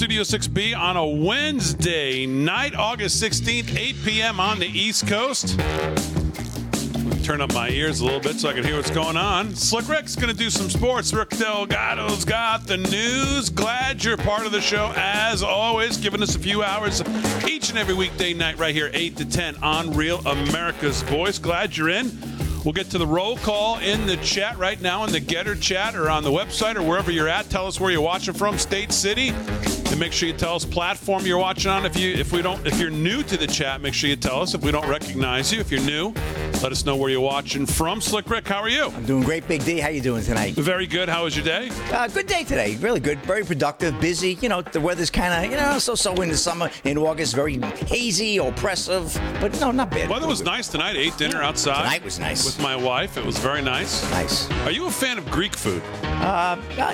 [0.00, 4.40] Studio 6B on a Wednesday night, August 16th, 8 p.m.
[4.40, 5.60] on the East Coast.
[7.22, 9.54] Turn up my ears a little bit so I can hear what's going on.
[9.54, 11.12] Slick Rick's going to do some sports.
[11.12, 13.50] Rick Delgado's got the news.
[13.50, 17.02] Glad you're part of the show, as always, giving us a few hours
[17.46, 21.38] each and every weekday night right here, 8 to 10 on Real America's Voice.
[21.38, 22.10] Glad you're in.
[22.64, 25.94] We'll get to the roll call in the chat right now in the Gettr chat
[25.94, 27.50] or on the website or wherever you're at.
[27.50, 29.32] Tell us where you're watching from, state, city,
[29.90, 31.84] and make sure you tell us platform you're watching on.
[31.84, 34.40] If you if we don't if you're new to the chat, make sure you tell
[34.40, 34.54] us.
[34.54, 36.12] If we don't recognize you, if you're new,
[36.62, 38.00] let us know where you're watching from.
[38.00, 38.86] Slick Rick, how are you?
[38.86, 39.78] I'm doing great, Big D.
[39.78, 40.54] How you doing tonight?
[40.54, 41.08] Very good.
[41.08, 41.70] How was your day?
[41.92, 42.76] Uh, good day today.
[42.76, 43.18] Really good.
[43.20, 44.00] Very productive.
[44.00, 44.38] Busy.
[44.40, 46.70] You know, the weather's kind of you know so-so in the summer.
[46.84, 50.08] In August, very hazy, oppressive, but no, not bad.
[50.08, 50.96] Weather was nice tonight.
[50.96, 51.82] I Ate dinner outside.
[51.84, 52.44] Tonight was nice.
[52.44, 53.16] with my wife.
[53.16, 54.02] It was very nice.
[54.10, 54.50] Nice.
[54.66, 55.82] Are you a fan of Greek food?
[56.04, 56.90] Uh, uh,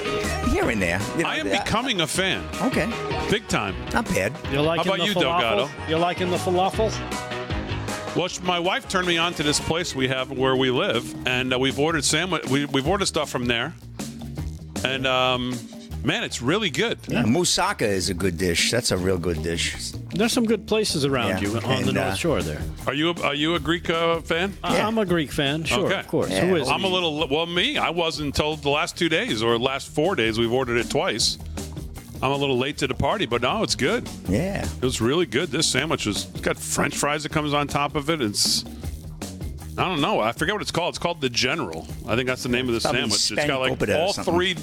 [0.48, 1.00] here and there.
[1.16, 2.85] You know, I am uh, becoming a fan, Okay,
[3.30, 3.74] big time.
[3.92, 4.32] not bad.
[4.52, 5.20] You're liking about the you, falafel?
[5.40, 5.70] Delgado?
[5.88, 6.90] You're liking the falafel?
[8.16, 11.52] Well, my wife turned me on to this place we have where we live, and
[11.52, 12.46] uh, we've ordered sandwich.
[12.46, 13.74] We, we've ordered stuff from there,
[14.84, 15.54] and um,
[16.02, 16.98] man, it's really good.
[17.08, 18.70] Yeah, moussaka is a good dish.
[18.70, 19.92] That's a real good dish.
[20.14, 22.62] There's some good places around Yeah, you on the North uh, Shore there.
[22.86, 24.54] Are you a, are you a Greek uh, fan?
[24.64, 24.86] I- Yeah.
[24.88, 26.00] I'm a Greek fan, sure, Okay.
[26.00, 26.30] of course.
[26.30, 26.46] Yeah.
[26.46, 26.70] Who is?
[26.70, 27.28] I'm a little.
[27.28, 30.38] Well, me, I wasn't until the last two days or last four days.
[30.38, 31.36] We've ordered it twice.
[32.22, 34.08] I'm a little late to the party, but no, it's good.
[34.28, 34.64] Yeah.
[34.64, 35.48] It was really good.
[35.50, 38.22] This sandwich was it's got French fries that comes on top of it.
[38.22, 38.64] It's
[39.78, 40.20] I don't know.
[40.20, 40.90] I forget what it's called.
[40.90, 41.86] It's called the General.
[42.08, 43.30] I think that's the name of the sandwich.
[43.30, 44.34] It's got like all something.
[44.34, 44.54] three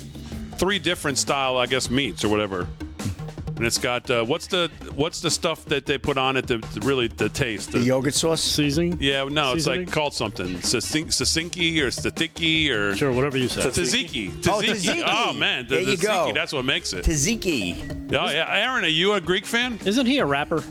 [0.56, 2.68] three different style, I guess, meats or whatever.
[3.56, 6.60] And it's got uh, what's the what's the stuff that they put on it to,
[6.60, 7.72] to really the taste.
[7.72, 8.42] The yogurt sauce.
[8.42, 8.98] seasoning?
[9.00, 13.62] yeah, no, it's like called something Sasink- Sasinki or Statiki or Sure, whatever you say.
[13.62, 14.32] Tzatziki.
[14.48, 14.74] Oh, Tzatziki.
[14.74, 15.04] tzatziki.
[15.06, 16.32] Oh man, the There you tzatziki, go.
[16.34, 17.06] That's what makes it.
[17.06, 18.12] Tzatziki.
[18.14, 19.80] Oh yeah, Aaron, are you a Greek fan?
[19.86, 20.64] Isn't he a rapper?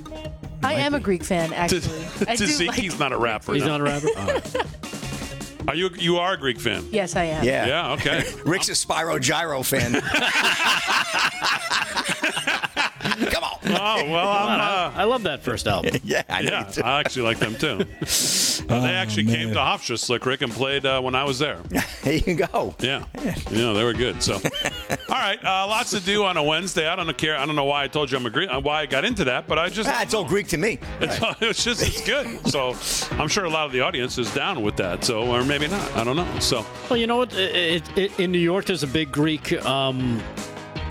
[0.64, 1.80] I am a Greek fan, actually.
[2.26, 3.54] I do Tzatziki's like- not a rapper.
[3.54, 3.78] He's no.
[3.78, 4.08] not a rapper?
[4.16, 4.56] All right.
[5.68, 6.84] Are you you are a Greek fan?
[6.90, 7.44] Yes, I am.
[7.44, 7.66] Yeah.
[7.66, 7.92] Yeah.
[7.92, 8.24] Okay.
[8.44, 10.02] Rick's a Spyro Gyra fan.
[13.30, 13.58] Come on.
[13.64, 14.60] Oh well, I'm.
[14.60, 15.96] Uh, I love that first album.
[16.04, 16.70] Yeah, I yeah.
[16.84, 17.84] I actually like them too.
[18.68, 21.58] Uh, they actually came to Hofstra Slick Rick and played uh, when I was there.
[22.04, 22.74] There you go.
[22.78, 23.04] Yeah,
[23.50, 24.22] yeah, they were good.
[24.22, 24.40] So, all
[25.10, 26.86] right, uh, lots to do on a Wednesday.
[26.88, 27.36] I don't care.
[27.36, 28.48] I don't know why I told you I'm a Greek.
[28.50, 30.78] uh, Why I got into that, but I just Ah, it's all Greek to me.
[31.00, 32.46] it's, it's just it's good.
[32.48, 32.76] So
[33.20, 35.04] I'm sure a lot of the audience is down with that.
[35.04, 35.92] So or maybe not.
[35.96, 36.28] I don't know.
[36.38, 37.34] So Well, you know what?
[37.34, 40.22] It, it, it, in New York, there's a big Greek um,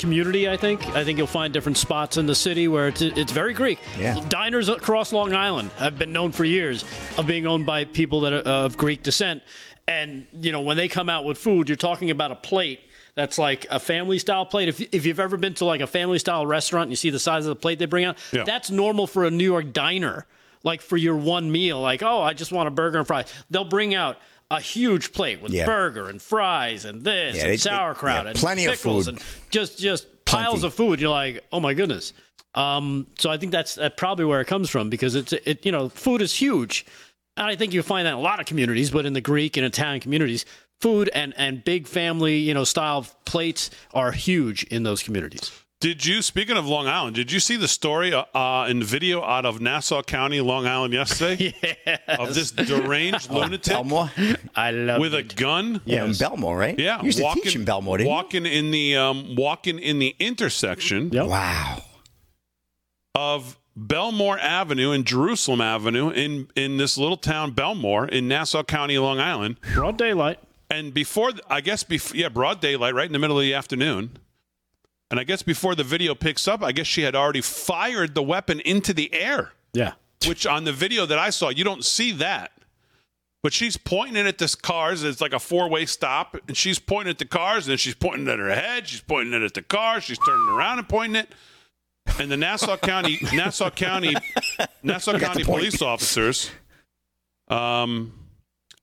[0.02, 0.50] community.
[0.50, 0.86] I think.
[0.90, 3.80] I think you'll find different spots in the city where it's it's very Greek.
[3.98, 4.20] Yeah.
[4.28, 6.84] Diners across Long Island have been known for years
[7.18, 9.44] of being owned by people that are of Greek descent,
[9.88, 12.82] and you know when they come out with food, you're talking about a plate.
[13.14, 14.70] That's like a family style plate.
[14.70, 17.20] If, if you've ever been to like a family style restaurant and you see the
[17.20, 18.44] size of the plate they bring out, Yeah.
[18.46, 20.26] that's normal for a New York diner.
[20.64, 23.26] Like for your one meal, like, oh, I just want a burger and fries.
[23.50, 24.18] They'll bring out
[24.52, 25.66] a huge plate with Yeah.
[25.66, 29.16] burger and fries and this Yeah, and they- sauerkraut yeah, and plenty of pickles food.
[29.16, 30.68] and just just piles Plenty.
[30.68, 31.00] of food.
[31.02, 32.14] You're like, oh my goodness.
[32.54, 35.72] Um, so I think that's that probably where it comes from because it's it you
[35.72, 36.86] know food is huge,
[37.38, 39.56] and I think you find that in a lot of communities, but in the Greek
[39.58, 40.46] and Italian communities,
[40.82, 45.50] food and and big family you know style plates are huge in those communities.
[45.82, 49.24] Did you, speaking of Long Island, did you see the story uh, uh, in video
[49.24, 51.56] out of Nassau County, Long Island yesterday?
[52.08, 54.38] Of this deranged lunatic Bellmore?
[54.56, 55.82] I love with a gun?
[55.86, 56.78] Yeah, in Bellmore, right?
[56.78, 58.14] Yeah, You used to teach in Bellmore, didn't you?
[58.14, 61.26] walking in the um, walking in the intersection Yep.
[61.28, 61.82] Wow.
[63.16, 69.00] of Bellmore Avenue and Jerusalem Avenue in in this little town Bellmore in Nassau County,
[69.00, 69.58] Long Island.
[69.74, 70.38] broad daylight.
[70.70, 74.20] And before, I guess, before, yeah, broad daylight, right in the middle of the afternoon.
[75.12, 78.24] And I guess before the video picks up, I guess she had already fired the
[78.24, 79.52] weapon into the air.
[79.74, 79.94] Yeah.
[80.28, 82.52] which on the video that I saw, you don't see that.
[83.44, 85.04] But she's pointing at this cars.
[85.04, 86.36] It's like a four way stop.
[86.48, 88.88] And she's pointing at the cars, and then she's pointing at her head.
[88.88, 90.00] She's pointing it at the car.
[90.02, 91.30] She's turning around and pointing it.
[92.20, 94.16] And the Nassau County, Nassau County,
[94.84, 96.52] Nassau County police officers,
[97.48, 98.14] um,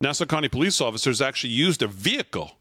[0.01, 2.53] Nassau County police officers actually used a vehicle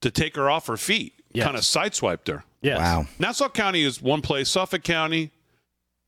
[0.00, 1.44] to take her off her feet, Yes.
[1.44, 2.44] kind of sideswiped her.
[2.62, 2.78] Yes.
[2.78, 3.06] Wow.
[3.18, 4.48] Nassau County is one place.
[4.48, 5.30] Suffolk County,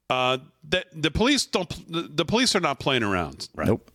[0.08, 1.68] uh, the, the police don't.
[1.92, 3.48] The, the police are not playing around.
[3.56, 3.90] Nope.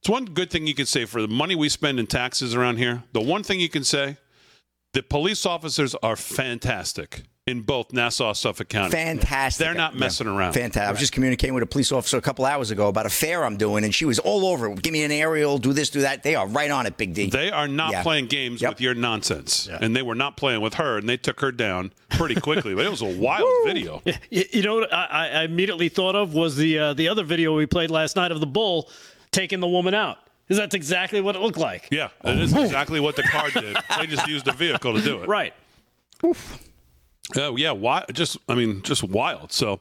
[0.00, 2.78] It's one good thing you can say for the money we spend in taxes around
[2.78, 3.04] here.
[3.12, 4.16] The one thing you can say,
[4.94, 7.22] the police officers are fantastic.
[7.48, 8.92] In both Nassau, Suffolk County.
[8.92, 9.64] Fantastic.
[9.66, 10.52] They're not messing around.
[10.52, 10.86] Fantastic.
[10.88, 13.44] I was just communicating with a police officer a couple hours ago about a fair
[13.44, 14.80] I'm doing, and she was all over it.
[14.80, 16.22] Give me an aerial, do this, do that.
[16.22, 17.30] They are right on it, Big D.
[17.30, 18.02] They are not Yeah.
[18.04, 18.70] playing games Yep.
[18.74, 21.92] with your nonsense, and they were not playing with her, and they took her down
[22.10, 22.76] pretty quickly.
[22.76, 24.02] but it was a wild video.
[24.30, 27.56] You, you know what I, I immediately thought of was the uh, the other video
[27.56, 28.88] we played last night of the bull
[29.32, 30.18] taking the woman out.
[30.46, 31.88] Because that's exactly what it looked like.
[31.90, 33.76] Yeah, it is exactly what the car did.
[33.98, 35.28] They just used a vehicle to do it.
[35.28, 35.54] Right.
[37.36, 38.04] Oh yeah, why?
[38.12, 39.52] Just I mean, just wild.
[39.52, 39.80] So,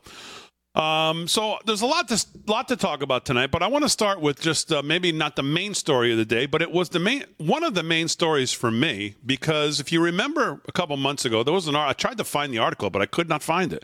[0.75, 3.89] um, so there's a lot to lot to talk about tonight, but I want to
[3.89, 6.89] start with just uh, maybe not the main story of the day, but it was
[6.89, 10.95] the main one of the main stories for me because if you remember a couple
[10.97, 13.43] months ago, there was an I tried to find the article, but I could not
[13.43, 13.83] find it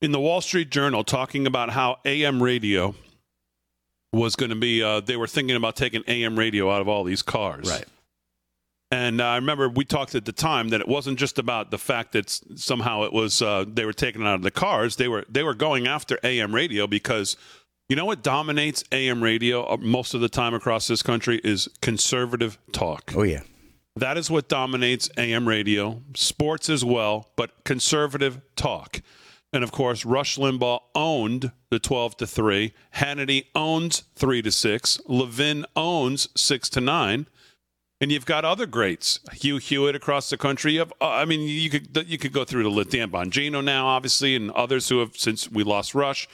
[0.00, 2.94] in the Wall Street Journal talking about how AM radio
[4.12, 4.82] was going to be.
[4.82, 7.84] Uh, they were thinking about taking AM radio out of all these cars, Right.
[8.92, 11.78] And uh, I remember we talked at the time that it wasn't just about the
[11.78, 14.96] fact that somehow it was uh, they were taken out of the cars.
[14.96, 17.38] They were they were going after AM radio because
[17.88, 21.70] you know what dominates AM radio uh, most of the time across this country is
[21.80, 23.12] conservative talk.
[23.16, 23.40] Oh, yeah.
[23.96, 29.00] That is what dominates AM radio, sports as well, but conservative talk.
[29.54, 32.72] And of course, Rush Limbaugh owned the 12 to 3.
[32.96, 35.00] Hannity owns 3 to 6.
[35.08, 37.26] Levin owns 6 to 9.
[38.02, 40.72] And you've got other greats, Hugh Hewitt across the country.
[40.72, 42.90] You have, uh, I mean, you could you could go through list.
[42.90, 46.28] Dan Bongino now, obviously, and others who have since we lost Rush.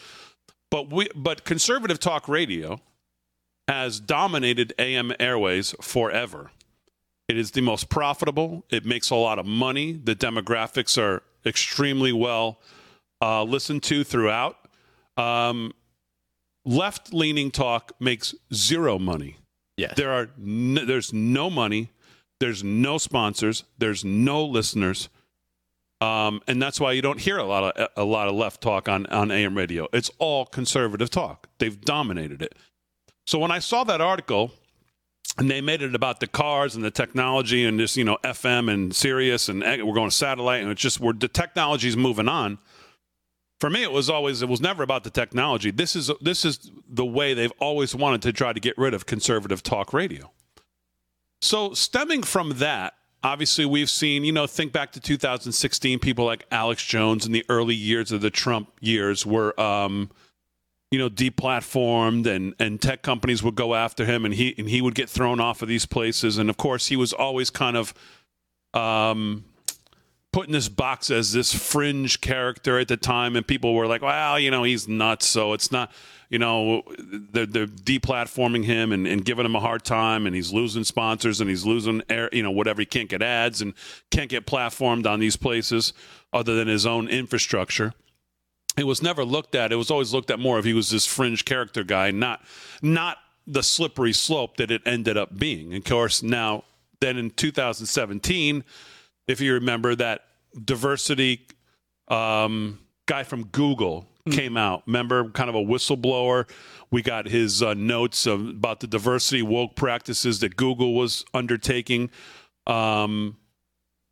[0.70, 2.80] But we, but conservative talk radio
[3.68, 6.52] has dominated AM airways forever.
[7.28, 8.64] It is the most profitable.
[8.70, 9.92] It makes a lot of money.
[9.92, 12.62] The demographics are extremely well
[13.20, 14.56] uh, listened to throughout.
[15.18, 15.74] Um,
[16.64, 19.36] Left leaning talk makes zero money.
[19.78, 19.94] Yes.
[19.96, 21.90] There are there's no money,
[22.40, 25.08] there's no sponsors, there's no listeners,
[26.00, 28.88] um, and that's why you don't hear a lot of a lot of left talk
[28.88, 29.86] on on AM radio.
[29.92, 31.48] It's all conservative talk.
[31.58, 32.56] They've dominated it.
[33.24, 34.52] So when I saw that article,
[35.36, 38.72] and they made it about the cars and the technology and this, you know, FM
[38.72, 42.58] and Sirius and we're going to satellite and it's just we're the technology's moving on.
[43.60, 45.70] For me, it was always it was never about the technology.
[45.70, 49.06] This is this is the way they've always wanted to try to get rid of
[49.06, 50.30] conservative talk radio.
[51.42, 56.46] So stemming from that, obviously we've seen, you know, think back to 2016, people like
[56.50, 60.10] Alex Jones in the early years of the Trump years were um,
[60.90, 64.80] you know, deplatformed and, and tech companies would go after him and he and he
[64.80, 66.38] would get thrown off of these places.
[66.38, 67.92] And of course he was always kind of
[68.74, 69.44] um
[70.32, 74.02] put in this box as this fringe character at the time and people were like,
[74.02, 75.90] Well, you know, he's nuts, so it's not
[76.30, 80.52] you know, they're, they're deplatforming him and, and giving him a hard time, and he's
[80.52, 82.82] losing sponsors and he's losing, air, you know, whatever.
[82.82, 83.72] He can't get ads and
[84.10, 85.94] can't get platformed on these places
[86.30, 87.94] other than his own infrastructure
[88.78, 89.72] it was never looked at.
[89.72, 92.42] It was always looked at more if he was this fringe character guy, not
[92.80, 95.74] not the slippery slope that it ended up being.
[95.74, 96.64] Of course, now
[97.00, 98.64] then in 2017,
[99.28, 100.22] if you remember that
[100.64, 101.46] diversity
[102.08, 104.82] um, guy from Google came out.
[104.86, 106.48] Remember, kind of a whistleblower.
[106.90, 112.10] We got his uh, notes of, about the diversity woke practices that Google was undertaking.
[112.66, 113.36] Um,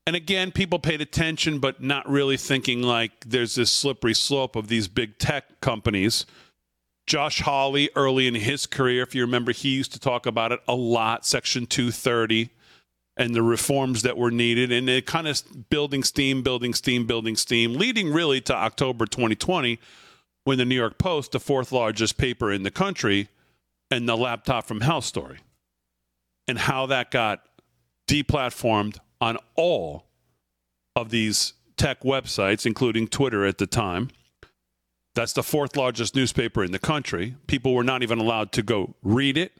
[0.06, 4.68] and again, people paid attention, but not really thinking like there's this slippery slope of
[4.68, 6.26] these big tech companies.
[7.06, 10.60] Josh Hawley, early in his career, if you remember, he used to talk about it
[10.68, 12.50] a lot, Section 230
[13.16, 14.70] and the reforms that were needed.
[14.70, 19.78] And it kind of building steam, building steam, building steam, leading really to October 2020
[20.44, 23.28] when the New York Post, the fourth largest paper in the country,
[23.90, 25.38] and the laptop from hell story,
[26.46, 27.42] and how that got
[28.08, 30.06] deplatformed on all
[30.94, 34.10] of these tech websites, including Twitter at the time.
[35.14, 37.36] That's the fourth largest newspaper in the country.
[37.46, 39.52] People were not even allowed to go read it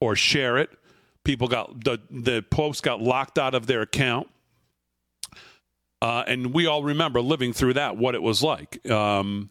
[0.00, 0.70] or share it.
[1.24, 4.28] People got the the post got locked out of their account,
[6.02, 8.88] uh, and we all remember living through that what it was like.
[8.90, 9.50] Um,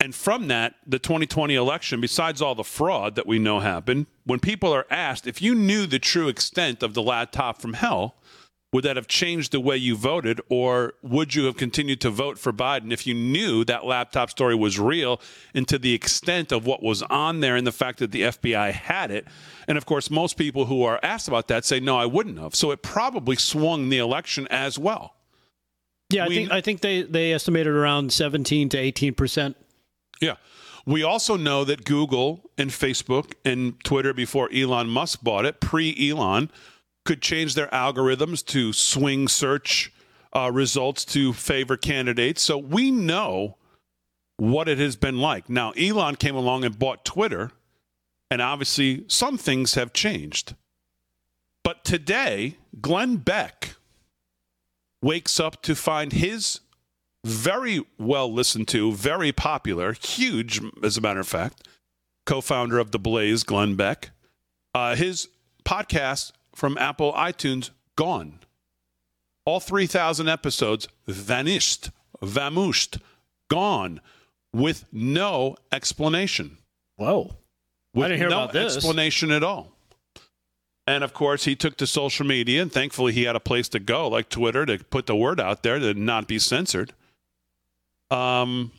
[0.00, 4.40] and from that, the 2020 election, besides all the fraud that we know happened, when
[4.40, 8.16] people are asked if you knew the true extent of the laptop from hell,
[8.72, 12.38] would that have changed the way you voted, or would you have continued to vote
[12.38, 15.20] for Biden if you knew that laptop story was real
[15.54, 18.72] and to the extent of what was on there and the fact that the FBI
[18.72, 19.26] had it?
[19.68, 22.54] And of course, most people who are asked about that say, no, I wouldn't have.
[22.54, 25.16] So it probably swung the election as well.
[26.08, 29.56] Yeah, I We- think I think they they estimated around 17 to 18 percent.
[30.20, 30.36] Yeah.
[30.84, 35.94] We also know that Google and Facebook and Twitter, before Elon Musk bought it, pre
[36.10, 36.50] Elon,
[37.04, 39.92] could change their algorithms to swing search
[40.34, 42.42] uh, results to favor candidates.
[42.42, 43.56] So we know
[44.36, 45.48] what it has been like.
[45.48, 47.50] Now, Elon came along and bought Twitter,
[48.30, 50.54] and obviously some things have changed.
[51.64, 53.76] But today, Glenn Beck
[55.02, 56.60] wakes up to find his
[57.24, 61.68] very well listened to, very popular, huge, as a matter of fact,
[62.26, 64.10] co founder of The Blaze, Glenn Beck,
[64.74, 65.28] uh, his
[65.64, 68.38] podcast from Apple iTunes gone.
[69.44, 71.90] All 3,000 episodes vanished,
[72.22, 73.00] vamooshed,
[73.50, 74.00] gone
[74.52, 76.58] with no explanation.
[76.96, 77.36] Whoa.
[77.94, 78.76] With I didn't hear no about this.
[78.76, 79.72] explanation at all.
[80.86, 83.78] And of course, he took to social media, and thankfully, he had a place to
[83.78, 86.92] go, like Twitter, to put the word out there to not be censored.
[88.10, 88.72] Um,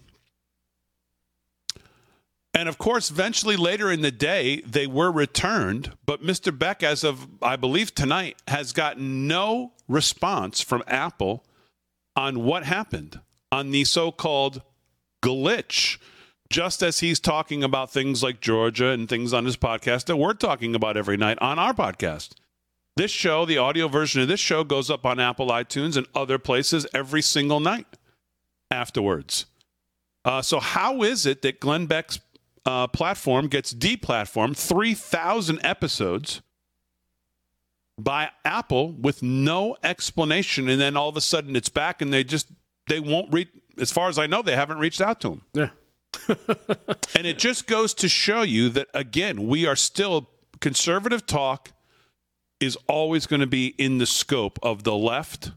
[2.53, 5.93] and of course, eventually later in the day, they were returned.
[6.05, 6.57] But Mr.
[6.57, 11.43] Beck, as of I believe tonight, has gotten no response from Apple
[12.15, 13.19] on what happened
[13.51, 14.62] on the so called
[15.24, 15.98] glitch.
[16.50, 20.33] Just as he's talking about things like Georgia and things on his podcast that we're
[20.36, 22.33] talking about every night on our podcast.
[22.95, 26.38] This show, the audio version of this show, goes up on Apple iTunes and other
[26.38, 27.88] places every single night
[28.69, 29.48] afterwards.
[30.24, 32.19] Uh, so, how is it that Glenn Beck's
[32.65, 36.41] uh, platform gets deplatformed 3,000 episodes
[37.98, 42.24] by Apple with no explanation, and then all of a sudden it's back, and they
[42.24, 42.48] just
[42.88, 43.50] they won't reach.
[43.79, 45.41] As far as I know, they haven't reached out to them.
[45.53, 45.70] Yeah.
[47.15, 50.29] and it just goes to show you that again, we are still
[50.60, 51.72] conservative talk
[52.60, 55.51] is always going to be in the scope of the left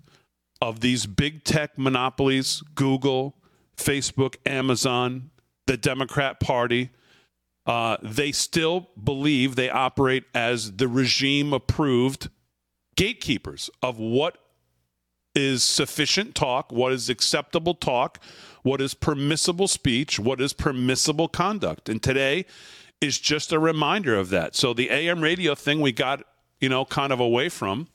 [0.60, 3.36] of these big tech monopolies, Google,
[3.76, 5.30] Facebook, Amazon,
[5.66, 6.90] the Democrat Party.
[7.66, 12.30] Uh, they still believe they operate as the regime approved
[12.94, 14.38] gatekeepers of what
[15.34, 18.20] is sufficient talk, what is acceptable talk,
[18.62, 21.88] what is permissible speech, what is permissible conduct.
[21.88, 22.46] And today
[23.00, 24.54] is just a reminder of that.
[24.54, 26.22] So the AM radio thing we got,
[26.60, 27.88] you know, kind of away from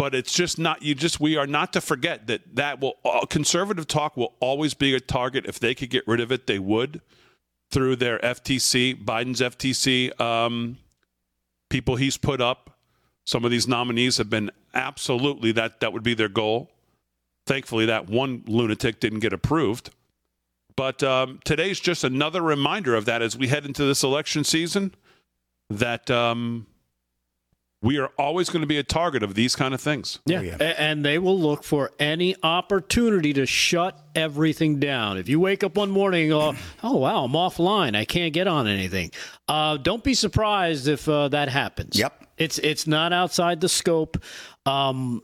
[0.00, 3.26] but it's just not you just we are not to forget that that will uh,
[3.26, 5.44] conservative talk will always be a target.
[5.44, 7.02] If they could get rid of it they would
[7.70, 10.78] through their FTC Biden's FTC um,
[11.68, 12.78] people he's put up.
[13.26, 16.70] Some of these nominees have been absolutely that that would be their goal.
[17.46, 19.90] Thankfully that one lunatic didn't get approved.
[20.76, 24.94] But um, today's just another reminder of that as we head into this election season
[25.68, 26.66] that um,
[27.82, 30.18] we are always going to be a target of these kind of things.
[30.26, 30.42] Yeah.
[30.42, 30.56] yeah.
[30.60, 35.16] And they will look for any opportunity to shut everything down.
[35.16, 37.96] If you wake up one morning and go, oh, wow, I'm offline.
[37.96, 39.12] I can't get on anything.
[39.48, 41.98] Uh, don't be surprised if uh, that happens.
[41.98, 42.26] Yep.
[42.36, 44.22] It's, it's not outside the scope.
[44.66, 45.22] Um,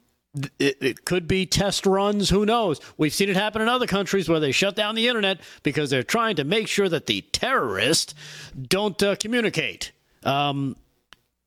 [0.58, 2.30] it, it could be test runs.
[2.30, 2.80] Who knows?
[2.96, 6.02] We've seen it happen in other countries where they shut down the internet because they're
[6.02, 8.14] trying to make sure that the terrorists
[8.60, 9.92] don't uh, communicate.
[10.24, 10.76] Um,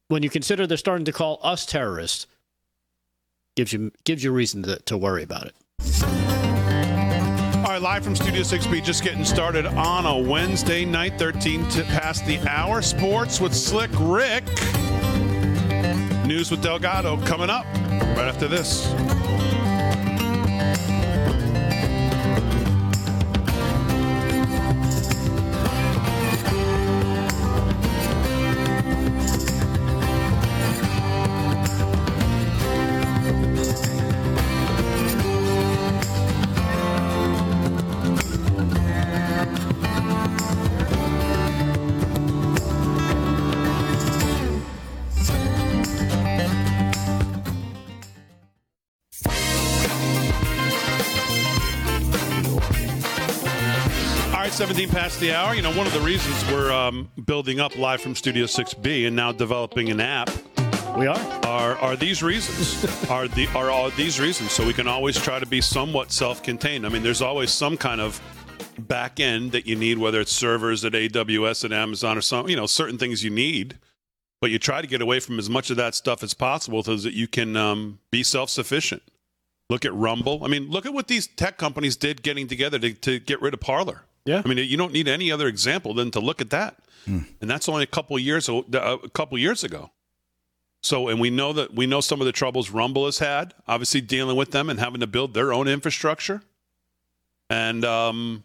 [0.09, 2.27] when you consider they're starting to call us terrorists,
[3.55, 5.55] gives you gives you reason to, to worry about it.
[7.57, 11.83] All right, live from Studio 6B, just getting started on a Wednesday night, 13 to
[11.83, 12.81] past the hour.
[12.81, 14.45] Sports with Slick Rick.
[16.25, 18.87] News with Delgado coming up right after this.
[55.09, 55.55] Past the hour.
[55.55, 59.15] You know, one of the reasons we're um, building up live from Studio 6B and
[59.15, 60.29] now developing an app.
[60.95, 61.17] We are.
[61.47, 62.85] are are these reasons.
[63.09, 64.51] Are the are all these reasons.
[64.51, 66.85] So we can always try to be somewhat self-contained.
[66.85, 68.21] I mean there's always some kind of
[68.77, 72.55] back end that you need whether it's servers at aws at amazon or some you
[72.55, 73.79] know certain things you need.
[74.41, 76.95] But you try to get away from as much of that stuff as possible so
[76.95, 79.01] that you can um, be self-sufficient.
[79.71, 80.43] Look at rumble.
[80.43, 83.55] I mean look at what these tech companies did getting together to, to get rid
[83.55, 84.41] of Parler Yeah.
[84.43, 87.67] i mean you don't need any other example than to look at that and that's
[87.67, 89.91] only a couple of years uh, a couple years ago
[90.81, 93.99] so, and we know that we know some of the troubles Rumble has had, obviously
[93.99, 96.41] dealing with them and having to build their own infrastructure.
[97.49, 98.43] And, um,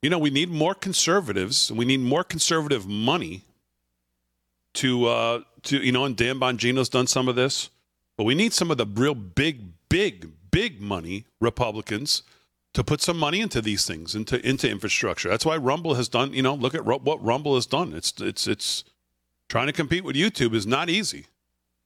[0.00, 3.42] you know, we need more conservatives and we need more conservative money
[4.74, 7.68] to, uh, to, you know, and Dan Bongino's done some of this
[8.20, 12.22] but we need some of the real big, big, big money Republicans
[12.74, 15.28] to put some money into these things, into into infrastructure.
[15.28, 16.32] That's why Rumble has done.
[16.32, 17.92] You know, look at what Rumble has done.
[17.94, 18.84] It's it's it's
[19.48, 21.26] trying to compete with YouTube is not easy,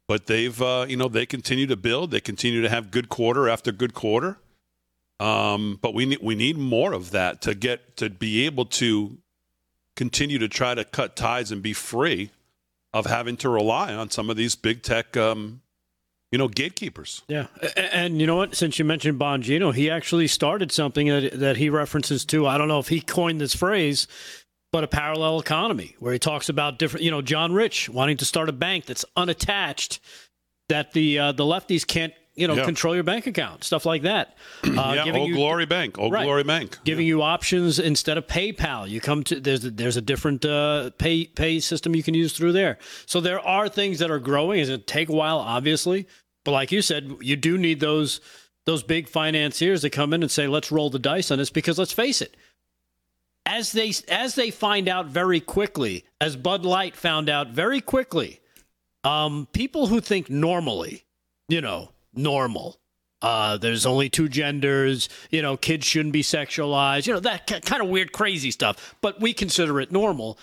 [0.06, 2.10] but they've uh, you know they continue to build.
[2.10, 4.38] They continue to have good quarter after good quarter.
[5.20, 9.18] Um, but we need we need more of that to get to be able to
[9.96, 12.30] continue to try to cut ties and be free
[12.92, 15.62] of having to rely on some of these big tech um,
[16.34, 17.22] you know, gatekeepers.
[17.28, 18.56] Yeah, and, and, you know what?
[18.56, 22.44] Since you mentioned Bongino, he actually started something that, that he references to.
[22.44, 24.08] I don't know if he coined this phrase,
[24.72, 27.04] but a parallel economy where he talks about different.
[27.04, 30.00] You know, John Rich wanting to start a bank that's unattached,
[30.68, 32.64] that the uh, the lefties can't you know, yeah.
[32.64, 34.36] control your bank account, stuff like that.
[34.74, 37.10] Uh, yeah, Old you, Glory Bank, Old right, Glory Bank, giving yeah.
[37.10, 38.88] you options instead of PayPal.
[38.88, 42.32] You come to there's a, there's a different uh, pay pay system you can use
[42.32, 42.78] through there.
[43.06, 44.58] So there are things that are growing.
[44.58, 46.08] It take a while, obviously,
[46.44, 48.20] but like you said, you do need those
[48.66, 51.78] those big financiers to come in and say, "Let's roll the dice on this." Because
[51.78, 52.36] let's face it,
[53.46, 58.40] as they as they find out very quickly, as Bud Light found out very quickly,
[59.02, 61.04] um, people who think normally,
[61.48, 62.78] you know, normal.
[63.22, 65.08] Uh, there's only two genders.
[65.30, 67.06] You know, kids shouldn't be sexualized.
[67.06, 68.96] You know that kind of weird, crazy stuff.
[69.00, 70.38] But we consider it normal.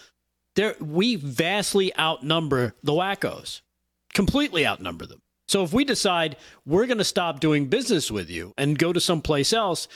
[0.55, 3.62] There, we vastly outnumber the wackos.
[4.13, 5.21] Completely outnumber them.
[5.51, 9.01] So if we decide we're going to stop doing business with you and go to
[9.01, 9.89] someplace else,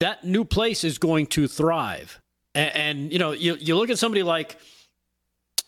[0.00, 2.22] that new place is going to thrive.
[2.54, 4.56] And, and you know, you, you look at somebody like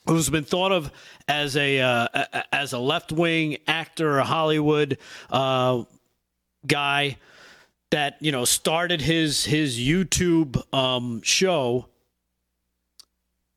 [0.07, 0.90] who's been thought of
[1.28, 2.09] as a uh,
[2.50, 4.97] as a left wing actor, a Hollywood
[5.28, 5.83] uh,
[6.66, 7.19] guy
[7.90, 11.88] that you know started his his YouTube um, show,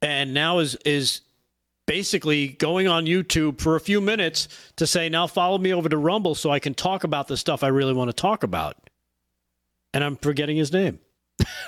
[0.02, 1.22] and now is is
[1.90, 5.98] basically going on YouTube for a few minutes to say, now follow me over to
[5.98, 8.78] Rumble so I can talk about the stuff I really want to talk about.
[9.92, 11.00] And I'm forgetting his name.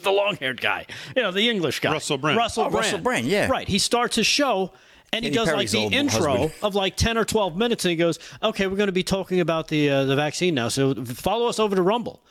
[0.00, 1.92] the long haired guy, you know, the English guy.
[1.92, 2.38] Russell Brand.
[2.38, 2.84] Russell oh, Brand.
[2.86, 3.48] Russell Brand, yeah.
[3.48, 3.68] Right.
[3.68, 4.72] He starts his show
[5.12, 6.52] and he does Perry's like the intro husband.
[6.62, 9.40] of like 10 or 12 minutes and he goes, okay, we're going to be talking
[9.40, 10.68] about the, uh, the vaccine now.
[10.68, 12.24] So follow us over to Rumble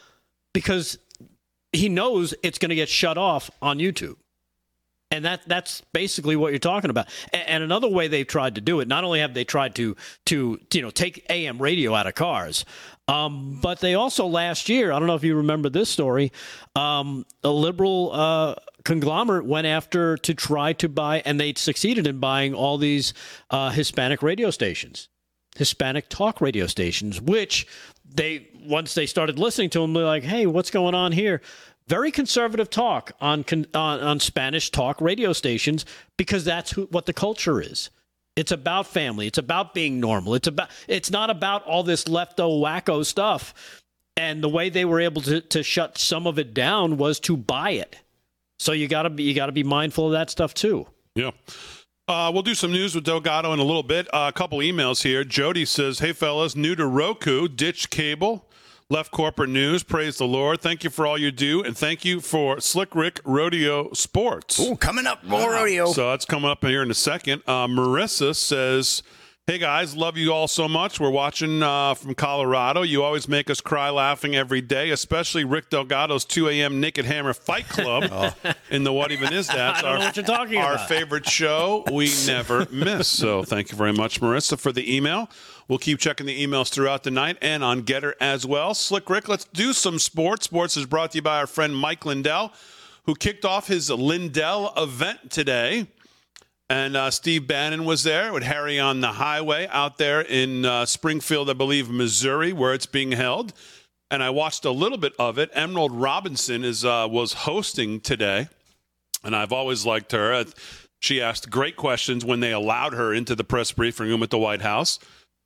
[0.56, 0.98] because
[1.72, 4.16] he knows it's going to get shut off on YouTube.
[5.12, 7.08] And that that's basically what you're talking about.
[7.32, 9.96] And, and, another way they've tried to do it, not only have they tried to
[10.26, 12.66] to you know take AM radio out of cars,
[13.08, 16.32] um, but they also last year, I don't know if you remember this story,
[16.76, 22.20] um, a liberal uh, conglomerate went after to try to buy, and they succeeded in
[22.20, 23.14] buying all these
[23.52, 25.10] uh, Hispanic radio stations,
[25.56, 27.68] Hispanic talk radio stations, which
[28.04, 31.42] they once they started listening to them, they're like, "Hey, what's going on here?"
[31.88, 35.86] Very conservative talk on, on, on Spanish talk radio stations
[36.18, 37.90] because that's who, what the culture is.
[38.36, 39.28] It's about family.
[39.28, 40.36] It's about being normal.
[40.36, 43.54] It's about it's not about all this lefto wacko stuff.
[44.18, 47.38] And the way they were able to, to shut some of it down was to
[47.38, 47.98] buy it.
[48.60, 50.88] So you gotta be you gotta be mindful of that stuff too.
[51.16, 51.32] Yeah.
[52.08, 54.08] Uh, we'll do some news with Delgado in a little bit.
[54.14, 55.24] Uh, a couple emails here.
[55.24, 58.45] Jody says, "Hey fellas, new to Roku, ditch cable."
[58.88, 59.82] Left Corporate News.
[59.82, 60.62] Praise the Lord.
[60.62, 64.60] Thank you for all you do, and thank you for Slick Rick Rodeo Sports.
[64.60, 65.88] Oh, coming up, more rodeo.
[65.92, 67.42] So that's coming up here in a second.
[67.48, 69.02] Uh, Marissa says,
[69.48, 71.00] Hey guys, love you all so much.
[71.00, 72.82] We're watching uh, from Colorado.
[72.84, 76.80] You always make us cry laughing every day, especially Rick Delgado's 2 a.m.
[76.80, 78.54] Naked Hammer Fight Club oh.
[78.72, 79.58] in the What Even Is That?
[79.78, 80.88] I don't our, know what you're talking our about.
[80.88, 83.08] favorite show we never miss.
[83.08, 85.30] So thank you very much, Marissa, for the email.
[85.68, 88.76] We'll keep checking the emails throughout the night and on Gettr as well.
[88.76, 90.46] Slick Rick, let's do some sports.
[90.46, 92.54] Sports is brought to you by our friend Mike Lindell,
[93.06, 95.88] who kicked off his Lindell event today.
[96.70, 100.86] And uh, Steve Bannon was there with Harry on the highway out there in uh,
[100.86, 103.54] Springfield, I believe, Missouri, where it's being held.
[104.12, 105.50] And I watched a little bit of it.
[105.54, 108.50] Emerald Robinson is uh, was hosting today,
[109.24, 110.46] and I've always liked her.
[111.00, 114.38] She asked great questions when they allowed her into the press briefing room at the
[114.38, 115.00] White House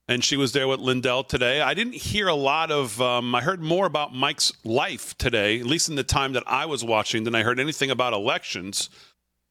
[0.10, 1.62] and she was there with Lindell today.
[1.62, 5.68] I didn't hear a lot of, um, I heard more about Mike's life today, at
[5.68, 8.90] least in the time that I was watching, than I heard anything about elections.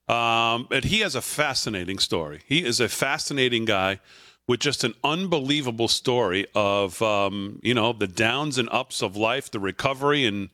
[0.08, 2.40] Um, but he has a fascinating story.
[2.44, 4.00] He is a fascinating guy
[4.48, 9.52] with just an unbelievable story of, um, you know, the downs and ups of life,
[9.52, 10.26] the recovery.
[10.26, 10.48] And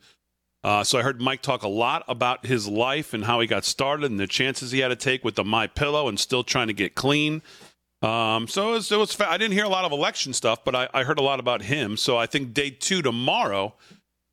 [0.63, 3.65] uh, so I heard Mike talk a lot about his life and how he got
[3.65, 6.67] started and the chances he had to take with the My Pillow and still trying
[6.67, 7.41] to get clean.
[8.05, 10.75] Um, so it was, it was, I didn't hear a lot of election stuff, but
[10.75, 11.97] I, I heard a lot about him.
[11.97, 13.75] So I think day two tomorrow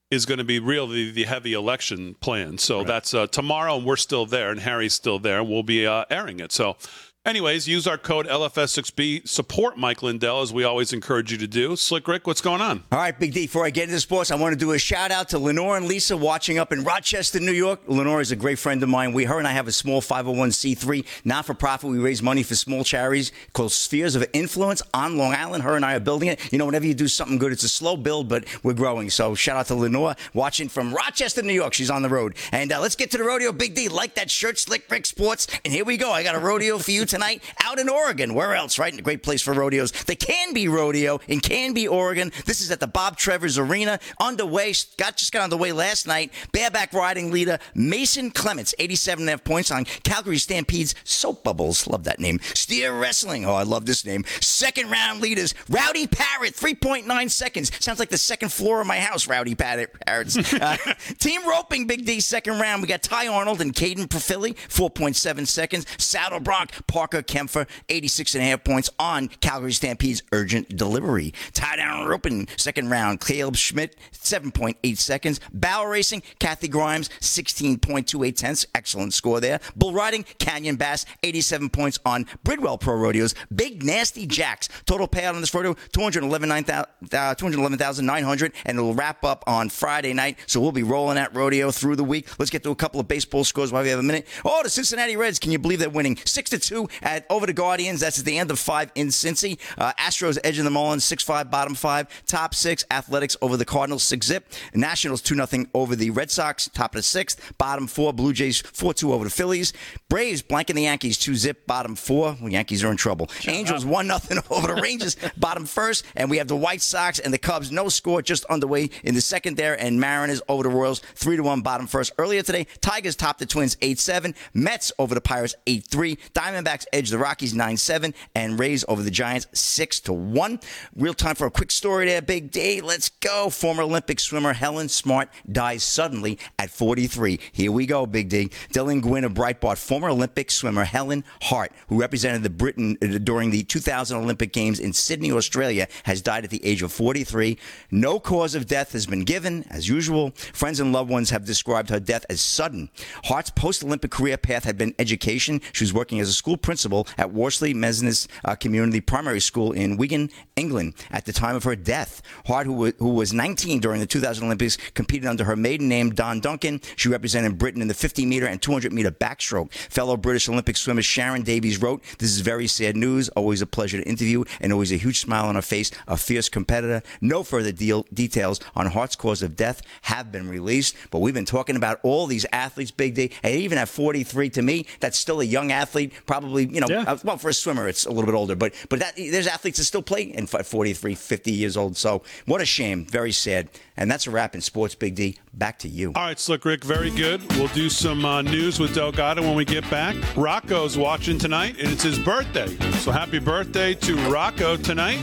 [0.10, 2.58] is going to be really the heavy election plan.
[2.58, 2.88] So right.
[2.88, 5.42] that's uh, tomorrow, and we're still there, and Harry's still there.
[5.42, 6.52] We'll be uh, airing it.
[6.52, 6.76] So
[7.24, 9.28] Anyways, use our code LFS6B.
[9.28, 11.76] Support Mike Lindell as we always encourage you to do.
[11.76, 12.84] Slick Rick, what's going on?
[12.92, 13.42] All right, Big D.
[13.44, 15.86] Before I get into sports, I want to do a shout out to Lenore and
[15.86, 17.82] Lisa watching up in Rochester, New York.
[17.86, 19.14] Lenore is a great friend of mine.
[19.14, 21.92] We, her and I have a small 501c3 not for profit.
[21.92, 25.64] We raise money for small charities called Spheres of Influence on Long Island.
[25.64, 26.52] Her and I are building it.
[26.52, 29.12] You know, whenever you do something good, it's a slow build, but we're growing.
[29.12, 31.76] So shout out to Lenore watching from Rochester, New York.
[31.76, 32.34] She's on the road.
[32.52, 33.90] And uh, let's get to the rodeo, Big D.
[33.90, 35.46] Like that shirt, Slick Rick Sports.
[35.64, 36.12] And here we go.
[36.12, 38.34] I got a rodeo for you tonight out in Oregon.
[38.34, 38.92] Where else, right?
[38.92, 39.92] In a great place for rodeos.
[39.92, 42.32] The Canby Rodeo in Canby, Oregon.
[42.46, 44.00] This is at the Bob Trevor's Arena.
[44.20, 44.74] Underway.
[44.98, 46.32] Got just got on the way last night.
[46.54, 51.86] Bareback riding leader Mason Clements, 87 and a half points on Calgary Stampede's Soap Bubbles.
[51.86, 52.40] Love that name.
[52.54, 53.46] Steer Wrestling.
[53.46, 54.24] Oh, I love this name.
[54.40, 55.54] Second round leaders.
[55.70, 57.72] Rowdy Parrott, 3.9 seconds.
[57.84, 59.92] Sounds like the second floor of my house, Rowdy Parrott.
[60.06, 60.54] Parrots.
[60.54, 60.78] uh,
[61.20, 62.82] team roping, Big D, second round.
[62.82, 65.86] We got Ty Arnold and Caden Profili, 4.7 seconds.
[65.98, 66.72] Saddle Bronc,
[67.02, 71.34] Parker Kempfer, 86 and a half points on Calgary Stampede's urgent delivery.
[71.52, 73.20] Tie down roping, second round.
[73.20, 75.40] Caleb Schmidt, 7.8 seconds.
[75.52, 78.68] Bow racing, Kathy Grimes, 16.28 tenths.
[78.76, 79.60] Excellent score there.
[79.76, 83.34] Bull riding, Canyon Bass, 87 points on Bridwell Pro Rodeos.
[83.56, 84.70] Big Nasty Jacks.
[84.86, 90.38] Total payout on this rodeo, 211,900, and it'll wrap up on Friday night.
[90.46, 92.30] So we'll be rolling that rodeo through the week.
[92.38, 94.28] Let's get to a couple of baseball scores while we have a minute.
[94.46, 95.40] Oh, the Cincinnati Reds.
[95.40, 98.00] Can you believe they're winning 6 to 2 at over the Guardians?
[98.02, 99.58] That's at the end of five in Cincy.
[99.78, 102.08] Uh, Astros edging them all in 6 5, bottom five.
[102.26, 104.52] Top six, Athletics over the Cardinals, 6 zip.
[104.74, 107.54] Nationals 2 nothing over the Red Sox, top of the sixth.
[107.58, 109.74] Bottom four, Blue Jays 4 2 over the Phillies.
[110.10, 112.38] Braves blanking the Yankees 2 zip, bottom four.
[112.40, 113.30] Well, Yankees are in trouble.
[113.48, 116.06] Angels 1 nothing over the Rangers, bottom first.
[116.16, 119.22] And we have the White Sox and the Cubs, no score, just underway in the
[119.22, 119.80] second there.
[119.80, 122.14] And Mariners over the Royals, 3 to 1, bottom first.
[122.18, 124.36] Earlier today, Tigers topped the Twins 8 7.
[124.54, 126.16] Mets over the Pirates 8 3.
[126.34, 128.14] Diamondbacks edge the Rockies 9 7.
[128.36, 130.64] And Rays over the Giants 6-1.
[130.96, 132.82] Real time for a quick story there, Big D.
[132.82, 133.50] Let's go.
[133.50, 137.40] Former Olympic swimmer Helen Smart dies suddenly at 43.
[137.52, 138.50] Here we go, Big D.
[138.74, 143.52] Dylan Gwinn of Breitbart, former Olympic swimmer Helen Hart, who represented the Britain uh, during
[143.52, 147.58] the 2000 Olympic Games in Sydney, Australia, has died at the age of 43.
[147.90, 150.32] No cause of death has been given, as usual.
[150.54, 152.90] Friends and loved ones have described her death as sudden.
[153.26, 155.62] Hart's post-Olympic career path had been education.
[155.74, 156.71] She was working as a school principal
[157.18, 161.76] at Worsley Mesnes uh, Community Primary School in Wigan, England, at the time of her
[161.76, 162.22] death.
[162.46, 166.12] Hart, who was, who was 19 during the 2000 Olympics, competed under her maiden name,
[166.12, 166.82] Don Duncan.
[166.96, 169.72] She represented Britain in the 50 meter and 200 meter backstroke.
[169.72, 173.30] Fellow British Olympic swimmer Sharron Davies wrote, This is very sad news.
[173.30, 175.92] Always a pleasure to interview and always a huge smile on her face.
[176.08, 177.02] A fierce competitor.
[177.20, 181.46] No further deal, details on Hart's cause of death have been released, but we've been
[181.46, 183.32] talking about all these athletes, Big D.
[183.44, 186.14] And even at 43, to me, that's still a young athlete.
[186.26, 187.04] Probably, you know, Yeah.
[187.08, 189.78] uh, well, for a swimmer, it's a little bit older, but but that there's athletes
[189.78, 191.98] that still play in f- 43, 50 years old.
[191.98, 193.06] So what a shame.
[193.06, 193.70] Very sad.
[193.98, 195.38] And that's a wrap in sports, Big D.
[195.54, 196.14] Back to you.
[196.16, 197.42] All right, Slick Rick, very good.
[197.58, 200.16] We'll do some uh, news with Delgado when we get back.
[200.38, 202.68] Rocco's watching tonight, and it's his birthday.
[203.00, 205.20] So happy birthday to Rocco tonight.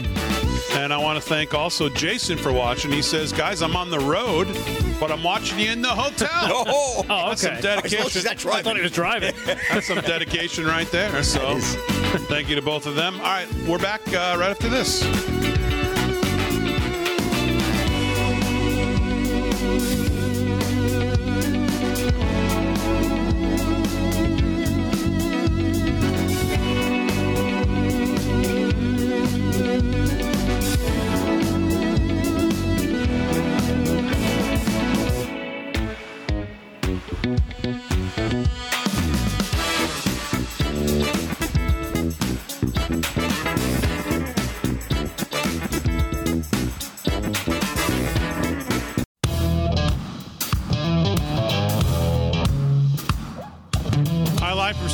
[0.72, 2.92] And I want to thank also Jason for watching.
[2.92, 4.46] He says, guys, I'm on the road,
[5.00, 6.28] but I'm watching you in the hotel.
[6.32, 8.02] Oh, Oh, That's some dedication.
[8.10, 8.76] He's not I thought driving.
[8.76, 9.34] he was driving.
[9.46, 11.22] That's some dedication right there.
[11.22, 11.74] So is.
[12.28, 13.14] thank you to both of them.
[13.16, 15.02] All right, we're back uh, right after this.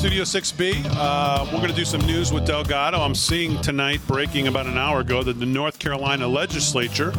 [0.04, 0.84] Studio 6B.
[0.90, 3.00] Uh, we're going to do some news with Delgado.
[3.00, 7.10] I'm seeing tonight, breaking about an hour ago, that the North Carolina legislature,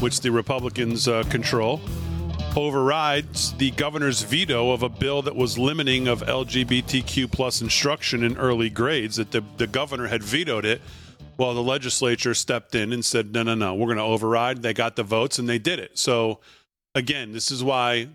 [0.00, 1.80] which the Republicans uh, control,
[2.54, 8.36] overrides the governor's veto of a bill that was limiting of LGBTQ plus instruction in
[8.36, 9.16] early grades.
[9.16, 10.82] That the, the governor had vetoed it.
[11.38, 14.60] Well, the legislature stepped in and said, no, no, no, we're going to override.
[14.60, 15.98] They got the votes and they did it.
[15.98, 16.40] So,
[16.94, 18.08] again, this is why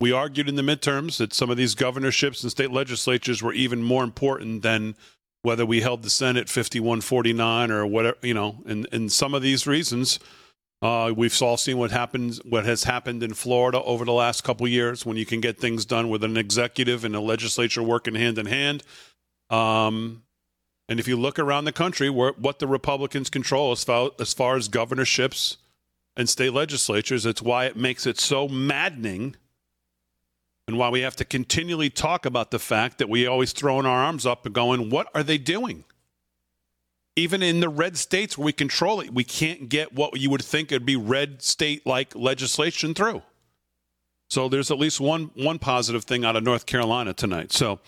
[0.00, 3.82] we argued in the midterms that some of these governorships and state legislatures were even
[3.82, 4.94] more important than
[5.42, 9.66] whether we held the Senate 5149 or whatever, you know, and, and some of these
[9.66, 10.18] reasons.
[10.80, 14.68] Uh, we've all seen what happens, what has happened in Florida over the last couple
[14.68, 18.38] years when you can get things done with an executive and a legislature working hand
[18.38, 18.84] in hand.
[19.50, 20.22] Um,
[20.88, 24.32] and if you look around the country, where, what the Republicans control as far, as
[24.32, 25.56] far as governorships
[26.16, 29.34] and state legislatures, it's why it makes it so maddening
[30.68, 34.04] and why we have to continually talk about the fact that we always throwing our
[34.04, 35.82] arms up and going, what are they doing?
[37.16, 40.44] Even in the red states where we control it, we can't get what you would
[40.44, 43.22] think would be red state like legislation through.
[44.28, 47.50] So there's at least one one positive thing out of North Carolina tonight.
[47.50, 47.80] So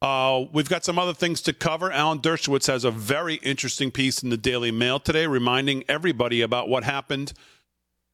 [0.00, 1.92] uh, we've got some other things to cover.
[1.92, 6.70] Alan Dershowitz has a very interesting piece in the Daily Mail today, reminding everybody about
[6.70, 7.34] what happened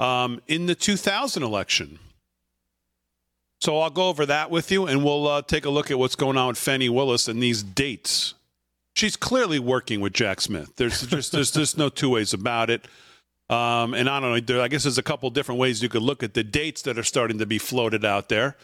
[0.00, 2.00] um, in the 2000 election.
[3.60, 6.14] So I'll go over that with you, and we'll uh, take a look at what's
[6.14, 8.34] going on with Fani Willis and these dates.
[8.94, 10.72] She's clearly working with Jack Smith.
[10.76, 12.86] There's just there's just no two ways about it.
[13.50, 14.40] Um, and I don't know.
[14.40, 16.98] There, I guess there's a couple different ways you could look at the dates that
[16.98, 18.56] are starting to be floated out there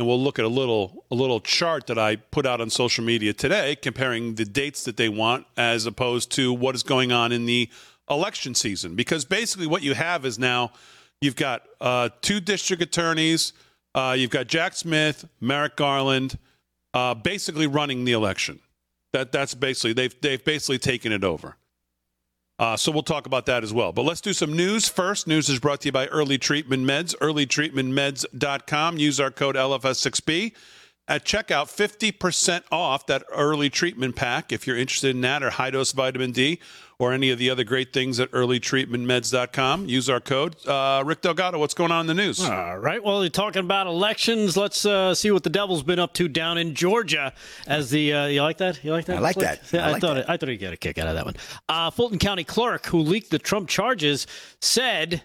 [0.00, 3.04] and we'll look at a little a little chart that I put out on social
[3.04, 7.32] media today comparing the dates that they want as opposed to what is going on
[7.32, 7.68] in the
[8.08, 10.72] election season because basically what you have is now
[11.20, 13.52] you've got uh, two district attorneys
[13.94, 16.38] uh, you've got Jack Smith Merrick Garland
[16.94, 18.60] uh, basically running the election
[19.12, 21.56] that that's basically they've they've basically taken it over
[22.60, 23.90] uh, so we'll talk about that as well.
[23.90, 25.26] But let's do some news first.
[25.26, 28.98] News is brought to you by Early Treatment Meds, earlytreatmentmeds.com.
[28.98, 30.52] Use our code LFS6B
[31.10, 35.70] at checkout 50% off that early treatment pack if you're interested in that or high
[35.70, 36.60] dose vitamin D
[37.00, 39.86] or any of the other great things at earlytreatmentmeds.com.
[39.86, 40.54] Use our code.
[40.66, 42.40] Uh, Rick Delgado, what's going on in the news?
[42.40, 43.02] All right.
[43.02, 44.56] Well, you're talking about elections.
[44.56, 47.32] Let's uh, see what the devil's been up to down in Georgia.
[47.66, 48.84] As the uh, you like that?
[48.84, 49.16] You like that?
[49.16, 49.62] I like that.
[49.72, 50.20] Yeah, I I, like thought that.
[50.20, 51.34] It, I thought you'd get a kick out of that one.
[51.68, 54.28] Uh, Fulton County clerk who leaked the Trump charges
[54.60, 55.24] said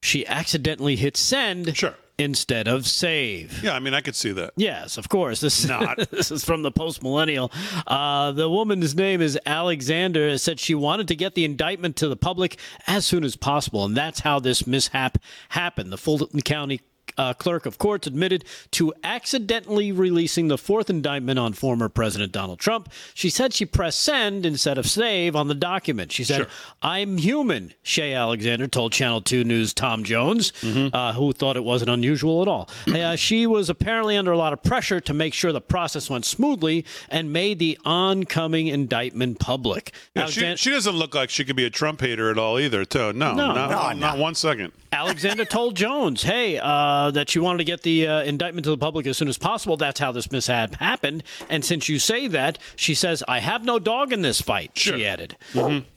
[0.00, 1.94] she accidentally hit send Sure.
[2.20, 3.64] Instead of save.
[3.64, 4.52] Yeah, I mean, I could see that.
[4.56, 5.40] Yes, of course.
[5.40, 6.10] This Not.
[6.10, 7.50] this is from the post millennial.
[7.86, 10.36] Uh, the woman's name is Alexander.
[10.38, 13.96] Said she wanted to get the indictment to the public as soon as possible, and
[13.96, 15.18] that's how this mishap
[15.50, 15.90] happened.
[15.92, 16.80] The Fulton County.
[17.20, 22.58] Uh, clerk of courts admitted to accidentally releasing the fourth indictment on former President Donald
[22.58, 22.88] Trump.
[23.14, 26.12] She said she pressed send instead of save on the document.
[26.12, 26.46] She said, Sure.
[26.82, 30.94] I'm human, Che Alexander told Channel 2 News Tom Jones, Mm-hmm.
[30.94, 32.68] uh, who thought it wasn't unusual at all.
[33.00, 36.24] Uh, she was apparently under a lot of pressure to make sure the process went
[36.24, 39.92] smoothly and made the oncoming indictment public.
[40.14, 42.84] Yeah, she, she doesn't look like she could be a Trump hater at all either,
[42.84, 43.12] too.
[43.12, 43.52] No, No.
[43.54, 44.22] not, No, not no.
[44.22, 44.72] one second.
[44.92, 48.78] Alexander told Jones, hey, uh, that she wanted to get the uh, indictment to the
[48.78, 49.76] public as soon as possible.
[49.76, 51.22] That's how this mishap happened.
[51.48, 54.96] And since you say that, she says, I have no dog in this fight, Sure.
[54.98, 55.36] she added.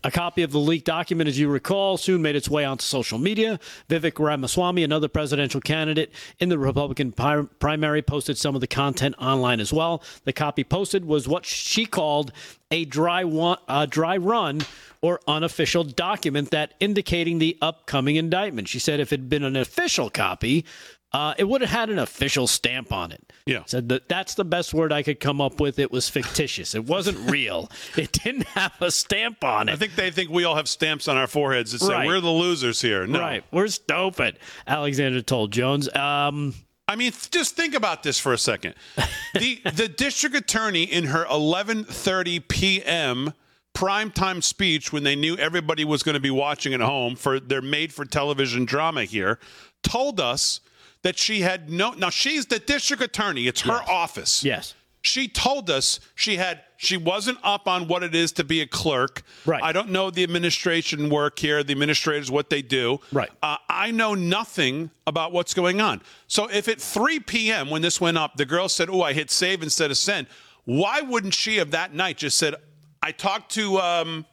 [0.04, 3.18] A copy of the leaked document, as you recall, soon made its way onto social
[3.20, 3.60] media.
[3.90, 9.16] Vivek Ramaswamy, another presidential candidate in the Republican pri- primary, posted some of the content
[9.20, 10.04] online as well.
[10.26, 12.32] The copy posted was what she called
[12.72, 14.62] a dry, one, uh, dry run
[15.02, 18.68] or unofficial document that indicating the upcoming indictment.
[18.68, 20.66] She said if it had been an official copy,
[21.14, 23.32] uh, it would have had an official stamp on it.
[23.46, 23.64] Yeah.
[23.68, 25.78] Said that that's the best word I could come up with.
[25.78, 26.74] It was fictitious.
[26.74, 27.70] It wasn't real.
[27.96, 29.74] It didn't have a stamp on it.
[29.74, 32.08] I think they think we all have stamps on our foreheads that say Right.
[32.08, 33.06] we're the losers here.
[33.06, 33.20] No.
[33.20, 33.44] Right.
[33.52, 34.40] We're stupid.
[34.66, 35.94] Alexander told Jones.
[35.96, 36.56] Um,
[36.88, 38.76] I mean, th- just think about this for a second.
[39.36, 43.34] The the district attorney in her 11:30 p.m.
[43.74, 47.60] primetime speech when they knew everybody was going to be watching at home for their
[47.62, 49.40] made for television drama here
[49.82, 50.60] told us
[51.04, 53.48] that she had no Now she's the district attorney.
[53.48, 54.44] It's her office.
[54.44, 54.74] yes.
[55.06, 58.66] She told us she had she wasn't up on what it is to be a
[58.66, 59.24] clerk.
[59.46, 59.62] Right.
[59.62, 63.02] I don't know the administration work here, the administrators what they do.
[63.12, 63.30] Right.
[63.42, 66.02] Uh, I know nothing about what's going on.
[66.28, 67.70] So if at 3 p.m.
[67.70, 70.28] when this went up, the girl said, "Oh, I hit save instead of send,"
[70.64, 72.56] why wouldn't she have that night just said,
[73.02, 74.26] "I talked to um,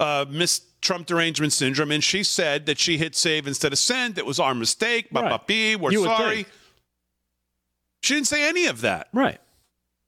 [0.00, 4.16] uh, Miss Trump derangement syndrome, and she said that she hit save instead of send.
[4.18, 5.10] It was our mistake.
[5.10, 5.46] Ba, ba, Right.
[5.46, 6.48] bee, we're You would sorry." think.
[8.02, 9.08] She didn't say any of that.
[9.12, 9.38] Right.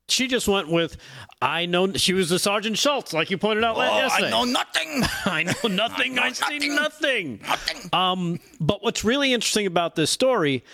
[0.09, 0.97] She just went with,
[1.41, 1.93] I know.
[1.93, 3.93] She was the Sergeant Schultz, like you pointed out last.
[3.93, 4.27] Oh, yesterday.
[4.27, 5.03] I know nothing.
[5.27, 6.19] I know nothing.
[6.19, 6.75] I, know see nothing.
[6.75, 7.41] nothing.
[7.47, 7.91] Nothing.
[7.93, 10.65] Um, but what's really interesting about this story,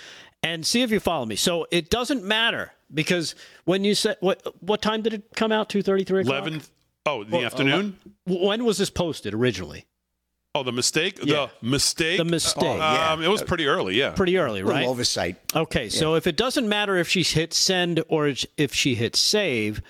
[0.43, 1.37] and see if you follow me.
[1.37, 3.35] So it doesn't matter because
[3.65, 5.69] when you said what what time did it come out?
[5.69, 6.23] Two thirty three.
[6.23, 6.63] 11
[7.09, 9.87] oh the afternoon When was this posted originally?
[10.55, 11.49] oh the mistake Yeah.
[11.61, 12.79] the mistake The mistake.
[12.79, 13.13] yeah.
[13.13, 14.87] um, it was pretty early yeah Pretty early, Little right?
[14.87, 15.37] oversight.
[15.55, 19.81] Okay, so if it doesn't matter if she hit send or if she hit save,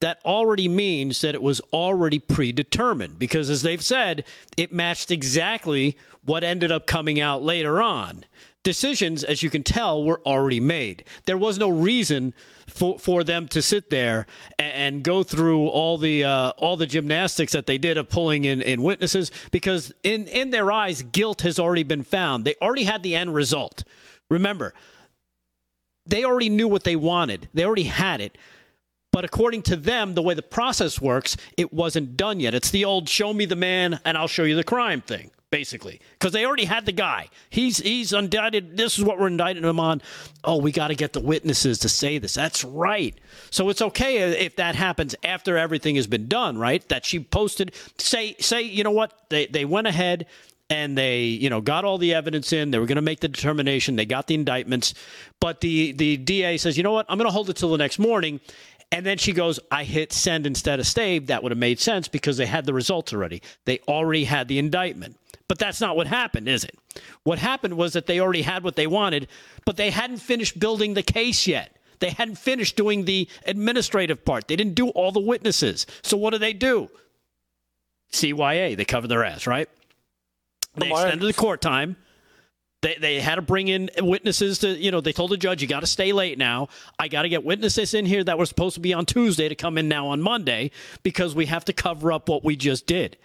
[0.00, 4.24] that already means that it was already predetermined because, as they've said,
[4.56, 8.24] it matched exactly what ended up coming out later on.
[8.64, 11.04] Decisions, as you can tell, were already made.
[11.26, 12.34] There was no reason
[12.66, 14.26] for for them to sit there
[14.58, 18.44] and, and go through all the uh, all the gymnastics that they did of pulling
[18.44, 22.44] in, in witnesses because in in their eyes, guilt has already been found.
[22.44, 23.84] They already had the end result.
[24.28, 24.74] Remember,
[26.06, 27.48] they already knew what they wanted.
[27.54, 28.36] They already had it.
[29.12, 32.52] But according to them, the way the process works, it wasn't done yet.
[32.52, 36.00] It's the old show me the man and I'll show you the crime thing basically,
[36.18, 37.28] because they already had the guy.
[37.48, 38.76] He's he's indicted.
[38.76, 40.02] This is what we're indicting him on.
[40.42, 42.34] Oh, we got to get the witnesses to say this.
[42.34, 43.14] That's right.
[43.50, 46.86] So it's okay if that happens after everything has been done, right?
[46.88, 47.72] That she posted.
[47.98, 50.26] Say say you know what they they went ahead
[50.70, 53.28] and they you know got all the evidence in they were going to make the
[53.28, 54.94] determination they got the indictments
[55.38, 57.76] but the the da says you know what i'm going to hold it till the
[57.76, 58.40] next morning
[58.94, 61.26] and then she goes, I hit send instead of save.
[61.26, 63.42] That would have made sense because they had the results already.
[63.64, 65.16] They already had the indictment.
[65.48, 66.76] But that's not what happened, is it?
[67.22, 69.28] What happened was that they already had what they wanted,
[69.64, 71.76] but they hadn't finished building the case yet.
[72.00, 74.48] They hadn't finished doing the administrative part.
[74.48, 75.86] They didn't do all the witnesses.
[76.02, 76.88] So what do they do?
[78.12, 79.68] CYA, they cover their ass, right?
[80.76, 81.96] They extended the court time.
[82.82, 85.68] They, they had to bring in witnesses to, you know, they told the judge, you
[85.68, 86.68] got to stay late now.
[86.98, 89.54] I got to get witnesses in here that were supposed to be on Tuesday to
[89.54, 90.70] come in now on Monday
[91.02, 93.16] because we have to cover up what we just did.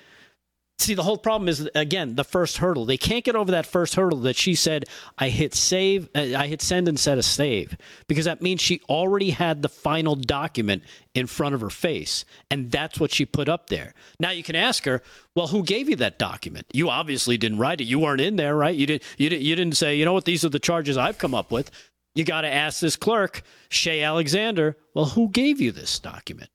[0.79, 2.85] See, the whole problem is again the first hurdle.
[2.85, 4.85] They can't get over that first hurdle that she said
[5.17, 7.75] I hit save, uh, I hit send instead of save
[8.07, 12.71] because that means she already had the final document in front of her face, and
[12.71, 13.93] that's what she put up there.
[14.21, 15.03] Now you can ask her,
[15.35, 16.65] well, who gave you that document?
[16.71, 17.85] You obviously didn't write it.
[17.85, 18.75] You weren't in there, right?
[18.75, 19.03] You didn't.
[19.17, 19.43] You didn't.
[19.43, 20.25] You didn't say, you know what?
[20.25, 21.71] These are the charges I've come up with.
[22.15, 24.77] You got to ask this clerk, Che Alexander.
[24.93, 26.49] Well, who gave you this document?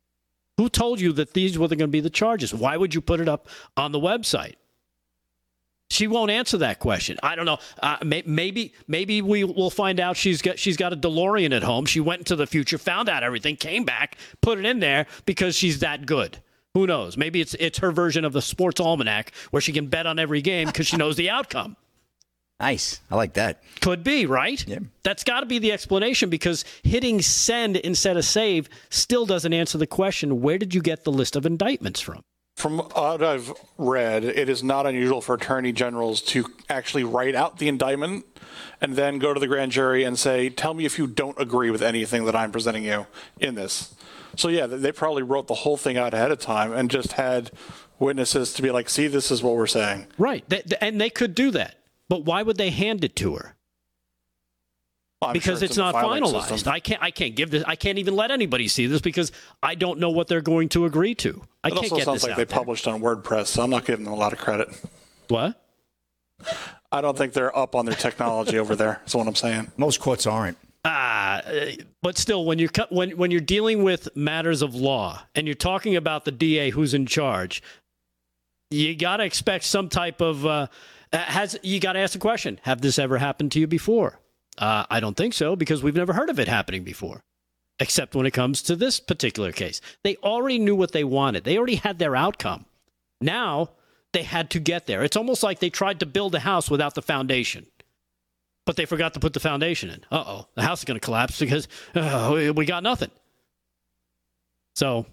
[0.57, 2.55] Who told you that these were going to be the charges?
[2.55, 4.55] Why would you put it up on the website?
[5.91, 7.19] She won't answer that question.
[7.23, 7.59] I don't know.
[7.81, 11.63] Uh, may, maybe maybe we will find out she's got she's got a DeLorean at
[11.63, 11.85] home.
[11.87, 15.55] She went into the future, found out everything, came back, put it in there because
[15.55, 16.39] she's that good.
[16.73, 17.17] Who knows?
[17.17, 20.41] Maybe it's it's her version of the sports almanac where she can bet on every
[20.41, 21.77] game because she knows the outcome.
[22.61, 23.01] Nice.
[23.11, 23.63] I like that.
[23.81, 24.65] Could be, right?
[24.67, 24.79] Yeah.
[25.03, 29.77] That's got to be the explanation because hitting send instead of save still doesn't answer
[29.77, 32.23] the question where did you get the list of indictments from?
[32.57, 37.59] From what I've read, it is not unusual for attorney generals to actually write out
[37.59, 38.25] the indictment
[38.81, 41.71] and then go to the grand jury and say, Tell me if you don't agree
[41.71, 43.07] with anything that I'm presenting you
[43.41, 43.93] in this.
[44.37, 47.51] So, yeah, they probably wrote the whole thing out ahead of time and just had
[47.99, 50.07] witnesses to be like, See, this is what we're saying.
[50.17, 50.45] Right.
[50.81, 51.77] and they could do that.
[52.09, 53.57] But why would they hand it to her?
[55.23, 56.49] Well, because sure it's, it's not finalized.
[56.49, 56.73] System.
[56.73, 57.03] I can't.
[57.03, 57.65] I can't give this.
[57.67, 60.85] I can't even let anybody see this because I don't know what they're going to
[60.85, 61.43] agree to.
[61.63, 62.55] I it can't also get sounds this like they there.
[62.59, 64.69] published on WordPress, so I'm not giving them a lot of credit.
[65.29, 65.61] What?
[66.93, 69.01] I don't think they're up on their technology over there.
[69.01, 69.73] That's what I'm saying.
[69.77, 70.59] Most courts aren't.
[70.85, 71.71] Ah, uh,
[72.03, 75.97] but still, when you're when when you're dealing with matters of law and you're talking
[75.97, 77.63] about the DA who's in charge,
[78.71, 80.45] you got to expect some type of.
[80.45, 80.67] Uh,
[81.19, 84.21] has you got to ask the question: Have this ever happened to you before?
[84.59, 87.25] Uh, I don't think so because we've never heard of it happening before,
[87.81, 89.81] except when it comes to this particular case.
[90.03, 91.45] They already knew what they wanted.
[91.45, 92.67] They already had their outcome.
[93.21, 93.71] Now
[94.13, 95.03] they had to get there.
[95.03, 97.67] It's almost like they tried to build a house without the foundation,
[98.65, 100.05] but they forgot to put the foundation in.
[100.11, 103.11] Uh oh, the house is going to collapse because uh, we got nothing.
[104.77, 105.07] So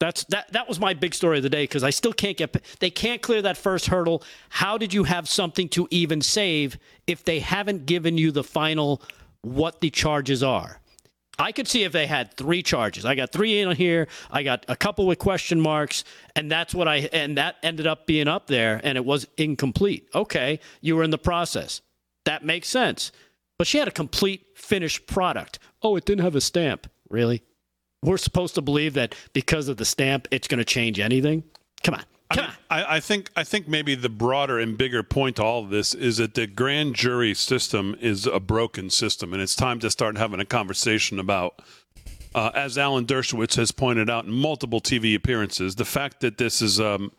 [0.00, 0.52] that's that.
[0.52, 2.56] That was my big story of the day because I still can't get.
[2.80, 4.22] They can't clear that first hurdle.
[4.48, 9.02] How did you have something to even save if they haven't given you the final
[9.42, 10.80] what the charges are?
[11.38, 13.04] I could see if they had three charges.
[13.04, 14.08] I got three in here.
[14.30, 16.04] I got a couple with question marks,
[16.36, 20.08] and that's what I and that ended up being up there, and it was incomplete.
[20.14, 21.80] Okay, you were in the process.
[22.24, 23.12] That makes sense.
[23.58, 25.58] But she had a complete finished product.
[25.82, 26.90] Oh, it didn't have a stamp.
[27.08, 27.42] Really?
[28.04, 31.42] We're supposed to believe that because of the stamp, it's going to change anything.
[31.82, 32.04] Come on.
[32.30, 35.44] Come I, mean, I, I, think I think maybe the broader and bigger point to
[35.44, 39.56] all of this is that the grand jury system is a broken system, and it's
[39.56, 41.60] time to start having a conversation about,
[42.34, 46.62] uh, as Alan Dershowitz has pointed out in multiple TV appearances, the fact that this
[46.62, 47.12] is um,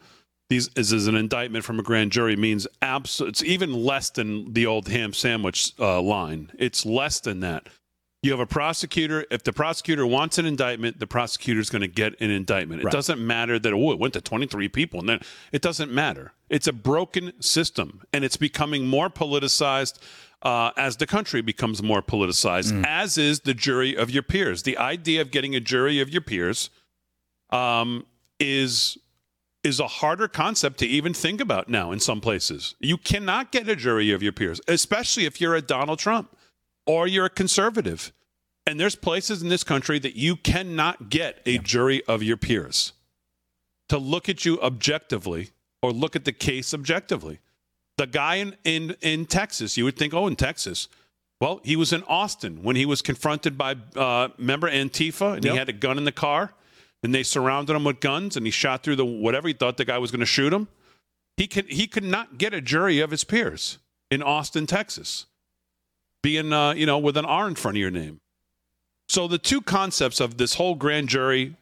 [0.50, 4.54] these is, is an indictment from a grand jury means absolutely it's even less than
[4.54, 6.52] the old ham sandwich uh, line.
[6.58, 7.68] It's less than that.
[8.26, 9.24] You have a prosecutor.
[9.30, 12.82] If the prosecutor wants an indictment, the prosecutor is going to get an indictment.
[12.82, 12.92] It right.
[12.92, 15.20] doesn't matter that oh, it went to 23 people, and then
[15.52, 16.34] it doesn't matter.
[16.50, 20.00] It's a broken system, and it's becoming more politicized
[20.42, 22.72] uh, as the country becomes more politicized.
[22.72, 22.84] Mm.
[22.88, 24.64] As is the jury of your peers.
[24.64, 26.72] The idea of getting a jury of your peers
[27.52, 28.08] um,
[28.40, 28.98] is
[29.64, 32.74] is a harder concept to even think about now in some places.
[32.80, 36.36] You cannot get a jury of your peers, especially if you're a Donald Trump
[36.86, 38.12] or you're a conservative.
[38.68, 42.94] And there's places in this country that you cannot get a jury of your peers
[43.90, 47.40] to look at you objectively or look at the case objectively.
[47.98, 50.88] The guy in, in, in Texas, you would think, oh, in Texas.
[51.40, 55.52] Well, he was in Austin when he was confronted by, uh, member Antifa, and Yep.
[55.52, 56.54] he had a gun in the car,
[57.04, 59.86] and they surrounded him with guns, and he shot through the whatever he thought the
[59.86, 60.68] guy was going to shoot him.
[61.38, 63.78] He could he could not get a jury of his peers
[64.10, 65.26] in Austin, Texas,
[66.26, 68.20] being uh, you know with an R in front of your name.
[69.08, 71.56] So the two concepts of this whole grand jury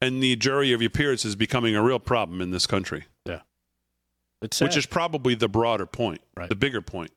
[0.00, 3.06] and the jury of your peers is becoming a real problem in this country,
[4.40, 6.48] It's which is probably the broader point, Right.
[6.48, 7.10] the bigger point.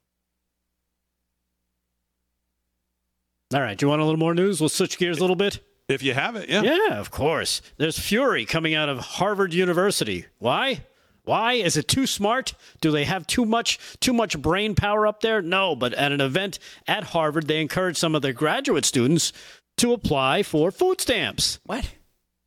[3.53, 3.77] all right.
[3.77, 4.59] Do you want a little more news?
[4.59, 5.59] We'll switch gears a little bit.
[5.87, 6.63] If you have it, yeah.
[6.63, 7.61] Yeah, of course.
[7.77, 10.25] There's fury coming out of Harvard University.
[10.39, 10.83] Why?
[11.23, 12.53] Why is it too smart?
[12.81, 15.41] Do they have too much too much brain power up there?
[15.41, 19.31] No, but at an event at Harvard, they encouraged some of their graduate students
[19.77, 21.59] to apply for food stamps.
[21.65, 21.93] What?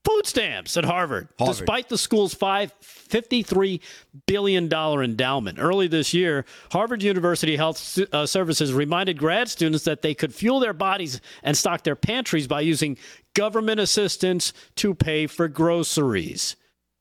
[0.04, 1.56] Food stamps at Harvard, Harvard.
[1.56, 3.80] despite the school's five $53
[4.26, 5.58] billion endowment.
[5.58, 10.60] Early this year, Harvard University Health uh, Services reminded grad students that they could fuel
[10.60, 12.98] their bodies and stock their pantries by using
[13.32, 16.56] government assistance to pay for groceries.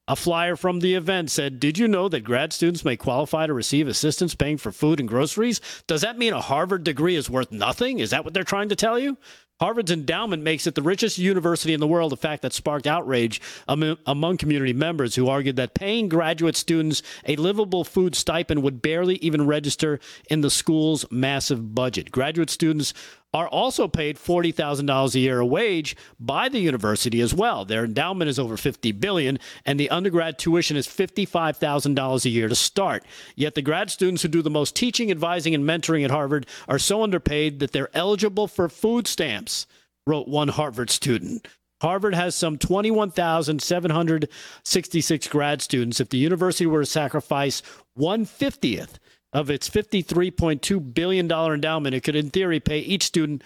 [0.06, 3.54] A flyer from the event said, Did you know that grad students may qualify to
[3.54, 5.62] receive assistance paying for food and groceries?
[5.88, 8.00] Does that mean a Harvard degree is worth nothing?
[8.00, 9.18] Is that what they're trying to tell you?
[9.62, 13.40] Harvard's endowment makes it the richest university in the world, a fact that sparked outrage
[13.66, 19.16] among, community members who argued that paying graduate students a livable food stipend would barely
[19.18, 22.12] even register in the school's massive budget.
[22.12, 22.94] Graduate students
[23.34, 27.64] are also paid $40,000 a year a wage by the university as well.
[27.66, 32.56] Their endowment is over 50 billion and the undergrad tuition is $55,000 a year to
[32.56, 33.04] start.
[33.36, 36.80] Yet the grad students who do the most teaching, advising and mentoring at Harvard are
[36.80, 39.66] so underpaid that they're eligible for food stamps,
[40.06, 41.48] wrote one Harvard student.
[41.82, 46.00] Harvard has some 21,766 grad students.
[46.00, 47.62] If the university were to sacrifice
[47.98, 49.00] 150th
[49.34, 53.44] of its $53.2 billion endowment, it could, in theory, pay each student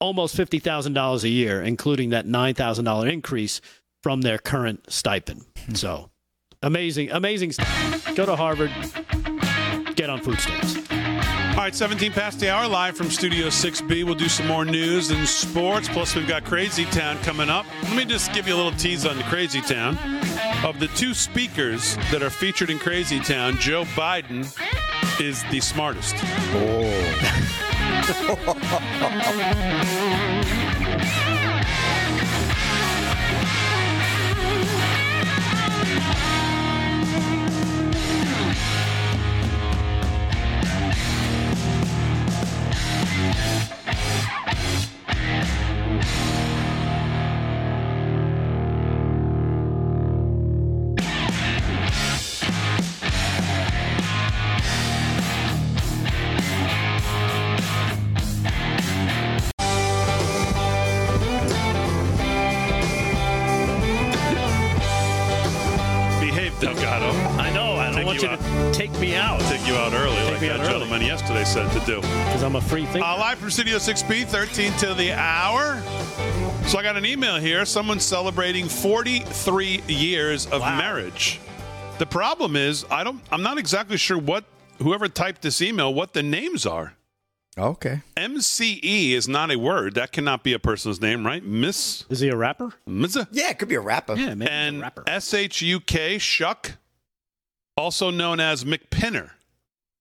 [0.00, 3.60] almost $50,000 a year, including that $9,000 increase
[4.02, 5.44] from their current stipend.
[5.66, 5.74] Hmm.
[5.74, 6.10] So
[6.62, 8.14] amazing, amazing stuff.
[8.14, 8.70] Go to Harvard,
[9.96, 10.76] get on food stamps.
[11.54, 14.04] All right, 17 past the hour, live from Studio 6B.
[14.04, 15.88] We'll do some more news and sports.
[15.88, 17.64] Plus, we've got Crazy Town coming up.
[17.84, 19.96] Let me just give you a little tease on the Crazy Town.
[20.64, 24.44] Of the two speakers that are featured in Crazy Town, Joe Biden
[25.20, 26.14] is the smartest.
[26.14, 27.20] Behave,
[28.46, 30.50] oh.
[71.14, 72.00] yesterday said to do.
[72.00, 73.06] because I'm a free thinker.
[73.06, 75.80] Uh, live from Studio 6B, 13 to the hour.
[76.66, 77.64] So I got an email here.
[77.64, 81.38] Someone celebrating 43 years of marriage.
[81.98, 83.22] The problem is, I don't.
[83.30, 84.42] I'm not exactly sure what
[84.78, 86.94] whoever typed this email what the names are.
[87.56, 88.00] Okay.
[88.16, 89.94] MCE is not a word.
[89.94, 91.44] That cannot be a person's name, right?
[91.44, 92.72] Miss Is he a rapper?
[92.88, 94.16] Miss Yeah, it could be a rapper.
[94.16, 95.04] Yeah, maybe he's a and rapper.
[95.06, 96.72] S H U K Shuck,
[97.76, 99.30] also known as McPinner.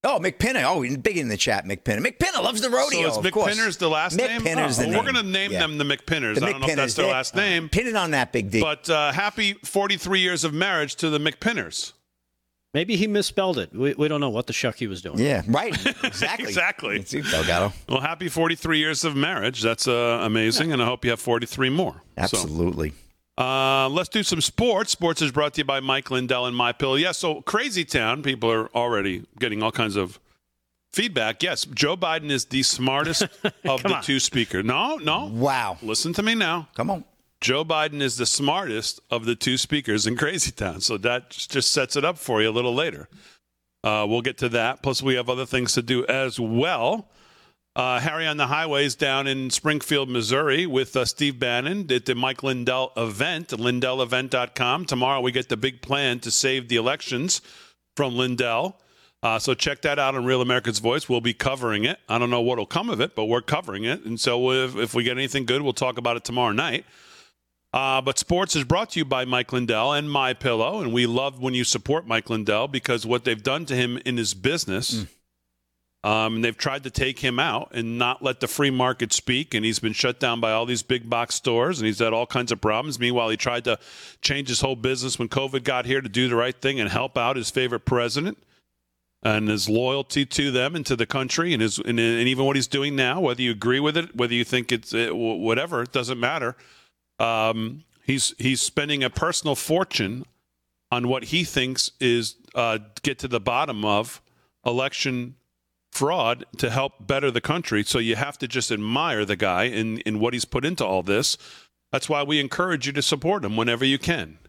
[0.06, 0.64] Oh, McPinner.
[0.66, 2.06] Oh, he's big in the chat, McPinner.
[2.06, 3.10] McPinner loves the rodeo.
[3.10, 3.56] so of is course.
[3.58, 4.42] McPinner's the last name?
[4.42, 4.98] McPinner's the Oh, name.
[4.98, 5.60] We're going to name Yeah.
[5.60, 6.36] them the McPinners.
[6.40, 6.96] The I don't know if that's McPinners.
[6.98, 7.70] their last name.
[7.70, 8.60] Pin it on that big D.
[8.60, 11.94] But uh, happy 43 years of marriage to the McPinners.
[12.74, 13.72] Maybe he misspelled it.
[13.72, 15.20] We, we don't know what the shuck he was doing.
[15.20, 15.74] yeah, right.
[16.04, 16.46] Exactly.
[16.50, 16.96] Exactly.
[16.98, 17.72] It's you, Delgado.
[17.88, 19.62] Well, happy 43 years of marriage.
[19.62, 21.94] That's uh, amazing, and I hope you have 43 more.
[21.94, 22.94] So, Absolutely.
[23.38, 24.92] Uh, let's do some sports.
[24.92, 26.98] Sports is brought to you by Mike Lindell and My Pill.
[27.00, 30.20] Yeah, so Crazy Town, people are already getting all kinds of
[30.92, 31.42] feedback.
[31.42, 33.24] Yes, Joe Biden is the smartest
[33.66, 34.04] of the on.
[34.04, 34.64] two speakers.
[34.64, 35.26] No, no.
[35.26, 35.78] Wow.
[35.82, 36.68] Listen to me now.
[36.76, 37.04] Come on.
[37.42, 40.80] Joe Biden is the smartest of the two speakers in Crazy Town.
[40.80, 43.10] So that just sets it up for you a little later.
[43.84, 44.82] Uh, we'll get to that.
[44.82, 47.10] Plus, we have other things to do as well.
[47.76, 52.14] Uh, Harry on the Highways down in Springfield, Missouri with uh, Steve Bannon at the
[52.14, 54.86] Mike Lindell event, lindellevent.com.
[54.86, 57.42] Tomorrow we get the big plan to save the elections
[57.96, 58.80] from Lindell.
[59.24, 61.10] Uh, so check that out on Real America's Voice.
[61.10, 61.98] We'll be covering it.
[62.08, 64.04] I don't know what will come of it, but we're covering it.
[64.04, 66.86] And so if, if we get anything good, we'll talk about it tomorrow night.
[67.72, 71.08] Uh, but sports is brought to you by Mike Lindell and My Pillow, and we
[71.08, 74.94] love when you support Mike Lindell because what they've done to him in his business.
[74.94, 75.08] Mm.
[76.04, 79.64] Um, they've tried to take him out and not let the free market speak, and
[79.64, 82.52] he's been shut down by all these big box stores, and he's had all kinds
[82.52, 83.00] of problems.
[83.00, 83.80] Meanwhile, he tried to
[84.22, 87.18] change his whole business when COVID got here to do the right thing and help
[87.18, 88.38] out his favorite president
[89.22, 92.58] and his loyalty to them and to the country, and his and, and even what
[92.58, 95.94] he's doing now, whether you agree with it, whether you think it's it, whatever, it
[95.94, 96.58] doesn't matter.
[97.20, 100.26] Um, he's he's spending a personal fortune
[100.92, 104.22] on what he thinks is uh, get to the bottom of
[104.66, 105.36] election
[105.94, 107.84] fraud to help better the country.
[107.84, 111.04] So you have to just admire the guy in, in what he's put into all
[111.04, 111.38] this.
[111.92, 114.40] That's why we encourage you to support him whenever you can.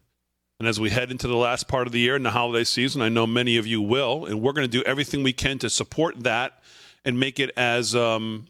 [0.59, 3.03] And as we head into the last part of the year and the holiday season,
[3.03, 5.69] I know many of you will, and we're going to do everything we can to
[5.69, 6.63] support that
[7.05, 8.47] and make it as um,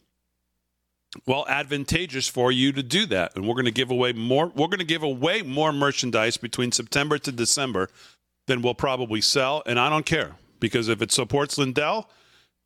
[1.27, 3.35] well advantageous for you to do that.
[3.35, 4.47] And we're going to give away more.
[4.47, 7.89] We're going to give away more merchandise between September to December
[8.47, 12.09] than we'll probably sell, and I don't care because if it supports Lindell,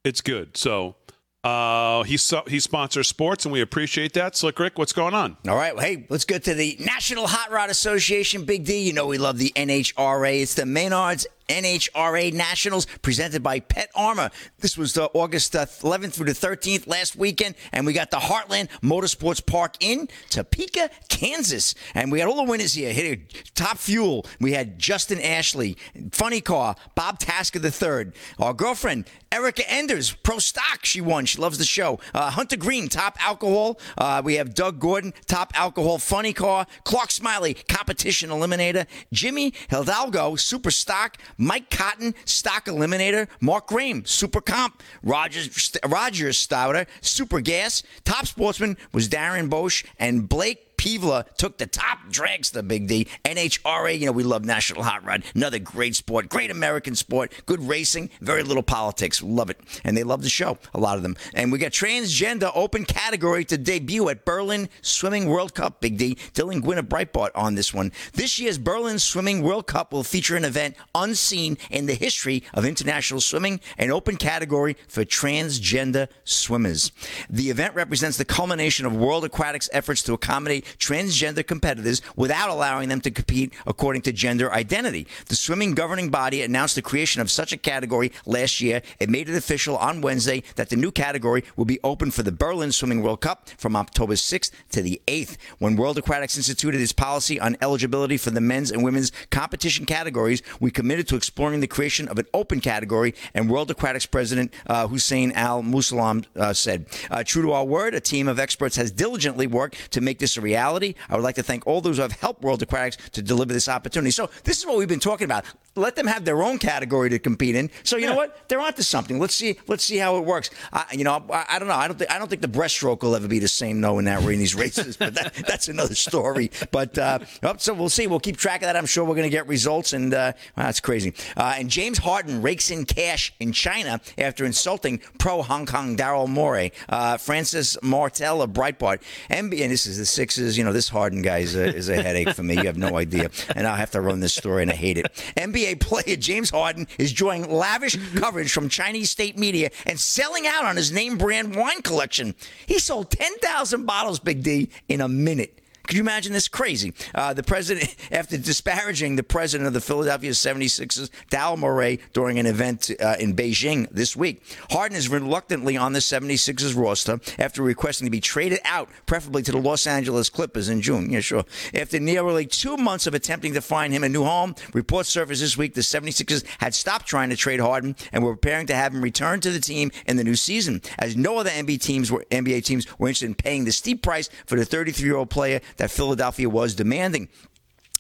[0.09, 0.57] it's good.
[0.57, 0.97] So
[1.45, 4.37] uh, he he sponsors sports, and we appreciate that.
[4.37, 5.37] Slick Rick, what's going on?
[5.47, 8.45] All right, well, hey, let's get to the National Hot Rod Association.
[8.45, 10.43] Big D, you know we love the NHRA.
[10.43, 14.31] It's the Menards NHRA Nationals presented by Pet Armor.
[14.61, 18.19] This was uh, August uh, 11th through the 13th last weekend, and we got the
[18.19, 21.75] Heartland Motorsports Park in Topeka, Kansas.
[21.95, 22.93] And we got all the winners here.
[22.93, 24.27] Hit Top Fuel.
[24.41, 25.77] We had Justin Ashley,
[26.13, 30.85] Funny Car, Bob Tasca III, our girlfriend Erica Enders, Pro Stock.
[30.85, 31.27] She won.
[31.27, 32.01] She loves the show.
[32.15, 33.79] Uh, Hunter Green, Top Alcohol.
[33.97, 36.67] Uh, we have Doug Gordon, Top Alcohol, Funny Car.
[36.85, 38.87] Clark Smiley, Competition Eliminator.
[39.13, 41.19] Jimmy Hidalgo, Super Stock.
[41.39, 47.83] Mike Cotton, Stock Eliminator, Mark Graham, Super Comp, Rogers, Rogers Stouter, Super Gas.
[48.05, 53.07] Top Sportsman was Darren Bosch and Blake Pivla took the top Drags the Big D.
[53.25, 55.25] NHRA, you know, we love National Hot Rod.
[55.35, 59.23] Another great sport, great American sport, good racing, very little politics.
[59.23, 59.61] Love it.
[59.85, 61.17] And they love the show, a lot of them.
[61.35, 66.15] And we got transgender open category to debut at Berlin Swimming World Cup, Big D.
[66.33, 67.93] Dylan Gwinn of Breitbart on this one.
[68.15, 72.65] This year's Berlin Swimming World Cup will feature an event unseen in the history of
[72.65, 76.93] international swimming, an open category for transgender swimmers.
[77.29, 82.89] The event represents the culmination of World Aquatics efforts to accommodate transgender competitors without allowing
[82.89, 85.07] them to compete according to gender identity.
[85.27, 88.83] The swimming governing body announced the creation of such a category last year.
[88.99, 92.33] It made it official on Wednesday that the new category will be open for the
[92.33, 95.37] Berlin Swimming World Cup from October 6th to the 8th.
[95.59, 100.43] When World Aquatics instituted its policy on eligibility for the men's and women's competition categories,
[100.61, 104.89] we committed to exploring the creation of an open category, and World Aquatics President uh,
[104.89, 108.91] Hussein Al Musallam uh, said, uh, True to our word, a team of experts has
[108.91, 110.95] diligently worked to make this a reality reality.
[111.09, 113.69] I would like to thank all those who have helped World Aquatics to deliver this
[113.69, 114.11] opportunity.
[114.11, 115.45] So this is what we've been talking about.
[115.79, 117.71] Let them have their own category to compete in.
[117.85, 118.11] So you yeah.
[118.11, 118.49] know what?
[118.49, 119.19] They're onto something.
[119.19, 119.59] Let's see.
[119.67, 120.51] Let's see how it works.
[120.73, 121.75] I, you know, I, I, don't know.
[121.75, 124.05] I don't think I don't think the breaststroke will ever be the same though in
[124.05, 124.97] that in these races.
[124.97, 126.51] but that, that's another story.
[126.71, 127.21] But uh,
[127.57, 128.07] so we'll see.
[128.07, 128.77] We'll keep track of that.
[128.77, 129.93] I'm sure we're going to get results.
[129.93, 131.15] And uh, well, that's crazy.
[131.37, 136.29] Uh, and James Harden rakes in cash in China after insulting pro Hong Kong Daryl
[136.29, 136.73] Morey.
[136.89, 139.01] Uh, Frances Martel of Breitbart.
[139.31, 142.03] NBA, and this is the Sixers you know, this Harden guy is a, is a
[142.03, 142.57] headache for me.
[142.57, 143.31] You have no idea.
[143.55, 145.07] And I'll have to run this story, and I hate it.
[145.37, 150.65] NBA player James Harden is enjoying lavish coverage from Chinese state media and selling out
[150.65, 152.35] on his name brand wine collection.
[152.67, 155.58] He sold 10,000 bottles, Big D, in a minute.
[155.89, 156.49] Could you imagine this?
[156.49, 156.93] Crazy.
[157.15, 162.45] Uh, the president, after disparaging the president of the Philadelphia 76ers, Daryl Morey, during an
[162.45, 168.07] event uh, in Beijing this week, Harden is reluctantly on the 76ers roster after requesting
[168.07, 171.09] to be traded out, preferably to the Los Angeles Clippers in June.
[171.09, 171.45] Yeah, sure.
[171.73, 175.57] After nearly two months of attempting to find him a new home, reports surfaced this
[175.57, 179.01] week the 76ers had stopped trying to trade Harden and were preparing to have him
[179.01, 182.63] return to the team in the new season, as no other NBA teams were, NBA
[182.67, 185.91] teams were interested in paying the steep price for the 33 year old player that
[185.91, 187.29] Philadelphia was demanding.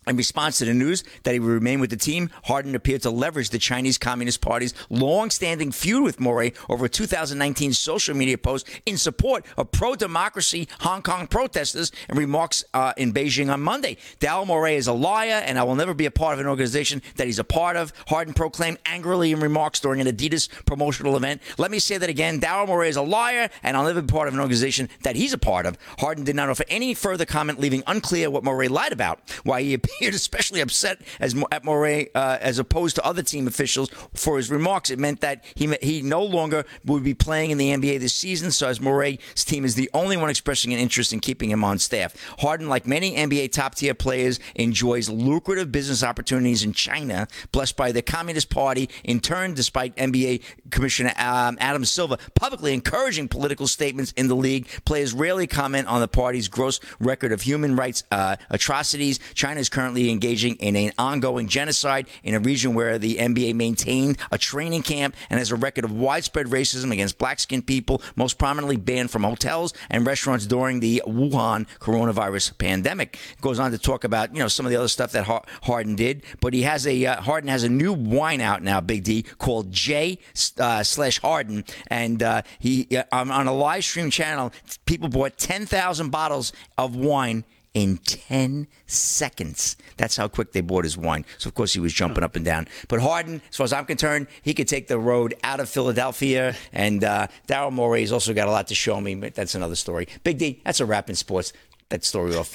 [0.08, 3.10] In response to the news that he would remain with the team, Harden appeared to
[3.10, 8.66] leverage the Chinese Communist Party's long-standing feud with Morey over a 2019 social media post
[8.86, 13.98] in support of pro-democracy Hong Kong protesters and remarks uh, in Beijing on Monday.
[14.18, 17.02] Daryl Morey is a liar, and I will never be a part of an organization
[17.16, 17.92] that he's a part of.
[18.06, 21.42] Harden proclaimed angrily in remarks during an Adidas promotional event.
[21.58, 24.28] Let me say that again: Daryl Morey is a liar, and I'll never be part
[24.28, 25.76] of an organization that he's a part of.
[25.98, 29.20] Harden did not offer any further comment, leaving unclear what Morey lied about.
[29.44, 33.48] Why he appeared appeared especially upset as at Morey uh, as opposed to other team
[33.48, 34.90] officials for his remarks.
[34.90, 38.52] It meant that he he no longer would be playing in the NBA this season.
[38.52, 41.78] So as Morey's team is the only one expressing an interest in keeping him on
[41.78, 42.14] staff.
[42.38, 47.90] Harden, like many NBA top tier players, enjoys lucrative business opportunities in China, blessed by
[47.90, 48.88] the Communist Party.
[49.02, 54.68] In turn, despite NBA Commissioner um, Adam Silver publicly encouraging political statements in the league,
[54.84, 59.18] players rarely comment on the party's gross record of human rights uh, atrocities.
[59.34, 64.18] China is currently engaging in an ongoing genocide in a region where the NBA maintained
[64.30, 68.36] a training camp and has a record of widespread racism against black skinned people, most
[68.36, 73.18] prominently banned from hotels and restaurants during the Wuhan coronavirus pandemic.
[73.40, 75.24] Goes on to talk about, you know, some of the other stuff that
[75.62, 79.04] Harden did, but he has a, uh, Harden has a new wine out now, Big
[79.04, 80.18] D, called J
[80.58, 81.64] uh, slash Harden.
[81.86, 84.52] And uh, he, uh, on a live stream channel,
[84.84, 87.44] people bought 10,000 bottles of wine
[87.78, 89.76] in 10 seconds.
[89.96, 91.24] That's how quick they bought his wine.
[91.38, 92.66] So, of course, he was jumping up and down.
[92.88, 96.56] But Harden, as far as I'm concerned, he could take the road out of Philadelphia.
[96.72, 100.08] And uh, Daryl Morey's also got a lot to show me, but that's another story.
[100.24, 101.52] Big D, that's a wrap in sports.
[101.90, 102.52] That story off.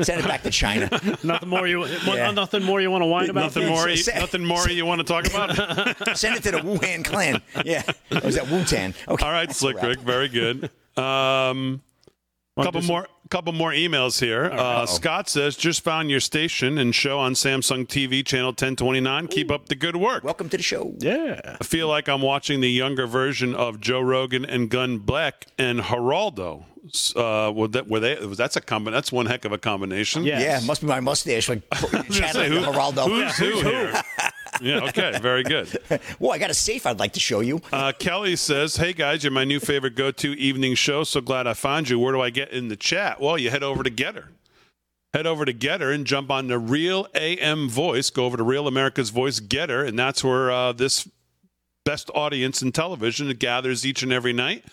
[0.00, 0.88] Send it back to China.
[1.24, 2.30] nothing more you yeah.
[2.30, 3.40] nothing more you want to whine about.
[3.40, 3.88] Nothing more.
[3.88, 6.16] nothing more you want to talk about.
[6.16, 7.42] Send it to the Wuhan clan.
[7.64, 8.94] Yeah, or was that Wu-Tang?
[9.08, 9.98] Okay, All right, Slick Rick.
[9.98, 10.70] Very good.
[10.96, 11.82] Um,
[12.56, 14.44] a couple more couple more emails here.
[14.46, 19.28] Uh, Scott says, just found your station and show on Samsung TV channel 1029.
[19.28, 20.24] Keep up the good work.
[20.24, 20.94] Welcome to the show.
[20.98, 21.56] Yeah.
[21.60, 25.80] I feel like I'm watching the younger version of Joe Rogan and Glenn Beck and
[25.80, 26.64] Geraldo.
[27.16, 30.22] Uh, were that, were they, that's a combi- That's one heck of a combination.
[30.24, 30.40] Yes.
[30.40, 31.48] Yeah, must be my mustache.
[31.48, 33.08] Like say, who, Geraldo.
[33.08, 33.92] Who's who here?
[34.60, 35.68] yeah, okay, very good.
[36.18, 37.60] well, I got a safe I'd like to show you.
[37.72, 41.04] Uh, Kelly says, Hey guys, you're my new favorite go to evening show.
[41.04, 41.98] So glad I found you.
[41.98, 43.20] Where do I get in the chat?
[43.20, 44.26] Well, you head over to Gettr.
[45.14, 48.10] Head over to Gettr and jump on the Real AM Voice.
[48.10, 51.08] Go over to Real America's Voice Gettr, and that's where uh, this
[51.84, 54.64] best audience in television gathers each and every night.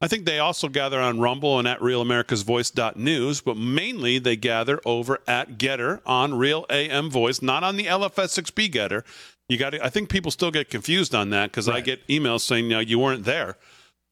[0.00, 5.18] I think they also gather on Rumble and at RealAmericasVoice.news, but mainly they gather over
[5.26, 9.02] at Gettr on Real AM Voice, not on the LFS6B Gettr.
[9.48, 11.78] You got I think people still get confused on that because right.
[11.78, 13.56] I get emails saying you, you weren't there.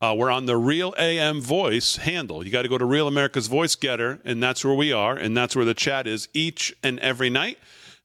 [0.00, 2.44] Uh, we're on the Real AM Voice handle.
[2.44, 5.36] You got to go to Real America's Voice Gettr, and that's where we are, and
[5.36, 7.58] that's where the chat is each and every night.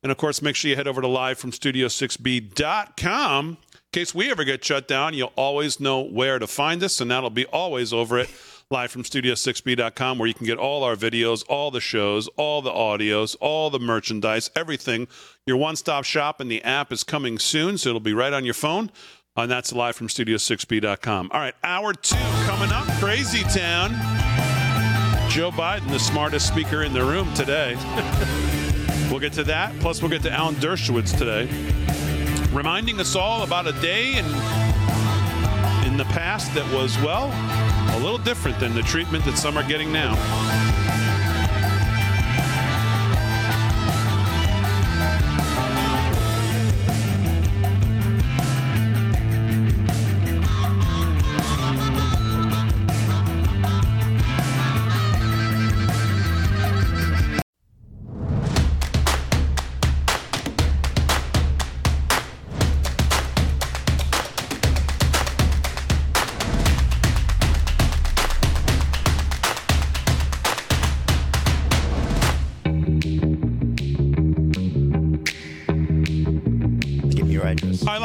[0.04, 3.58] And of course, make sure you head over to livefromstudio6b.com
[3.92, 7.30] case we ever get shut down, you'll always know where to find us, and that'll
[7.30, 8.30] be always over at
[8.70, 12.72] live from studio6b.com where you can get all our videos, all the shows, all the
[12.72, 15.10] audios, all the merchandise, everything.
[15.46, 18.54] Your one-stop shop and the app is coming soon, so it'll be right on your
[18.54, 18.90] phone.
[19.36, 21.32] And that's live from studio6b.com.
[21.34, 22.16] All right, hour two
[22.46, 22.86] coming up.
[23.00, 23.92] Crazy Town.
[25.30, 27.76] Joe Biden, the smartest speaker in the room today.
[29.10, 29.78] we'll get to that.
[29.80, 31.50] Plus, we'll get to Alan Dershowitz today
[32.52, 34.26] reminding us all about a day in,
[35.86, 37.28] in the past that was, well,
[37.96, 41.11] a little different than the treatment that some are getting now.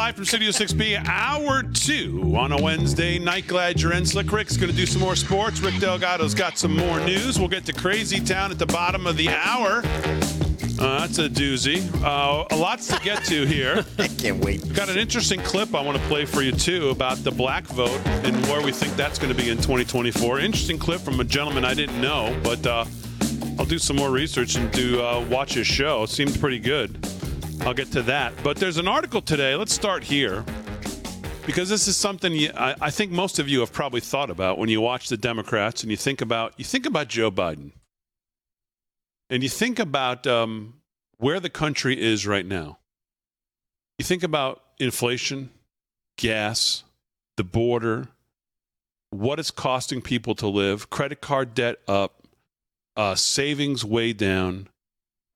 [0.07, 3.45] Live from Studio 6B, hour two on a Wednesday night.
[3.49, 4.07] Glad you're in.
[4.07, 5.59] Slick Rick's going to do some more sports.
[5.59, 7.41] Rick Delgado's got some more news.
[7.41, 9.83] We'll get to Crazy Town at the bottom of the hour.
[10.79, 11.83] Uh, that's a doozy.
[12.05, 13.85] Uh, lots to get to here.
[13.99, 14.73] I can't wait.
[14.75, 18.01] Got an interesting clip I want to play for you, too, about the black vote
[18.07, 20.39] and where we think that's going to be in 2024.
[20.39, 22.85] Interesting clip from a gentleman I didn't know, but uh,
[23.59, 26.07] I'll do some more research and do uh, watch his show.
[26.07, 27.05] Seemed pretty good.
[27.61, 28.33] I'll get to that.
[28.43, 29.55] But there's an article today.
[29.55, 30.45] Let's start here
[31.47, 34.59] because this is something you, I, I, think most of you have probably thought about
[34.59, 37.73] when you watch the Democrats and you think about you think about Joe Biden
[39.31, 40.75] and you think about um,
[41.19, 42.79] where the country is right now,
[43.99, 45.51] you think about inflation,
[46.19, 46.85] gas,
[47.37, 48.09] the border,
[49.11, 52.23] what it's costing people to live, credit card debt up,
[52.97, 54.69] uh, savings way down.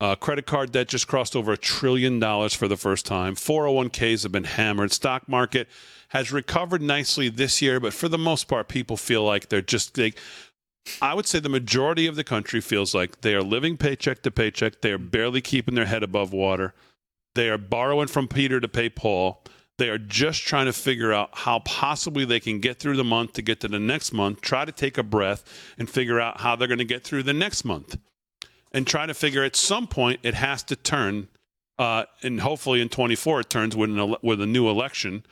[0.00, 3.34] Uh, credit card debt just crossed over a trillion dollars for the first time.
[3.34, 4.92] 401ks have been hammered.
[4.92, 5.68] Stock market
[6.08, 9.94] has recovered nicely this year, but for the most part, people feel like they're just
[9.94, 10.14] they.
[11.02, 14.30] I would say the majority of the country feels like they are living paycheck to
[14.30, 14.80] paycheck.
[14.80, 16.72] They are barely keeping their head above water.
[17.34, 19.44] They are borrowing from Peter to pay Paul.
[19.76, 23.34] They are just trying to figure out how possibly they can get through the month
[23.34, 25.44] to get to the next month, try to take a breath,
[25.78, 27.96] and figure out how they're going to get through the next month.
[28.72, 31.28] And try to figure at some point it has to turn,
[31.78, 35.24] uh, and hopefully in 24 it turns with, an, with a new election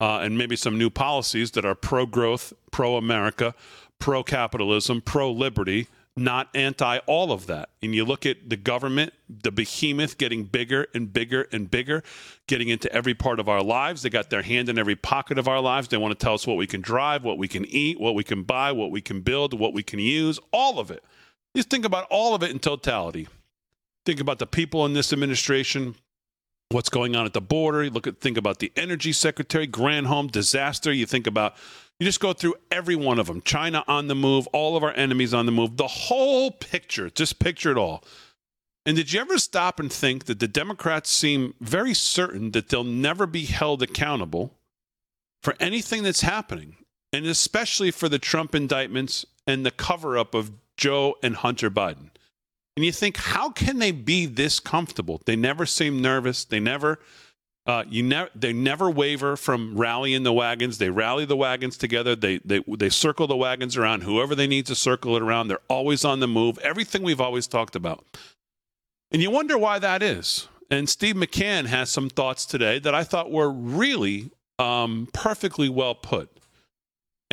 [0.00, 3.54] uh, and maybe some new policies that are pro growth, pro America,
[3.98, 7.70] pro capitalism, pro liberty, not anti all of that.
[7.82, 12.02] And you look at the government, the behemoth getting bigger and bigger and bigger,
[12.46, 14.02] getting into every part of our lives.
[14.02, 15.88] They got their hand in every pocket of our lives.
[15.88, 18.22] They want to tell us what we can drive, what we can eat, what we
[18.22, 21.02] can buy, what we can build, what we can use, all of it.
[21.54, 23.28] Just think about all of it in totality.
[24.04, 25.94] Think about the people in this administration,
[26.70, 27.84] what's going on at the border.
[27.84, 30.92] You look at think about the energy secretary, Granholm disaster.
[30.92, 31.54] You think about
[31.98, 33.40] you just go through every one of them.
[33.42, 37.08] China on the move, all of our enemies on the move, the whole picture.
[37.08, 38.04] Just picture it all.
[38.84, 42.84] And did you ever stop and think that the Democrats seem very certain that they'll
[42.84, 44.58] never be held accountable
[45.42, 46.76] for anything that's happening,
[47.12, 52.10] and especially for the Trump indictments and the cover up of Joe and Hunter Biden?
[52.76, 55.22] And you think, how can they be this comfortable?
[55.26, 56.44] They never seem nervous.
[56.44, 56.98] They never
[57.66, 60.76] uh, you never they never waver from rallying the wagons.
[60.76, 62.14] They rally the wagons together.
[62.14, 65.48] They they they circle the wagons around whoever they need to circle it around.
[65.48, 66.58] They're always on the move.
[66.58, 68.04] Everything we've always talked about.
[69.10, 70.48] And you wonder why that is.
[70.70, 75.94] And Steve McCann has some thoughts today that I thought were really um, perfectly well
[75.94, 76.30] put.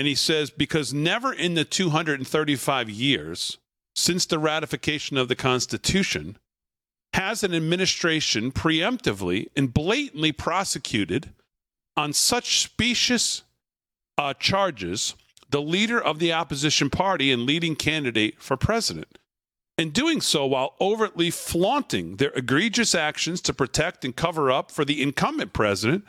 [0.01, 3.59] And he says because never in the 235 years
[3.95, 6.39] since the ratification of the Constitution
[7.13, 11.29] has an administration preemptively and blatantly prosecuted
[11.95, 13.43] on such specious
[14.17, 15.13] uh, charges
[15.51, 19.19] the leader of the opposition party and leading candidate for president.
[19.77, 24.83] And doing so while overtly flaunting their egregious actions to protect and cover up for
[24.83, 26.05] the incumbent president,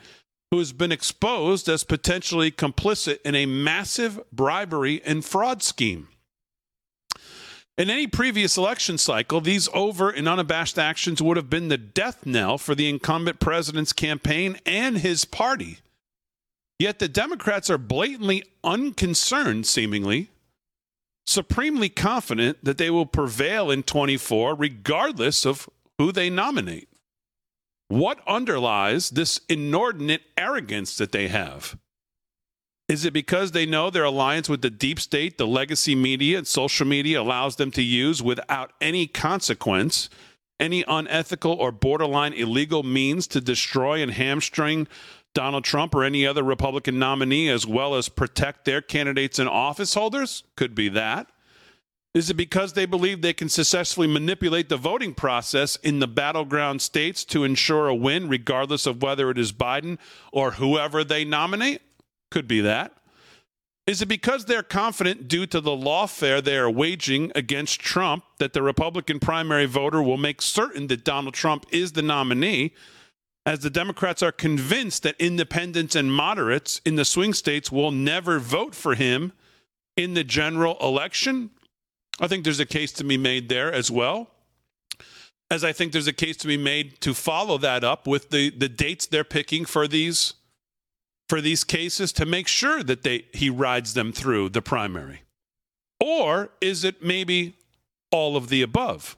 [0.53, 6.07] who has been exposed as potentially complicit in a massive bribery and fraud scheme.
[7.75, 12.27] In any previous election cycle, these overt and unabashed actions would have been the death
[12.27, 15.79] knell for the incumbent president's campaign and his party.
[16.77, 20.29] Yet the Democrats are blatantly unconcerned, seemingly,
[21.25, 26.89] supremely confident that they will prevail in 24 regardless of who they nominate.
[27.87, 31.77] What underlies this inordinate arrogance that they have?
[32.89, 36.47] Is it because they know their alliance with the deep state, the legacy media, and
[36.47, 40.09] social media allows them to use without any consequence
[40.59, 44.87] any unethical or borderline illegal means to destroy and hamstring
[45.33, 49.93] Donald Trump or any other Republican nominee, as well as protect their candidates and office
[49.93, 50.43] holders?
[50.55, 51.27] Could be that.
[52.13, 56.81] Is it because they believe they can successfully manipulate the voting process in the battleground
[56.81, 59.97] states to ensure a win, regardless of whether it is Biden
[60.31, 61.81] or whoever they nominate?
[62.29, 62.93] Could be that.
[63.87, 68.53] Is it because they're confident, due to the lawfare they are waging against Trump, that
[68.53, 72.73] the Republican primary voter will make certain that Donald Trump is the nominee,
[73.45, 78.39] as the Democrats are convinced that independents and moderates in the swing states will never
[78.39, 79.33] vote for him
[79.97, 81.49] in the general election?
[82.19, 84.29] I think there's a case to be made there as well.
[85.49, 88.49] As I think there's a case to be made to follow that up with the,
[88.49, 90.33] the dates they're picking for these
[91.29, 95.23] for these cases to make sure that they he rides them through the primary?
[95.99, 97.55] Or is it maybe
[98.11, 99.17] all of the above?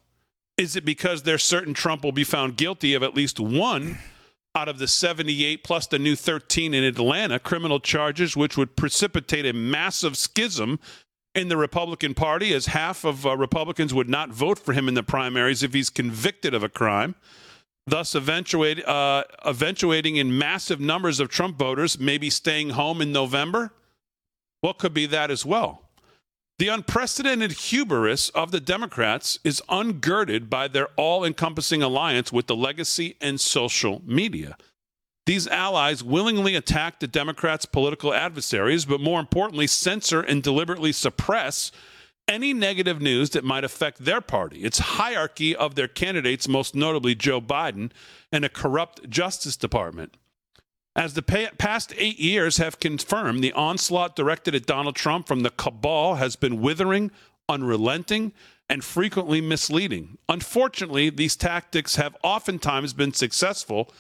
[0.58, 3.98] Is it because they're certain Trump will be found guilty of at least one
[4.56, 9.46] out of the 78 plus the new 13 in Atlanta criminal charges, which would precipitate
[9.46, 10.80] a massive schism
[11.36, 14.94] in the Republican Party, as half of uh, Republicans would not vote for him in
[14.94, 17.16] the primaries if he's convicted of a crime?
[17.88, 23.72] thus eventuate, uh, eventuating in massive numbers of Trump voters maybe staying home in November?
[24.62, 25.82] What could be that as well?
[26.58, 32.56] The unprecedented hubris of the Democrats is ungirded by their all encompassing alliance with the
[32.56, 34.58] legacy and social media.
[35.26, 41.72] These allies willingly attack the Democrats' political adversaries, but more importantly, censor and deliberately suppress
[42.28, 47.16] any negative news that might affect their party, its hierarchy of their candidates, most notably
[47.16, 47.92] Joe Biden,
[48.32, 50.16] and a corrupt Justice Department.
[50.96, 55.50] As the past eight years have confirmed, the onslaught directed at Donald Trump from the
[55.50, 57.12] cabal has been withering,
[57.50, 58.32] unrelenting,
[58.70, 60.18] and frequently misleading.
[60.30, 63.92] Unfortunately, these tactics have oftentimes been successful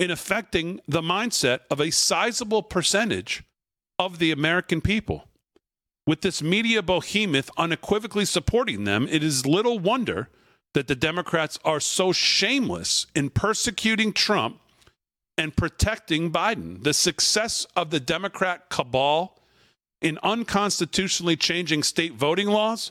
[0.00, 3.44] in affecting the mindset of a sizable percentage
[3.98, 5.28] of the American people.
[6.06, 10.30] With this media behemoth unequivocally supporting them, it is little wonder
[10.72, 14.58] that the Democrats are so shameless in persecuting Trump
[15.36, 16.82] and protecting Biden.
[16.82, 19.38] The success of the Democrat cabal
[20.00, 22.90] in unconstitutionally changing state voting laws,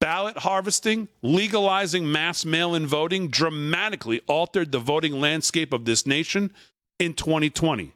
[0.00, 6.52] ballot harvesting, legalizing mass mail in voting dramatically altered the voting landscape of this nation
[6.98, 7.92] in 2020.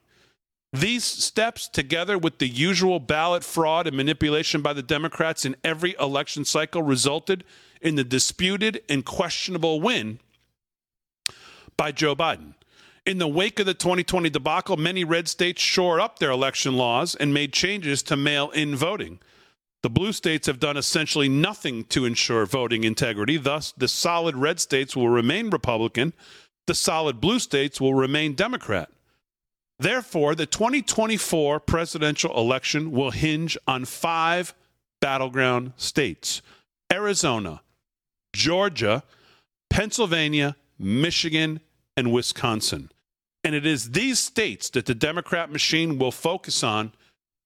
[0.73, 5.97] These steps, together with the usual ballot fraud and manipulation by the Democrats in every
[5.99, 7.43] election cycle, resulted
[7.81, 10.19] in the disputed and questionable win
[11.77, 12.55] by Joe Biden.
[13.07, 17.15] In the wake of the 2020 debacle, many red states shore up their election laws
[17.15, 19.21] and made changes to mail in voting.
[19.83, 23.37] The blue states have done essentially nothing to ensure voting integrity.
[23.37, 26.13] Thus, the solid red states will remain Republican,
[26.67, 28.91] the solid blue states will remain Democrat.
[29.79, 34.55] Therefore, the 2024 presidential election will hinge on five
[35.01, 36.43] battleground states
[36.93, 37.63] Arizona,
[38.35, 39.05] Georgia,
[39.71, 41.61] Pennsylvania, Michigan,
[41.97, 42.91] and Wisconsin.
[43.45, 46.93] And it is these states that the Democrat machine will focus on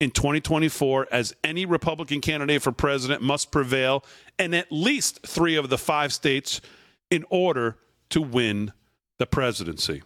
[0.03, 4.05] in 2024 as any Republican candidate for president must prevail
[4.37, 6.61] in at least three of the five states
[7.09, 7.77] in order
[8.11, 8.73] to win
[9.21, 10.03] the presidency.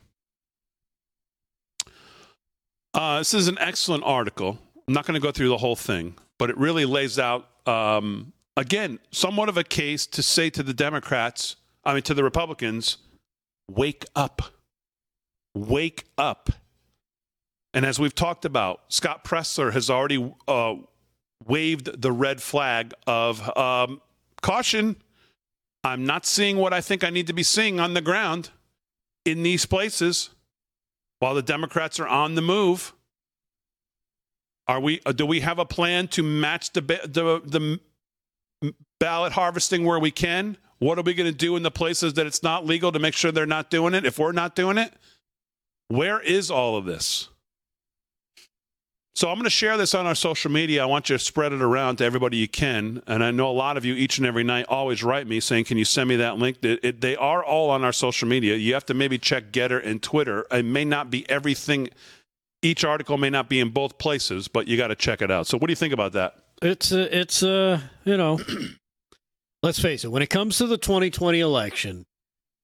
[2.93, 4.59] Uh, this is an excellent article.
[4.87, 8.35] I'm not going to go through the whole thing, but it really lays out, um,
[8.55, 12.99] again, somewhat of a case to say to the Democrats, I mean, to the Republicans,
[13.67, 14.43] wake up.
[15.55, 16.51] Wake up.
[17.77, 20.77] And as we've talked about, Scott Presler has already uh,
[21.47, 24.01] waved the red flag of um,
[24.41, 24.97] caution.
[25.85, 28.49] I'm not seeing what I think I need to be seeing on the ground
[29.27, 30.31] in these places
[31.19, 32.95] while the Democrats are on the move.
[34.67, 35.03] Are we?
[35.05, 40.11] Uh, do we have a plan to match the the, the ballot harvesting where we
[40.11, 40.57] can?
[40.79, 43.13] What are we going to do in the places that it's not legal to make
[43.13, 44.07] sure they're not doing it?
[44.07, 44.95] If we're not doing it,
[45.89, 47.29] where is all of this?
[49.17, 50.83] So I'm going to share this on our social media.
[50.83, 53.03] I want you to spread it around to everybody you can.
[53.07, 55.65] And I know a lot of you each and every night always write me saying,
[55.65, 58.57] "Can you send me that link?" It, it, they are all on our social media.
[58.57, 60.47] You have to maybe check Gettr and Twitter.
[60.51, 61.89] It may not be everything.
[62.61, 65.47] Each article may not be in both places, but you got to check it out.
[65.47, 66.35] So what do you think about that?
[66.61, 68.39] It's a, it's a, you know,
[69.63, 70.09] let's face it.
[70.09, 72.05] When it comes to the 2020 election,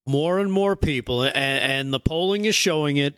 [0.07, 3.15] more and more people, and, and the polling is showing it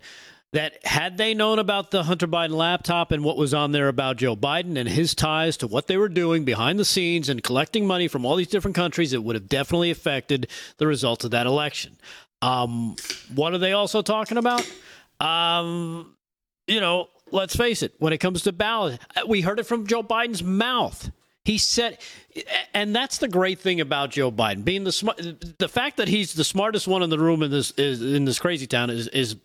[0.54, 4.18] that had they known about the Hunter Biden laptop and what was on there about
[4.18, 7.88] Joe Biden and his ties to what they were doing behind the scenes and collecting
[7.88, 10.46] money from all these different countries, it would have definitely affected
[10.78, 11.98] the results of that election.
[12.40, 12.94] Um,
[13.34, 14.64] what are they also talking about?
[15.18, 16.14] Um,
[16.68, 20.04] you know, let's face it, when it comes to ballot, we heard it from Joe
[20.04, 21.10] Biden's mouth.
[21.44, 21.98] He said,
[22.72, 25.20] and that's the great thing about Joe Biden being the smart.
[25.58, 28.38] The fact that he's the smartest one in the room in this is, in this
[28.38, 29.36] crazy town is is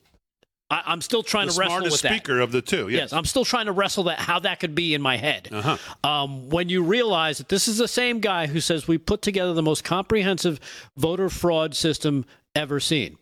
[0.72, 2.11] I, am still trying the to wrestle with that.
[2.11, 2.89] speaker of the two.
[2.89, 2.99] Yes.
[2.99, 3.13] yes.
[3.13, 5.49] I'm still trying to wrestle that how that could be in my head.
[5.51, 5.78] Uh-huh.
[6.03, 9.53] Um, when you realize that this is the same guy who says we put together
[9.53, 10.59] the most comprehensive
[10.95, 13.17] voter fraud system ever seen.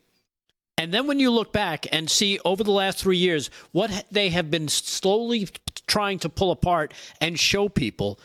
[0.78, 4.30] And then when you look back and see over the last three years what they
[4.30, 5.48] have been slowly
[5.88, 8.20] trying to pull apart and show people,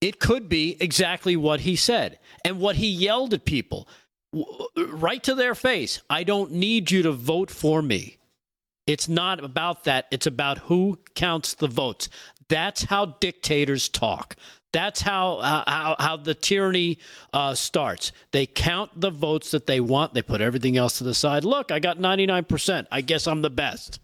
[0.00, 3.88] it could be exactly what he said and what he yelled at people
[4.76, 6.00] right to their face.
[6.08, 8.18] I don't need you to vote for me.
[8.86, 10.06] It's not about that.
[10.10, 12.08] It's about who counts the votes.
[12.48, 14.36] That's how dictators talk.
[14.72, 16.98] That's how uh, how, how the tyranny
[17.32, 18.12] uh, starts.
[18.32, 20.14] They count the votes that they want.
[20.14, 21.44] They put everything else to the side.
[21.44, 22.86] Look, I got 99%.
[22.90, 24.00] I guess I'm the best.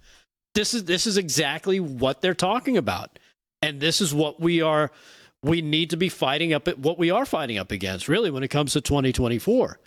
[0.55, 3.19] This is this is exactly what they're talking about.
[3.63, 4.91] And this is what we are
[5.43, 8.43] we need to be fighting up at what we are fighting up against really when
[8.43, 9.79] it comes to 2024.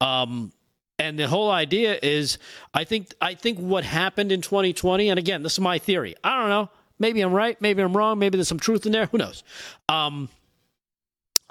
[0.00, 0.52] Um,
[1.00, 2.36] and the whole idea is,
[2.74, 6.14] I think, I think what happened in 2020, and again, this is my theory.
[6.22, 6.68] I don't know.
[6.98, 7.58] Maybe I'm right.
[7.58, 8.18] Maybe I'm wrong.
[8.18, 9.06] Maybe there's some truth in there.
[9.06, 9.42] Who knows?
[9.88, 10.28] Um,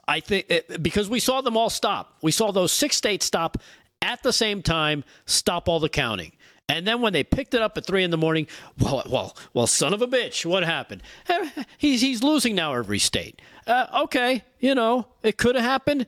[0.08, 2.16] I think it, because we saw them all stop.
[2.22, 3.58] We saw those six states stop
[4.04, 6.34] at the same time, stop all the counting.
[6.68, 8.46] And then when they picked it up at three in the morning,
[8.78, 11.02] well, well, well, son of a bitch, what happened?
[11.28, 13.42] Eh, He's he's losing now every state.
[13.66, 16.06] Uh, okay, you know it could have happened.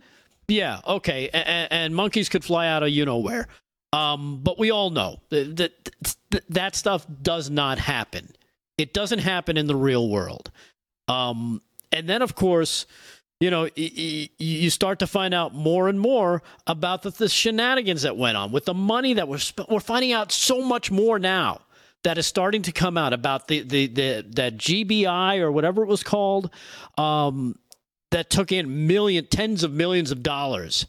[0.52, 3.48] Yeah, okay, and, and monkeys could fly out of you know where.
[3.94, 8.30] Um, but we all know that, that that stuff does not happen.
[8.78, 10.52] It doesn't happen in the real world.
[11.08, 12.86] Um, and then, of course,
[13.40, 18.18] you know, you start to find out more and more about the, the shenanigans that
[18.18, 21.62] went on with the money that we're sp- we're finding out so much more now
[22.04, 25.88] that is starting to come out about the the, the that GBI or whatever it
[25.88, 26.50] was called
[26.98, 27.56] um,
[28.12, 30.86] that took in million tens of millions of dollars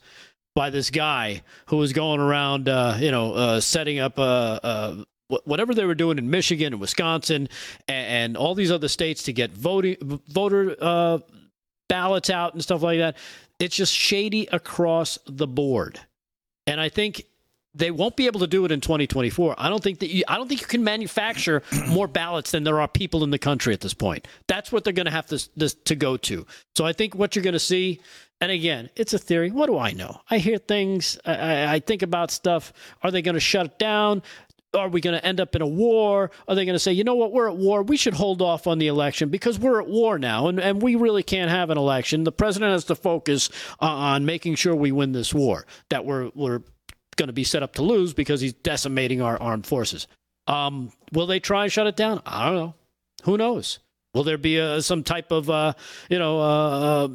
[0.55, 5.05] by this guy who was going around, uh, you know, uh, setting up uh, uh,
[5.29, 7.49] wh- whatever they were doing in Michigan and Wisconsin
[7.89, 9.97] and, and all these other states to get voting
[10.29, 11.19] voter uh,
[11.89, 13.17] ballots out and stuff like that.
[13.59, 16.01] It's just shady across the board,
[16.67, 17.25] and I think
[17.75, 19.55] they won't be able to do it in 2024.
[19.59, 22.81] I don't think that you, I don't think you can manufacture more ballots than there
[22.81, 24.29] are people in the country at this point.
[24.47, 26.47] That's what they're going to have to this, to go to.
[26.77, 28.01] So I think what you're going to see,
[28.41, 29.51] and again, it's a theory.
[29.51, 30.21] What do I know?
[30.31, 31.19] I hear things.
[31.25, 32.73] I, I, think about stuff.
[33.03, 34.23] Are they going to shut it down?
[34.75, 36.31] Are we going to end up in a war?
[36.49, 37.83] Are they going to say, you know what, we're at war.
[37.83, 40.95] We should hold off on the election because we're at war now, and, and we
[40.95, 42.25] really can't have an election.
[42.25, 43.51] The president has to focus
[43.83, 46.63] uh, on making sure we win this war that we're we're
[47.17, 50.07] going to be set up to lose because he's decimating our armed forces.
[50.47, 52.23] Um, will they try and shut it down?
[52.27, 52.75] I don't know.
[53.25, 53.79] Who knows?
[54.15, 55.73] Will there be a, some type of uh,
[56.11, 57.09] you know uh, uh,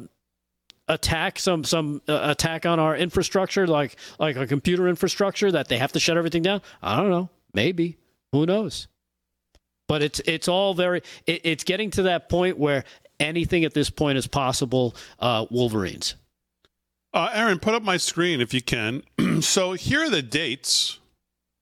[0.88, 5.78] attack, some some uh, attack on our infrastructure, like like a computer infrastructure that they
[5.78, 6.62] have to shut everything down?
[6.82, 7.30] I don't know.
[7.54, 7.98] Maybe.
[8.32, 8.88] Who knows?
[9.86, 11.02] But it's it's all very.
[11.26, 12.84] It, it's getting to that point where
[13.20, 14.96] anything at this point is possible.
[15.18, 16.16] Uh, Wolverines.
[17.12, 19.02] Uh, Aaron, put up my screen if you can.
[19.40, 20.98] so here are the dates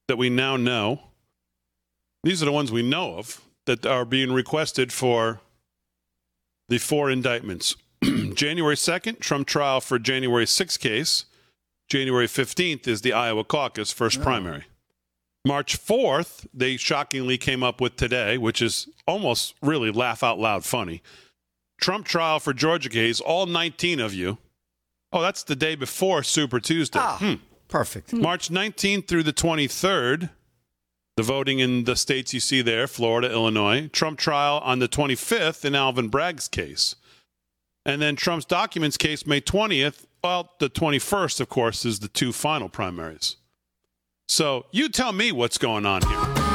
[0.07, 1.01] that we now know.
[2.23, 5.41] These are the ones we know of that are being requested for
[6.69, 7.75] the four indictments.
[8.03, 11.25] January 2nd, Trump trial for January 6th case.
[11.89, 14.65] January 15th is the Iowa caucus, first primary.
[15.45, 20.65] March 4th, they shockingly came up with today, which is almost really laugh out loud
[20.65, 21.01] funny.
[21.79, 24.37] Trump trial for Georgia case, all 19 of you.
[25.13, 26.99] Oh, that's the day before Super Tuesday.
[27.01, 27.35] Ah, Hmm.
[27.67, 28.13] perfect.
[28.13, 30.29] March 19th through the 23rd,
[31.15, 33.87] the voting in the states you see there Florida, Illinois.
[33.87, 36.95] Trump trial on the 25th in Alvin Bragg's case.
[37.85, 40.05] And then Trump's documents case, May 20th.
[40.23, 43.37] Well, the 21st, of course, is the two final primaries.
[44.27, 46.46] So you tell me what's going on here.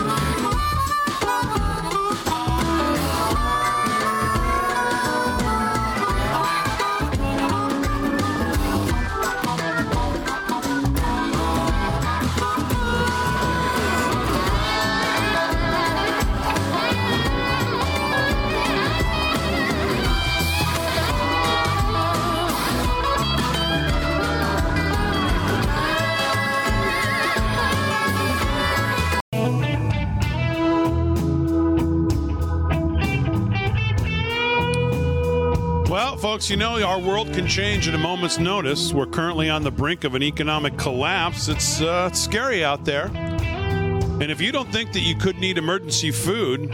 [36.23, 38.93] Folks, you know our world can change at a moment's notice.
[38.93, 41.49] We're currently on the brink of an economic collapse.
[41.49, 43.07] It's, uh, scary out there.
[43.09, 46.71] And if you don't think that you could need emergency food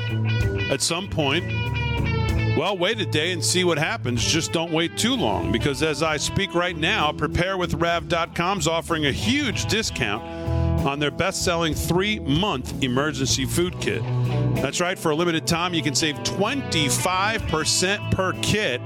[0.71, 1.47] at some point,
[2.59, 4.23] well, wait a day and see what happens.
[4.23, 9.13] Just don't wait too long because as I speak right now, preparewithrav.com is offering a
[9.13, 10.23] huge discount
[10.87, 14.03] on their best selling three month emergency food kit.
[14.57, 18.83] That's right, for a limited time, you can save 25% per kit.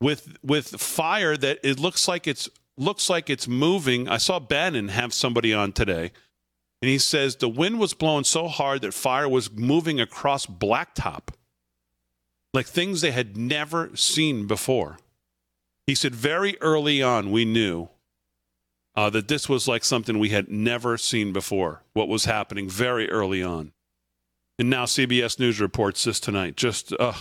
[0.00, 4.08] with with fire that it looks like it's looks like it's moving.
[4.08, 6.12] I saw Bannon have somebody on today,
[6.80, 11.28] and he says the wind was blowing so hard that fire was moving across blacktop,
[12.54, 14.98] like things they had never seen before.
[15.86, 17.88] He said very early on we knew
[18.94, 21.82] uh, that this was like something we had never seen before.
[21.92, 23.72] What was happening very early on,
[24.58, 26.56] and now CBS News reports this tonight.
[26.56, 27.16] Just ugh.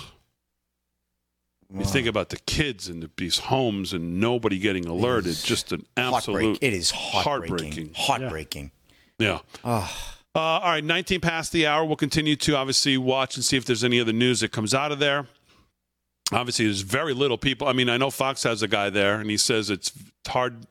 [1.74, 5.38] You think about the kids and these homes and nobody getting alerted.
[5.38, 6.58] Just an absolute Heartbreak.
[6.62, 7.94] It is heartbreaking.
[7.94, 7.94] heartbreaking.
[7.96, 8.72] Heartbreaking.
[9.18, 9.40] Yeah.
[9.64, 9.88] Uh,
[10.36, 11.86] all right, 19 past the hour.
[11.86, 14.92] We'll continue to obviously watch and see if there's any other news that comes out
[14.92, 15.28] of there.
[16.32, 17.68] Obviously, there's very little people.
[17.68, 19.92] I mean, I know Fox has a guy there, and he says it's
[20.28, 20.66] hard.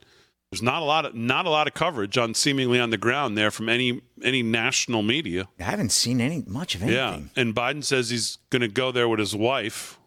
[0.51, 3.37] There's not a lot of not a lot of coverage on seemingly on the ground
[3.37, 5.47] there from any any national media.
[5.59, 6.97] I haven't seen any much of anything.
[7.35, 9.97] Yeah, and Biden says he's going to go there with his wife.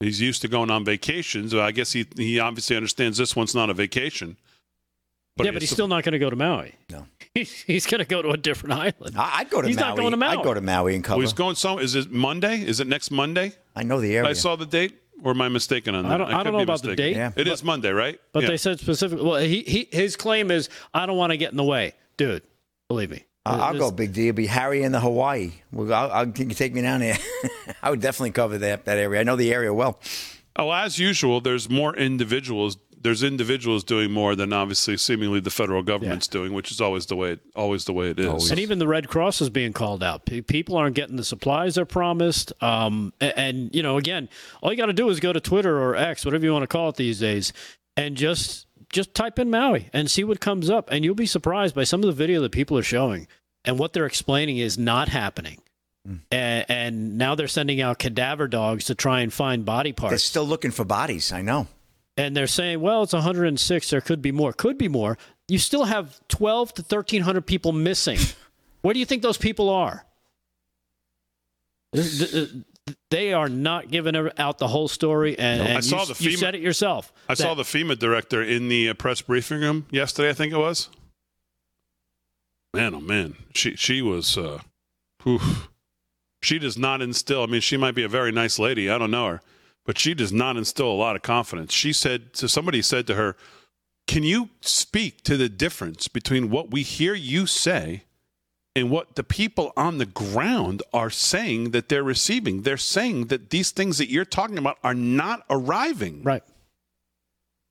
[0.00, 1.54] He's used to going on vacations.
[1.54, 4.36] I guess he he obviously understands this one's not a vacation.
[5.42, 6.74] yeah, but he's still not going to go to Maui.
[6.90, 7.06] No.
[7.34, 9.16] He's, he's going to go to a different island.
[9.18, 9.88] I- I'd go to He's Maui.
[9.88, 10.36] not going to Maui.
[10.36, 11.18] I'd go to Maui and cover.
[11.18, 11.80] Oh, he's going some.
[11.80, 12.60] Is it Monday?
[12.62, 13.54] Is it next Monday?
[13.74, 14.30] I know the area.
[14.30, 16.12] I saw the date, or am I mistaken on that?
[16.12, 17.32] I don't- I could don't know be about the date, Yeah.
[17.34, 18.20] It is Monday, right?
[18.32, 18.50] But Yeah.
[18.50, 21.56] they said specifically, well, he, he his claim is, I don't want to get in
[21.56, 21.94] the way.
[22.16, 22.42] Dude,
[22.88, 23.24] believe me.
[23.46, 24.26] I'll, I'll go, Big deal.
[24.28, 25.52] It'll be Harry in the Hawaii.
[25.72, 27.18] Well, I'll, I'll, you take me down there.
[27.82, 29.20] I would definitely cover that, that area.
[29.20, 29.98] I know the area well.
[30.56, 32.76] Oh, as usual, there's more individuals.
[33.04, 37.14] There's individuals doing more than obviously seemingly the federal government's doing, which is always the
[37.16, 37.38] way.
[37.54, 38.50] Always the way it is.
[38.50, 40.24] And even the Red Cross is being called out.
[40.24, 42.52] Pe- People aren't getting the supplies they're promised.
[42.62, 44.28] Um, a- and, you know, again,
[44.62, 46.66] all you got to do is go to Twitter or X, whatever you want to
[46.66, 47.52] call it these days,
[47.96, 50.88] and just just type in Maui and see what comes up.
[50.90, 53.28] And you'll be surprised by some of the video that people are showing.
[53.66, 55.60] And what they're explaining is not happening.
[56.30, 60.10] And, and now they're sending out cadaver dogs to try and find body parts.
[60.12, 61.32] They're still looking for bodies.
[61.32, 61.66] I know.
[62.16, 63.90] And they're saying, well, it's 106.
[63.90, 64.52] There could be more.
[64.52, 65.18] Could be more.
[65.48, 68.18] You still have 12 to 1,300 people missing.
[68.82, 70.04] Where do you think those people are?
[71.94, 72.48] Th- th-
[73.10, 76.30] They are not giving out the whole story, and, and I you, saw the you
[76.30, 77.12] FEMA said it yourself.
[77.28, 80.28] I saw the FEMA director in the uh, press briefing room yesterday.
[80.30, 80.90] I think it was.
[82.74, 84.36] Man, oh man, she she was.
[84.36, 84.58] Uh,
[85.26, 85.68] oof.
[86.42, 87.42] She does not instill.
[87.42, 88.90] I mean, she might be a very nice lady.
[88.90, 89.40] I don't know her,
[89.84, 91.72] but she does not instill a lot of confidence.
[91.72, 92.30] She said.
[92.34, 93.36] So somebody said to her,
[94.06, 98.04] "Can you speak to the difference between what we hear you say?"
[98.76, 103.50] And what the people on the ground are saying that they're receiving, they're saying that
[103.50, 106.22] these things that you're talking about are not arriving.
[106.24, 106.42] right.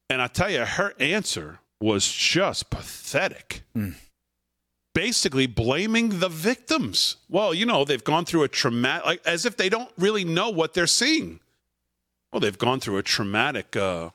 [0.09, 3.63] And I tell you, her answer was just pathetic.
[3.73, 3.91] Hmm.
[4.93, 7.17] Basically, blaming the victims.
[7.27, 10.49] Well, you know, they've gone through a traumatic, like, as if they don't really know
[10.51, 11.39] what they're seeing.
[12.33, 14.09] Well, they've gone through a traumatic uh,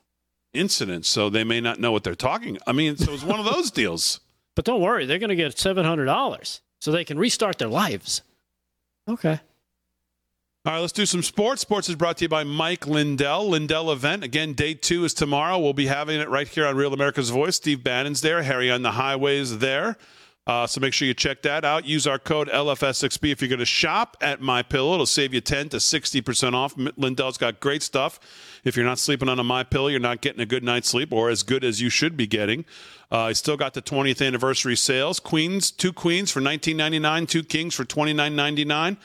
[0.53, 2.59] incident, so they may not know what they're talking.
[2.67, 4.21] I mean, so it's one of those deals.
[4.57, 8.23] But don't worry, they're going to get $700 so they can restart their lives.
[9.09, 9.39] Okay.
[10.65, 11.63] All right, let's do some sports.
[11.63, 13.51] Sports is brought to you by Mike Lindell.
[13.51, 14.25] Lindell event.
[14.25, 15.61] Again, day two is tomorrow.
[15.61, 17.55] We'll be having it right here on Real America's Voice.
[17.55, 18.43] Steve Bannon's there.
[18.43, 19.97] Harry on the highways there.
[20.49, 21.85] Uh, so make sure you check that out.
[21.85, 24.95] Use our code LFS6B if you're going to shop at My Pillow.
[24.95, 26.75] It'll save you 10 to 60% off.
[26.97, 28.19] Lindell's got great stuff.
[28.65, 31.13] If you're not sleeping on a My Pillow, you're not getting a good night's sleep,
[31.13, 32.65] or as good as you should be getting.
[33.13, 35.21] Uh, I still got the 20th anniversary sales.
[35.21, 38.97] Queens, two queens for 19.99, two kings for 29.99.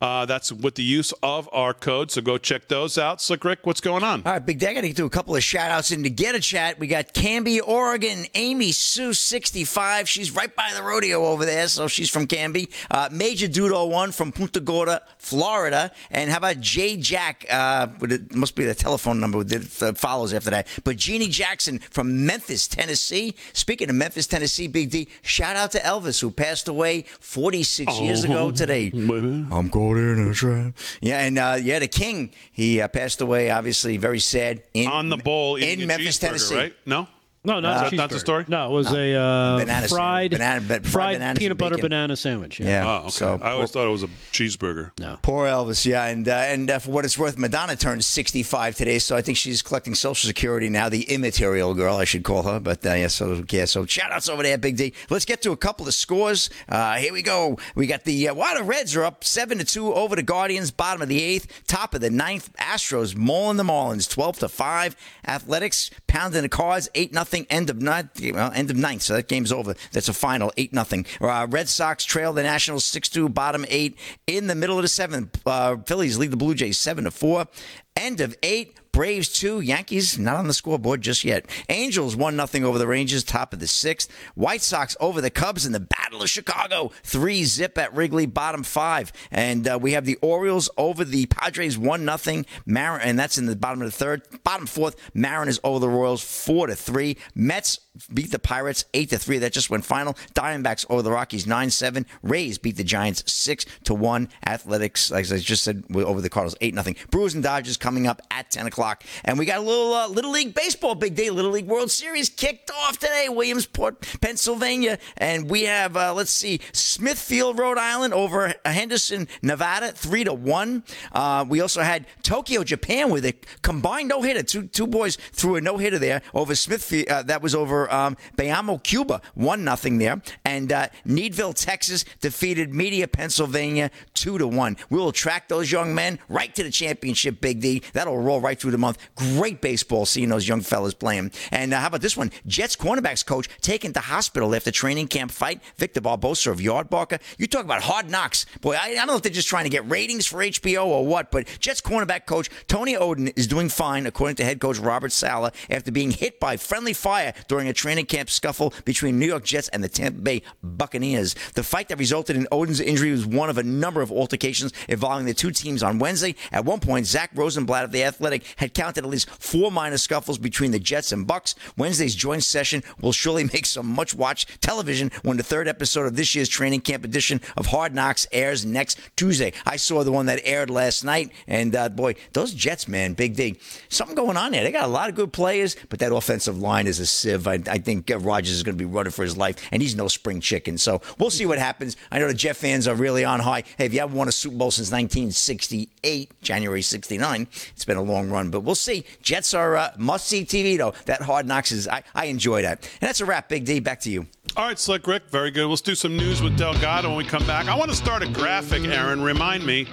[0.00, 2.10] Uh, that's with the use of our code.
[2.10, 3.20] So go check those out.
[3.20, 4.22] Slick Rick, what's going on?
[4.24, 5.90] All right, Big Day, I got to do a couple of shout outs.
[5.90, 10.08] And to get a chat, we got Canby, Oregon, Amy Sue, 65.
[10.08, 12.70] She's right by the rodeo over there, so she's from Canby.
[12.90, 15.90] Uh, Major Dudo, one from Punta Gorda, Florida.
[16.10, 17.44] And how about Jay Jack?
[17.50, 20.66] Uh, it must be the telephone number that follows after that.
[20.82, 23.34] But Jeannie Jackson from Memphis, Tennessee.
[23.52, 28.24] Speaking of Memphis, Tennessee, Big D, shout out to Elvis, who passed away 46 years
[28.24, 28.90] ago today.
[28.94, 30.74] I'm caught in a trap.
[31.00, 33.50] Yeah, and uh, yeah, the King, he uh, passed away.
[33.50, 34.62] Obviously, very sad.
[34.74, 36.54] In, on the bowl in eating Memphis, Tennessee.
[36.54, 36.74] right?
[36.86, 37.08] No?
[37.42, 38.44] No, not Is a that not the story?
[38.48, 39.90] No, it was a uh, Banana sandwich.
[39.90, 41.88] fried, Banana- ba- fried fried bananas peanut and butter bacon.
[41.88, 42.60] banana sandwich.
[42.60, 42.66] Yeah.
[42.66, 42.86] Yeah.
[42.86, 43.08] Oh, okay.
[43.10, 44.90] So I always thought it was a cheeseburger.
[44.98, 45.18] No.
[45.22, 48.98] Poor Elvis, yeah, and uh, and uh, for what it's worth, Madonna turned 65 today,
[48.98, 50.90] so I think she's collecting Social Security now.
[50.90, 54.28] The immaterial girl, I should call her, but uh, yeah, so yeah, so shout outs
[54.28, 54.92] over there, Big D.
[55.08, 56.50] Let's get to a couple of scores.
[56.68, 57.56] Uh, here we go.
[57.74, 60.70] We got the uh, well, the Reds are up seven to two over the Guardians,
[60.70, 62.52] bottom of the eighth, top of the ninth.
[62.58, 64.94] Astros mauling the Marlins, 12 to five.
[65.26, 67.46] Athletics pounding the Cards, eight nothing.
[67.48, 69.74] End of ninth, well, end of ninth, so that game's over.
[69.92, 71.06] That's a final, eight nothing.
[71.20, 73.96] Uh, Red Sox trail the Nationals six two, bottom eight.
[74.26, 77.46] In the middle of the seventh, uh, Phillies lead the Blue Jays seven to four.
[77.94, 78.79] End of eight.
[78.92, 81.46] Braves two, Yankees not on the scoreboard just yet.
[81.68, 84.10] Angels one nothing over the Rangers, top of the sixth.
[84.34, 88.62] White Sox over the Cubs in the Battle of Chicago, three zip at Wrigley, bottom
[88.62, 89.12] five.
[89.30, 92.46] And uh, we have the Orioles over the Padres one nothing.
[92.66, 94.96] Mar- and that's in the bottom of the third, bottom fourth.
[95.14, 97.16] Mariners over the Royals four to three.
[97.34, 97.80] Mets
[98.12, 99.38] beat the Pirates eight to three.
[99.38, 100.14] That just went final.
[100.34, 102.06] Diamondbacks over the Rockies nine seven.
[102.22, 104.28] Rays beat the Giants six to one.
[104.46, 106.96] Athletics, like I just said, over the Cardinals eight nothing.
[107.10, 109.04] Brewers and Dodgers coming up at ten o'clock.
[109.24, 111.30] And we got a little uh, Little League baseball big day.
[111.30, 116.60] Little League World Series kicked off today, Williamsport, Pennsylvania, and we have uh, let's see,
[116.72, 120.84] Smithfield, Rhode Island over Henderson, Nevada, three to one.
[121.12, 124.42] Uh, we also had Tokyo, Japan, with a combined no hitter.
[124.42, 127.08] Two two boys threw a no hitter there over Smithfield.
[127.08, 132.74] Uh, that was over um, Bayamo, Cuba, one nothing there, and uh, Needville, Texas, defeated
[132.74, 134.76] Media, Pennsylvania, two to one.
[134.88, 137.82] We will track those young men right to the championship, Big D.
[137.92, 138.98] That'll roll right through the month.
[139.16, 141.32] Great baseball seeing those young fellas playing.
[141.50, 142.30] And uh, how about this one?
[142.46, 145.60] Jets cornerbacks coach taken to hospital after training camp fight.
[145.76, 147.20] Victor Barbosa of Yardbarker.
[147.38, 148.46] You talk about hard knocks.
[148.60, 151.06] Boy, I, I don't know if they're just trying to get ratings for HBO or
[151.06, 155.12] what, but Jets cornerback coach Tony Oden is doing fine, according to head coach Robert
[155.12, 159.44] Saleh, after being hit by friendly fire during a training camp scuffle between New York
[159.44, 161.34] Jets and the Tampa Bay Buccaneers.
[161.54, 165.26] The fight that resulted in Oden's injury was one of a number of altercations involving
[165.26, 166.34] the two teams on Wednesday.
[166.52, 170.38] At one point, Zach Rosenblatt of the Athletic had counted at least four minor scuffles
[170.38, 171.54] between the Jets and Bucks.
[171.76, 176.34] Wednesday's joint session will surely make some much-watched television when the third episode of this
[176.34, 179.52] year's training camp edition of Hard Knocks airs next Tuesday.
[179.66, 183.36] I saw the one that aired last night, and uh, boy, those Jets, man, Big
[183.36, 184.62] D, something going on there.
[184.62, 187.46] They got a lot of good players, but that offensive line is a sieve.
[187.46, 190.08] I, I think Rodgers is going to be running for his life, and he's no
[190.08, 190.78] spring chicken.
[190.78, 191.96] So we'll see what happens.
[192.10, 193.64] I know the Jet fans are really on high.
[193.76, 198.02] Hey, if you haven't won a Super Bowl since 1968, January 69, it's been a
[198.02, 199.04] long run, but we'll see.
[199.22, 200.94] Jets are uh, must see TV, though.
[201.06, 202.82] That hard knocks is, I, I enjoy that.
[203.00, 203.80] And that's a wrap, Big D.
[203.80, 204.26] Back to you.
[204.56, 205.66] All right, Slick Rick, very good.
[205.68, 207.68] Let's do some news with Delgado when we come back.
[207.68, 209.22] I want to start a graphic, Aaron.
[209.22, 209.84] Remind me.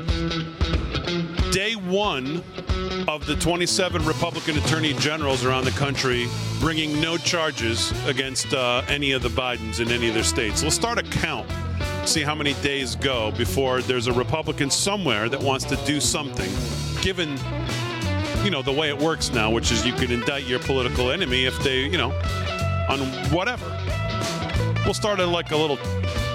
[1.52, 2.44] Day one
[3.08, 6.28] of the 27 Republican attorney generals around the country
[6.60, 10.62] bringing no charges against uh, any of the Bidens in any of their states.
[10.62, 11.50] Let's start a count,
[12.06, 16.52] see how many days go before there's a Republican somewhere that wants to do something,
[17.02, 17.38] given
[18.44, 21.46] you know the way it works now, which is you can indict your political enemy
[21.46, 22.12] if they, you know,
[22.90, 23.00] on
[23.32, 23.66] whatever.
[24.84, 25.78] We'll start at like a little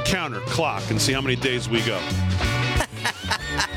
[0.04, 2.00] counter clock and see how many days we go.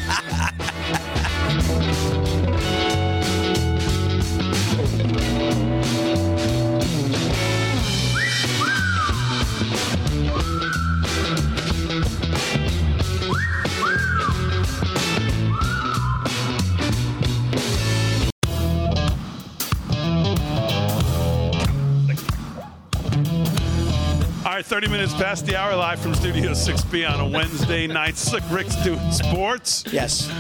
[24.56, 28.16] right, 30 minutes past the hour, live from Studio 6B on a Wednesday night.
[28.16, 29.84] Slick Rick's doing sports.
[29.92, 30.32] Yes.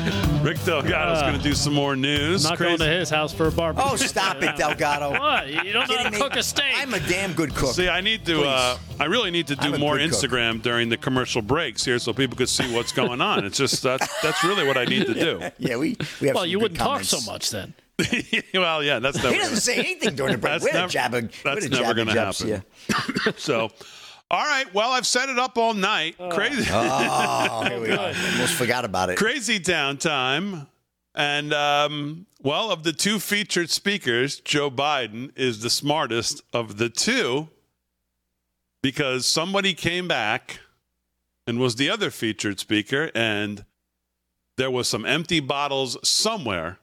[0.41, 2.45] Rick Delgado's going to do some more news.
[2.45, 3.89] Not Crazy- going to his house for a barbecue.
[3.91, 5.05] Oh, stop it, Delgado.
[5.25, 5.49] What?
[5.49, 6.17] You don't know how to me?
[6.17, 6.65] cook a steak.
[6.77, 7.73] I'm a damn good cook.
[7.73, 8.43] See, I need to.
[8.43, 10.19] Uh, I really need to do more good cook.
[10.21, 13.43] Instagram during the commercial breaks here, so people could see what's going on.
[13.45, 15.41] It's just that's that's really what I need to do.
[15.57, 17.09] yeah, we, we have well, you wouldn't comments.
[17.11, 17.73] talk so much then.
[18.53, 19.31] well, yeah, that's never.
[19.33, 20.53] He doesn't say anything during the break.
[20.61, 21.21] That's We're never- a jabber.
[21.21, 22.63] that's we're the never jabber gonna jabs happen.
[23.23, 23.33] here.
[23.37, 23.71] So,
[24.35, 24.71] all right.
[24.73, 26.15] Well, I've set it up all night.
[26.31, 28.07] Crazy, Oh, here we are.
[28.07, 29.17] Almost forgot about it.
[29.17, 30.67] crazy downtime,
[31.15, 36.89] and um, well, of the two featured speakers, Joe Biden is the smartest of the
[36.89, 37.49] two
[38.83, 40.59] because somebody came back
[41.47, 43.65] and was the other featured speaker, and
[44.57, 46.79] there was some empty bottles somewhere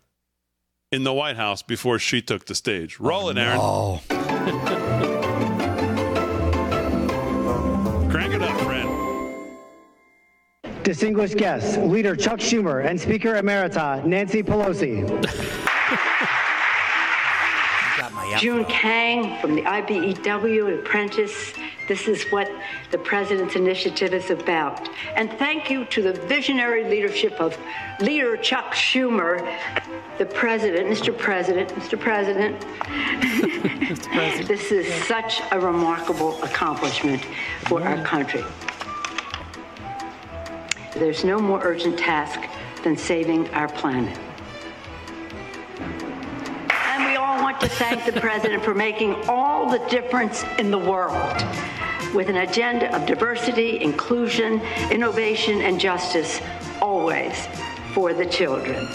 [0.90, 3.00] in the White House before she took the stage.
[3.00, 3.58] Roll it, Aaron.
[3.60, 5.11] Oh, Crank
[10.82, 15.06] Distinguished guests, Leader Chuck Schumer and Speaker Emerita Nancy Pelosi.
[18.38, 21.52] June Kang from the IBEW Apprentice.
[21.86, 22.50] This is what
[22.90, 24.88] the President's initiative is about.
[25.14, 27.56] And thank you to the visionary leadership of
[28.00, 29.38] Leader Chuck Schumer,
[30.18, 31.16] the President, Mr.
[31.16, 31.98] President, Mr.
[31.98, 32.60] President.
[34.48, 37.24] this is such a remarkable accomplishment
[37.66, 38.44] for our country.
[40.94, 42.40] There's no more urgent task
[42.84, 44.18] than saving our planet.
[46.60, 50.78] And we all want to thank the President for making all the difference in the
[50.78, 51.42] world
[52.14, 54.60] with an agenda of diversity, inclusion,
[54.90, 56.40] innovation, and justice,
[56.82, 57.48] always
[57.94, 58.86] for the children.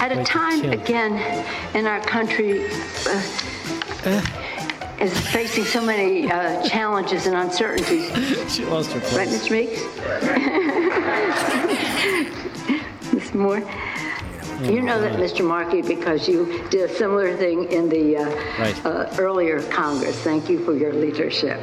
[0.00, 2.66] At a time, again, in our country,
[3.06, 4.22] uh,
[5.00, 8.10] is facing so many uh, challenges and uncertainties.
[8.54, 9.30] She lost her Right, place.
[9.30, 9.50] Ms.
[9.50, 9.82] Meeks?
[13.12, 13.34] Ms.
[13.34, 13.58] Moore?
[14.62, 15.46] You know that, Mr.
[15.46, 18.24] Markey, because you did a similar thing in the uh,
[18.58, 18.84] Right.
[18.86, 20.16] uh, earlier Congress.
[20.22, 21.60] Thank you for your leadership.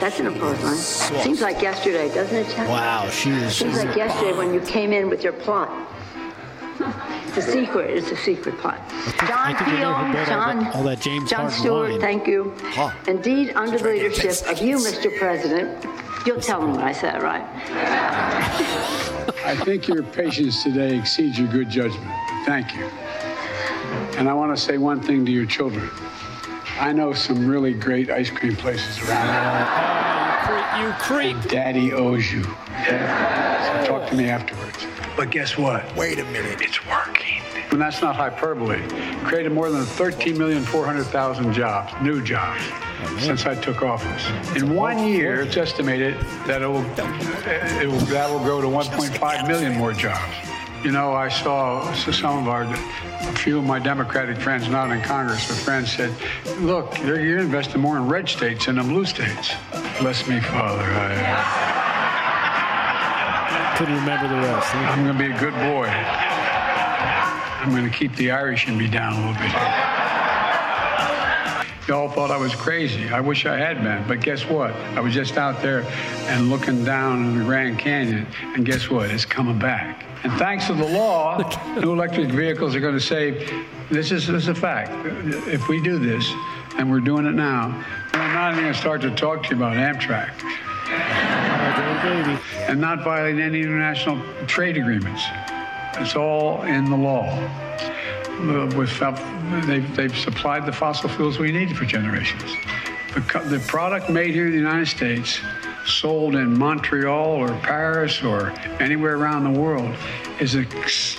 [0.00, 0.74] That's an important one.
[0.74, 2.68] Seems like yesterday, doesn't it, Chuck?
[2.68, 3.54] Wow, she was.
[3.56, 5.70] Seems like yesterday when you came in with your plot.
[7.26, 7.90] It's a secret.
[7.90, 8.80] It's a secret plot.
[9.20, 12.00] John I think we know who Peel, John, all that James John Harden Stewart, wine.
[12.00, 12.54] thank you.
[13.08, 15.16] Indeed, under the leadership of you, Mr.
[15.18, 15.84] President,
[16.26, 17.44] you'll tell them what I said, right?
[19.44, 22.10] I think your patience today exceeds your good judgment.
[22.46, 22.84] Thank you.
[24.18, 25.90] And I want to say one thing to your children.
[26.78, 31.36] I know some really great ice cream places around You creep.
[31.36, 31.50] here.
[31.50, 32.42] Daddy owes you.
[32.42, 34.86] So talk to me afterwards.
[35.16, 35.94] But guess what?
[35.96, 36.60] Wait a minute.
[36.60, 37.40] It's working.
[37.70, 38.80] And that's not hyperbole.
[39.24, 42.62] Created more than 13,400,000 jobs, new jobs,
[43.18, 44.56] since I took office.
[44.56, 46.14] In one year, it's estimated
[46.46, 50.34] that it will, it will, that will grow to 1.5 million more jobs.
[50.84, 55.00] You know, I saw some of our, a few of my Democratic friends not in
[55.00, 56.14] Congress, but friends said,
[56.60, 59.54] look, you're, you're investing more in red states than in blue states.
[59.98, 60.82] Bless me, Father.
[60.82, 61.73] I,
[63.84, 64.74] Couldn't remember the rest.
[64.74, 65.86] I'm going to be a good boy.
[67.60, 69.52] I'm going to keep the Irish in me down a little bit.
[71.86, 73.10] Y'all thought I was crazy.
[73.10, 74.02] I wish I had been.
[74.08, 74.70] But guess what?
[74.96, 75.82] I was just out there
[76.28, 79.10] and looking down in the Grand Canyon, and guess what?
[79.10, 80.06] It's coming back.
[80.22, 81.36] And thanks to the law,
[81.78, 83.52] new electric vehicles are going to save.
[83.90, 84.92] This is, this is a fact.
[85.46, 86.26] If we do this,
[86.78, 87.84] and we're doing it now,
[88.14, 91.53] I'm not even going to start to talk to you about Amtrak.
[92.68, 95.22] And not violating any international trade agreements.
[95.96, 97.28] It's all in the law.
[98.40, 102.56] Uh, they've, they've supplied the fossil fuels we need for generations.
[103.14, 105.40] The, product made here in the United States,
[105.86, 109.94] sold in Montreal or Paris or anywhere around the world,
[110.40, 110.56] is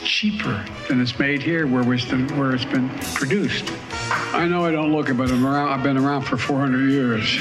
[0.03, 3.71] cheaper than it's made here where it's, where it's been produced.
[4.33, 7.39] I know I don't look it, but I'm around, I've been around for 400 years.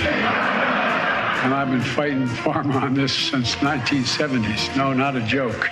[1.44, 4.74] And I've been fighting pharma on this since 1970s.
[4.78, 5.68] No, not a joke.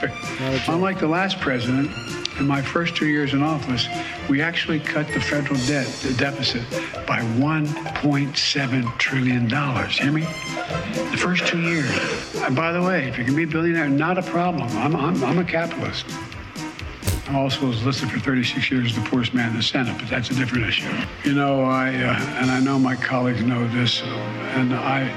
[0.69, 1.90] Unlike the last president,
[2.39, 3.89] in my first two years in office,
[4.28, 6.62] we actually cut the federal debt, the deficit,
[7.07, 9.99] by 1.7 trillion dollars.
[9.99, 10.23] Hear me?
[10.23, 11.90] The first two years.
[12.43, 14.69] And by the way, if you can be a billionaire, not a problem.
[14.77, 16.05] I'm, I'm, I'm a capitalist.
[17.28, 20.11] I also was listed for 36 years as the poorest man in the Senate, but
[20.11, 20.93] that's a different issue.
[21.24, 25.09] You know, I uh, and I know my colleagues know this, and I,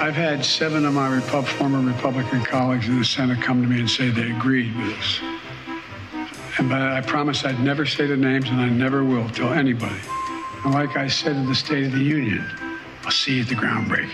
[0.00, 3.88] I've had seven of my former Republican colleagues in the Senate come to me and
[3.88, 5.20] say they agreed with us.
[6.58, 10.00] And but I promised I'd never say the names, and I never will tell anybody.
[10.64, 12.44] And like I said in the State of the Union,
[13.04, 14.10] I'll see you at the groundbreaking.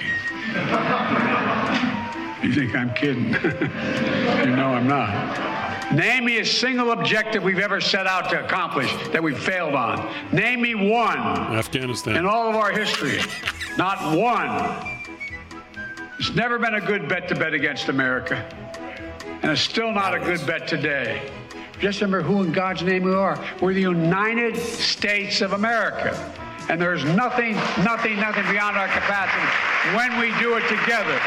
[2.42, 3.26] You think I'm kidding?
[3.34, 5.92] you know I'm not.
[5.92, 10.10] Name me a single objective we've ever set out to accomplish that we've failed on.
[10.32, 12.16] Name me one Afghanistan.
[12.16, 13.20] in all of our history.
[13.76, 14.99] Not one.
[16.20, 18.46] It's never been a good bet to bet against America.
[19.40, 21.32] And it's still not a good bet today.
[21.78, 23.42] Just remember who in God's name we are.
[23.62, 26.12] We're the United States of America.
[26.68, 29.46] And there's nothing, nothing, nothing beyond our capacity
[29.96, 31.18] when we do it together.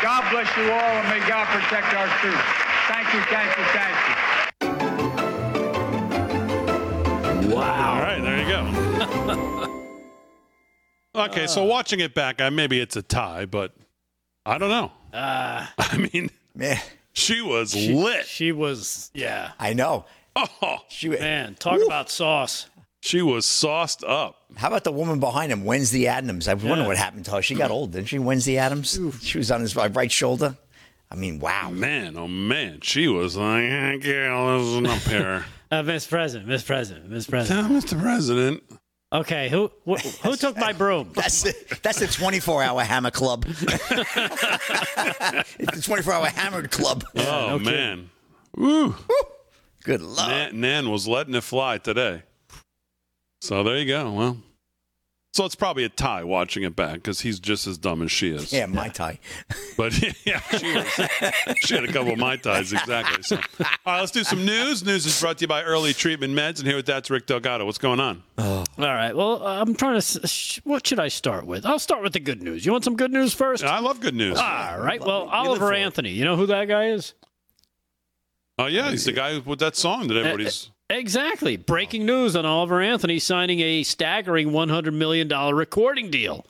[0.00, 2.38] God bless you all and may God protect our troops.
[2.86, 3.96] Thank you, thank you, thank
[7.48, 7.56] you.
[7.56, 7.94] Wow.
[7.94, 9.72] All right, there you go.
[11.24, 13.74] okay, so watching it back, I, maybe it's a tie, but
[14.44, 14.92] I don't know.
[15.14, 15.68] I
[16.12, 16.78] mean, Man,
[17.12, 18.26] she was lit.
[18.26, 19.52] She was, yeah.
[19.58, 20.04] I know.
[20.36, 22.68] Oh, She, Man, talk about sauce.
[23.00, 24.36] she was sauced up.
[24.56, 26.48] How about the woman behind him, Wednesday Addams?
[26.48, 26.86] I wonder Yeah.
[26.86, 27.42] what happened to her.
[27.42, 28.18] She got old, didn't she?
[28.18, 28.98] Wednesday Addams.
[29.22, 30.56] She was on his right shoulder.
[31.10, 31.68] I mean, wow.
[31.70, 35.44] Man, oh man, she was like, hey, girl, listen up here.
[35.70, 37.66] Uh, Miss President, Miss President, Miss President.
[37.68, 38.00] Tell Mr.
[38.02, 38.62] President.
[39.12, 41.10] Okay, who who, who took my broom?
[41.14, 43.44] That's the, that's the 24 hour hammer club.
[43.48, 43.60] it's
[43.90, 47.04] the 24 hour hammered club.
[47.16, 48.08] oh man,
[48.56, 48.94] Woo.
[49.84, 50.28] Good luck.
[50.28, 52.22] Nan, Nan was letting it fly today.
[53.42, 54.12] So there you go.
[54.12, 54.38] Well,
[55.32, 58.30] so it's probably a tie watching it back because he's just as dumb as she
[58.30, 58.52] is.
[58.52, 59.18] Yeah, my tie.
[59.76, 60.86] But yeah, she was.
[61.62, 63.22] she had a couple of my ties exactly.
[63.22, 64.84] So, all right, let's do some news.
[64.84, 67.64] News is brought to you by Early Treatment Meds, and here with that's Rick Delgado.
[67.64, 68.22] What's going on?
[68.36, 69.16] All right.
[69.16, 70.60] Well, I'm trying to.
[70.64, 71.64] What should I start with?
[71.64, 72.66] I'll start with the good news.
[72.66, 73.64] You want some good news first?
[73.64, 74.38] I love good news.
[74.38, 75.00] All right.
[75.00, 75.72] Well, Oliver.
[75.72, 76.10] Anthony.
[76.10, 77.14] You know who that guy is?
[78.58, 80.68] Oh yeah, he's the guy with that song that everybody's.
[80.68, 81.56] Eh, eh, Exactly.
[81.56, 86.44] Breaking news on Oliver Anthony signing a staggering $100 million recording deal.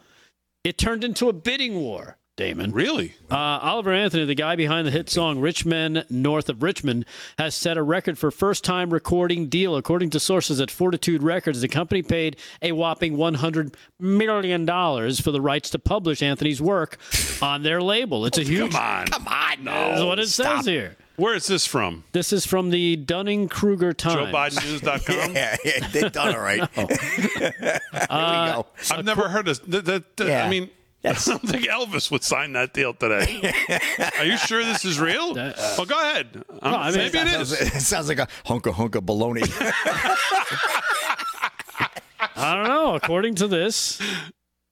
[0.65, 2.73] It turned into a bidding war, Damon.
[2.73, 3.15] Really?
[3.31, 7.05] Uh, Oliver Anthony, the guy behind the hit song Rich Men North of Richmond,
[7.39, 9.77] has set a record for first time recording deal.
[9.77, 15.41] According to sources at Fortitude Records, the company paid a whopping $100 million for the
[15.41, 16.99] rights to publish Anthony's work
[17.41, 18.27] on their label.
[18.27, 18.73] It's a huge.
[18.73, 19.07] Come on.
[19.07, 19.65] Come on.
[19.65, 20.97] That's what it says here.
[21.23, 22.03] Where is this from?
[22.11, 24.33] This is from the Dunning Kruger Times.
[24.57, 25.35] JoeBidenNews.com.
[25.37, 26.69] Yeah, yeah, they've done it right.
[26.75, 26.89] Here
[27.63, 28.67] we go.
[28.91, 29.61] I've never heard of
[30.19, 30.45] Yeah.
[30.45, 30.69] I mean,
[31.05, 33.53] I don't think Elvis would sign that deal today.
[34.19, 35.33] Are you sure this is real?
[35.35, 36.43] well, go ahead.
[36.61, 37.61] Um, I mean, maybe it Sounds, is.
[37.77, 39.45] it sounds like a hunka hunka baloney.
[42.35, 42.97] I don't know.
[42.97, 44.05] According to this, a-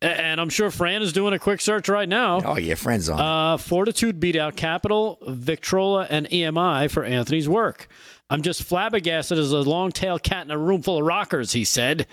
[0.03, 2.41] and I'm sure Fran is doing a quick search right now.
[2.45, 3.21] oh, yeah, Fran's on.
[3.21, 7.89] Uh, Fortitude beat out Capitol, Victrola, and EMI for Anthony's work.
[8.31, 11.65] I'm just flabbergasted as a long tailed cat in a room full of rockers, he
[11.65, 12.07] said.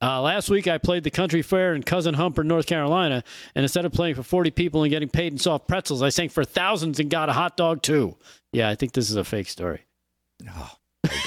[0.00, 3.24] Uh, last week, I played the country fair in Cousin Humper, North Carolina,
[3.54, 6.28] and instead of playing for 40 people and getting paid in soft pretzels, I sang
[6.28, 8.16] for thousands and got a hot dog too.
[8.52, 9.80] Yeah, I think this is a fake story.
[10.48, 10.70] Oh,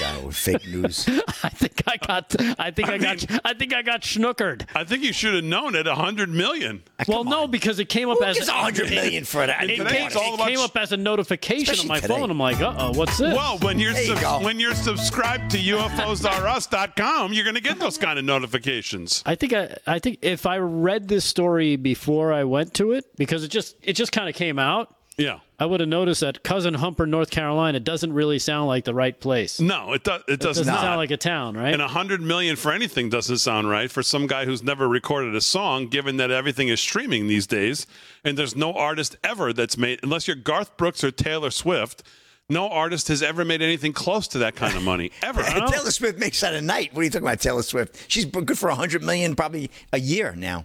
[0.00, 1.06] God, with fake news.
[1.42, 4.66] I think I got, I think I, got, I think I got schnookered.
[4.74, 5.86] I think you should have known it.
[5.86, 6.82] A hundred million.
[7.08, 9.64] Well, no, because it came up Who as a hundred million for that?
[9.64, 12.14] It, Today came, it came up as a notification on my today.
[12.14, 12.30] phone.
[12.30, 13.34] I'm like, uh oh, what's this?
[13.34, 17.98] Well, when you're you sub- when you're subscribed to UFOsRUs.com, you're going to get those
[17.98, 19.22] kind of notifications.
[19.26, 23.04] I think I, I think if I read this story before I went to it,
[23.16, 25.40] because it just it just kind of came out, Yeah.
[25.58, 29.18] I would have noticed that Cousin Humper, North Carolina, doesn't really sound like the right
[29.18, 29.60] place.
[29.60, 30.22] It No, it does.
[30.26, 30.80] It does doesn't not.
[30.80, 31.72] sound like a town, right?
[31.72, 35.34] and a hundred million for anything doesn't sound right for some guy who's never recorded
[35.34, 35.86] a song.
[35.88, 37.86] Given that everything is streaming these days,
[38.24, 42.02] and there's no artist ever that's made, unless you're Garth Brooks or Taylor Swift,
[42.48, 45.42] no artist has ever made anything close to that kind of money ever.
[45.42, 46.92] Taylor Swift makes that a night.
[46.94, 48.04] What are you talking about, Taylor Swift?
[48.08, 50.64] She's good for a hundred million, probably a year now.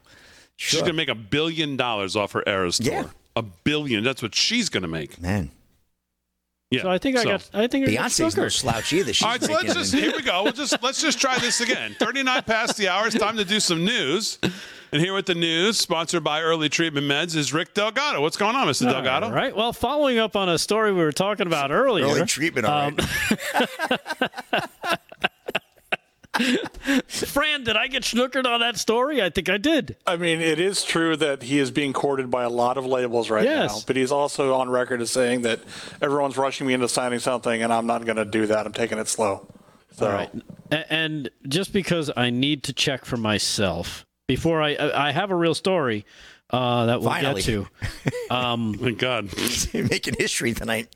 [0.55, 2.93] She's gonna make a billion dollars off her Eras tour.
[2.93, 3.03] Yeah.
[3.38, 4.03] A billion.
[4.03, 5.22] That's what she's gonna make.
[5.22, 5.51] Man,
[6.72, 6.81] Yeah.
[6.84, 8.51] so I think I got I think I got Beyonce's no snookered.
[8.53, 9.14] slouch either.
[9.14, 10.43] She's All right, so let's just here we go.
[10.43, 11.95] We'll just let's just try this again.
[11.99, 13.07] Thirty nine past the hour.
[13.07, 14.39] It's time to do some news.
[14.93, 18.22] And here with the news, sponsored by Early Treatment Meds, is Rick Delgado.
[18.22, 18.89] What's going on, Mr.
[18.89, 19.26] Delgado?
[19.26, 19.53] All right.
[19.53, 22.05] Well, following up on a story we were talking about earlier.
[22.05, 22.65] early treatment.
[22.68, 22.99] All right.
[23.53, 24.30] Um,
[27.07, 29.22] Fran, did I get snookered on that story?
[29.22, 29.97] I think I did.
[30.05, 33.30] I mean, it is true that he is being courted by a lot of labels
[33.30, 33.72] right Yes.
[33.76, 35.59] now, but he's also on record as saying that
[36.01, 38.65] everyone's rushing me into signing something, and I'm not going to do that.
[38.65, 39.47] I'm taking it slow.
[39.91, 40.30] So, All right.
[40.89, 45.35] And just because I need to check for myself before I I I have a
[45.35, 46.05] real story
[46.49, 47.41] uh, that we'll Finally.
[47.41, 47.67] get to.
[48.29, 49.29] Um, Thank God.
[49.73, 50.89] making history tonight.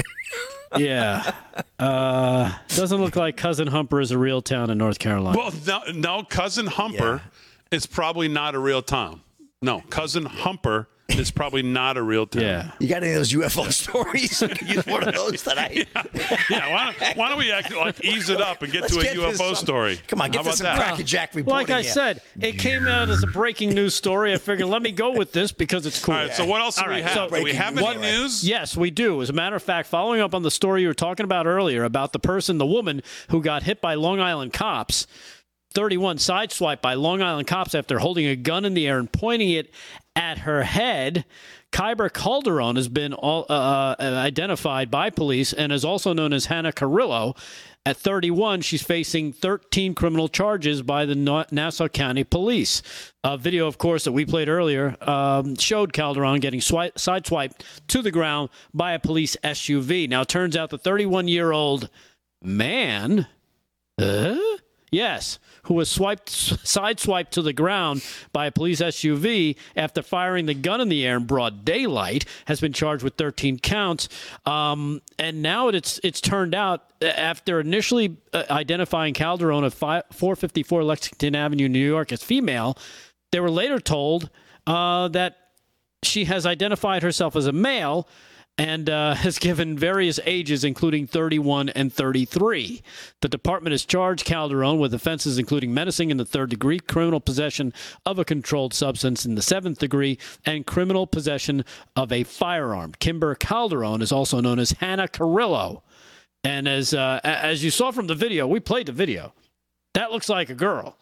[0.77, 1.33] yeah.
[1.79, 5.37] Uh, doesn't look like Cousin Humper is a real town in North Carolina.
[5.37, 7.21] Well, no, no cousin Humper
[7.71, 9.21] is probably not a real town.
[9.61, 10.89] No, cousin Humper
[11.19, 12.41] is probably not a real town.
[12.43, 12.71] yeah.
[12.79, 14.41] You got any of those UFO stories?
[14.41, 15.87] You can use one of those tonight.
[16.49, 18.99] Yeah, why don't, why don't we act, like ease it up and get Let's to
[18.99, 19.99] a get UFO some- story?
[20.07, 20.75] Come on, How get about to some that?
[20.77, 21.67] cracker jack reporting.
[21.67, 21.91] Like I here.
[21.91, 24.33] said, it came out as a breaking news story.
[24.33, 26.15] I figured let me go with this because it's cool.
[26.15, 27.13] All right, so what else do All we right, have?
[27.13, 27.83] so- do we Breaking have news.
[27.85, 28.47] any news?
[28.47, 29.21] Yes, we do.
[29.21, 31.83] As a matter of fact, following up on the story you were talking about earlier
[31.85, 35.07] about the person, the woman who got hit by Long Island cops,
[35.73, 39.51] 31 sideswiped by Long Island cops after holding a gun in the air and pointing
[39.51, 39.71] it
[40.15, 41.25] at her head.
[41.71, 46.45] Kyber Calderon has been all, uh, uh, identified by police and is also known as
[46.45, 47.35] Hannah Carrillo.
[47.83, 51.15] At 31, she's facing 13 criminal charges by the
[51.51, 52.83] Nassau County Police.
[53.23, 58.03] A video, of course, that we played earlier um, showed Calderon getting swi- sideswiped to
[58.03, 60.07] the ground by a police SUV.
[60.07, 61.89] Now, it turns out the 31 year old
[62.43, 63.27] man
[63.99, 64.37] uh,
[64.91, 68.03] Yes, who was swiped, sideswiped to the ground
[68.33, 72.59] by a police SUV after firing the gun in the air in broad daylight, has
[72.59, 74.09] been charged with 13 counts.
[74.45, 80.03] Um, and now it's it's turned out uh, after initially uh, identifying Calderon of 5,
[80.11, 82.77] 454 Lexington Avenue, New York, as female,
[83.31, 84.29] they were later told
[84.67, 85.37] uh, that
[86.03, 88.09] she has identified herself as a male
[88.57, 92.81] and uh, has given various ages, including 31 and 33.
[93.21, 97.73] The department has charged Calderon with offenses including menacing in the third degree, criminal possession
[98.05, 101.65] of a controlled substance in the seventh degree, and criminal possession
[101.95, 102.93] of a firearm.
[102.99, 105.83] Kimber Calderon is also known as Hannah Carrillo.
[106.43, 109.33] And as, uh, as you saw from the video, we played the video.
[109.93, 110.97] That looks like a girl,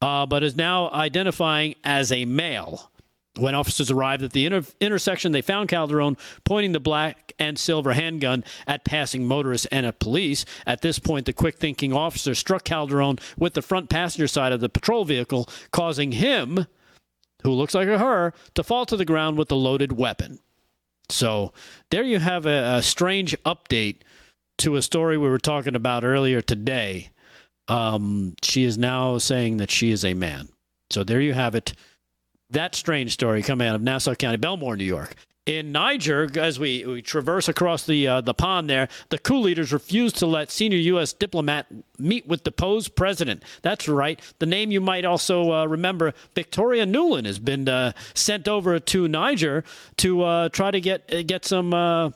[0.00, 2.90] uh, but is now identifying as a male.
[3.38, 7.94] When officers arrived at the inter- intersection, they found Calderon pointing the black and silver
[7.94, 10.44] handgun at passing motorists and at police.
[10.66, 14.60] At this point, the quick thinking officer struck Calderon with the front passenger side of
[14.60, 16.66] the patrol vehicle, causing him,
[17.42, 20.38] who looks like a her, to fall to the ground with the loaded weapon.
[21.08, 21.52] So
[21.90, 23.96] there you have a, a strange update
[24.58, 27.10] to a story we were talking about earlier today.
[27.68, 30.50] Um, she is now saying that she is a man.
[30.90, 31.72] So there you have it
[32.52, 35.14] that strange story coming out of Nassau County, Bellmore, New York.
[35.44, 39.72] In Niger, as we, we traverse across the uh, the pond there, the coup leaders
[39.72, 41.12] refused to let senior U.S.
[41.12, 41.66] diplomat
[41.98, 43.42] meet with deposed president.
[43.60, 44.20] That's right.
[44.38, 49.08] The name you might also uh, remember, Victoria Nuland, has been uh, sent over to
[49.08, 49.64] Niger
[49.96, 52.10] to uh, try to get get some uh,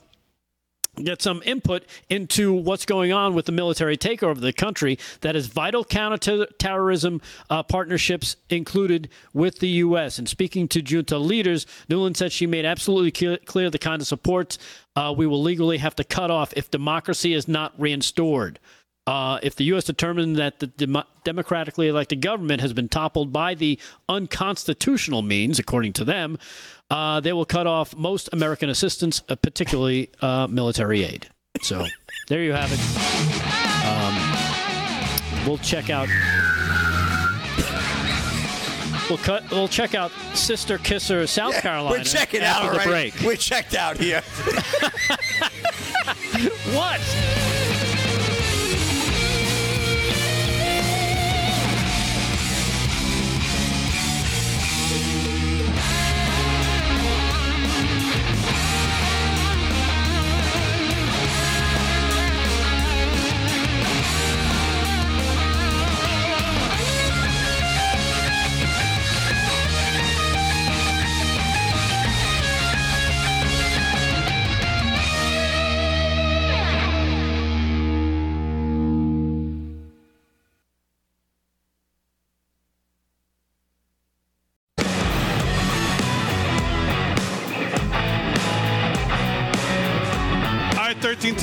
[1.05, 5.35] get some input into what's going on with the military takeover of the country that
[5.35, 10.17] is vital counterterrorism uh, partnerships included with the U.S.
[10.17, 14.57] And speaking to junta leaders, Nuland said she made absolutely clear the kind of support
[14.95, 18.57] uh, we will legally have to cut off if democracy is not reinstored.
[19.07, 19.83] Uh, if the U.S.
[19.85, 23.79] determines that the dem- democratically elected government has been toppled by the
[24.09, 26.37] unconstitutional means, according to them,
[26.91, 31.29] uh, they will cut off most American assistance, uh, particularly uh, military aid.
[31.61, 31.85] So
[32.27, 32.79] there you have it.
[33.87, 36.09] Um, we'll check out.
[39.09, 39.49] We'll cut.
[39.51, 41.97] We'll check out Sister Kisser, South yeah, Carolina.
[41.97, 42.85] We're checking out, the right?
[42.85, 43.13] break.
[43.21, 44.21] We're checked out here.
[46.75, 46.99] what?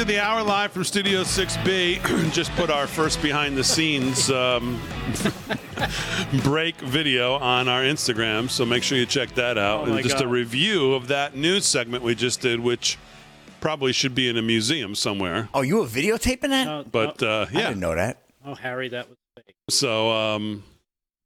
[0.05, 2.33] To the hour live from Studio 6B.
[2.33, 4.79] Just put our first behind the scenes um,
[6.43, 9.89] break video on our Instagram, so make sure you check that out.
[9.89, 10.25] Oh just God.
[10.25, 12.99] a review of that news segment we just did, which
[13.61, 15.49] probably should be in a museum somewhere.
[15.55, 16.65] Oh, you were videotaping that?
[16.65, 18.19] No, But uh, I didn't know that.
[18.45, 19.55] Oh, Harry, that was fake.
[19.71, 20.65] so um,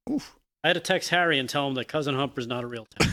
[0.08, 0.37] Oof.
[0.64, 3.08] I had to text Harry and tell him that Cousin Humper's not a real town.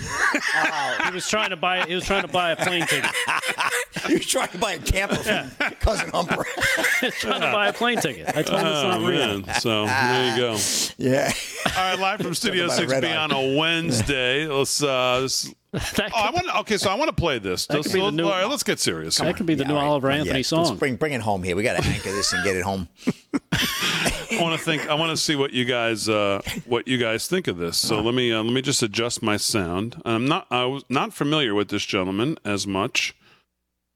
[1.05, 1.85] He was trying to buy.
[1.85, 3.11] He was trying to buy a plane ticket.
[4.07, 6.43] he was trying to buy a camper from Cousin Humper.
[7.01, 8.29] He was trying to buy a plane ticket.
[8.29, 9.41] I told him it's oh not real.
[9.41, 10.57] man, so there you go.
[10.97, 11.31] yeah.
[11.77, 14.47] All right, live from Studio Talking about a 6B on a Wednesday.
[14.47, 14.81] Let's.
[14.81, 15.27] Uh,
[15.75, 16.55] this, That oh, I want.
[16.61, 17.65] Okay, so I want to play this.
[17.67, 19.17] That Let's, could be the new- all right, let's get serious.
[19.17, 19.87] that could be the Yeah, new all right.
[19.87, 20.77] Oliver Anthony Yeah, let's song.
[20.77, 21.55] Bring, bring it home here.
[21.55, 22.87] We got to anchor this and get it home.
[24.31, 24.89] I want to think.
[24.89, 27.77] I want to see what you guys uh, what you guys think of this.
[27.77, 30.01] So let me uh, let me just adjust my sound.
[30.05, 33.15] I'm not I was not familiar with this gentleman as much,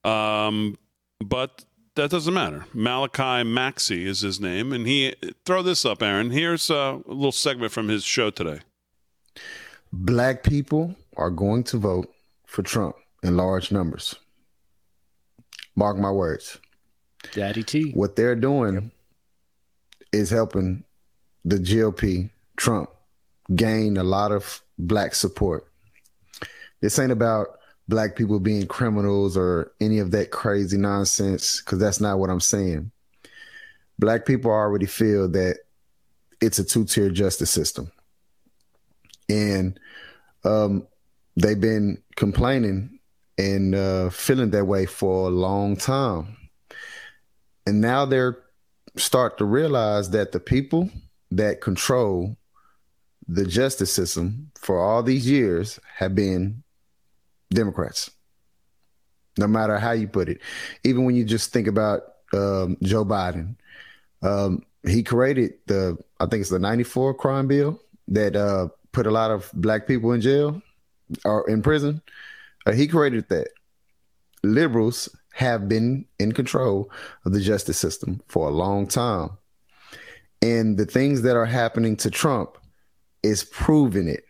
[0.04, 0.78] um,
[1.20, 1.66] but
[1.96, 2.66] that doesn't matter.
[2.74, 5.14] Malachi Maxey is his name, and he
[5.46, 6.32] throw this up, Aaron.
[6.32, 8.60] Here's uh, a little segment from his show today.
[9.92, 12.14] Black people are going to vote
[12.46, 14.16] for Trump in large numbers.
[15.76, 16.58] Mark my words.
[17.34, 17.92] Daddy T.
[17.92, 18.92] What they're doing
[20.12, 20.84] is helping
[21.46, 22.90] the GOP, Trump,
[23.56, 25.68] gain a lot of black support.
[26.82, 27.48] This ain't about
[27.88, 32.40] black people being criminals or any of that crazy nonsense, because that's not what I'm
[32.40, 32.92] saying.
[33.98, 35.58] Black people already feel that
[36.42, 37.92] it's a two tier justice system.
[39.28, 39.80] And
[40.44, 40.88] um,
[41.40, 43.00] they've been complaining
[43.38, 46.38] and uh, feeling that way for a long time.
[47.66, 48.44] And now they're
[48.98, 50.90] start to realize that the people
[51.32, 52.36] that control
[53.28, 56.64] the justice system for all these years have been
[57.52, 58.10] Democrats.
[59.38, 60.42] No matter how you put it,
[60.84, 62.02] even when you just think about
[62.34, 63.56] um, Joe Biden,
[64.22, 67.80] um, he created the I think it's the '94 crime bill
[68.10, 70.62] that uh, put a lot of black people in jail
[71.26, 72.02] or in prison.
[72.66, 73.50] Uh, he created that.
[74.44, 76.90] Liberals have been in control
[77.26, 79.30] of the justice system for a long time.
[80.42, 82.58] And the things that are happening to Trump
[83.24, 84.24] is proving it.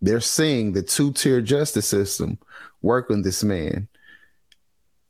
[0.00, 2.38] They're seeing the two tier justice system
[2.82, 3.88] work on this man.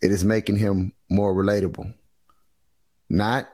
[0.03, 1.93] It is making him more relatable.
[3.11, 3.49] Not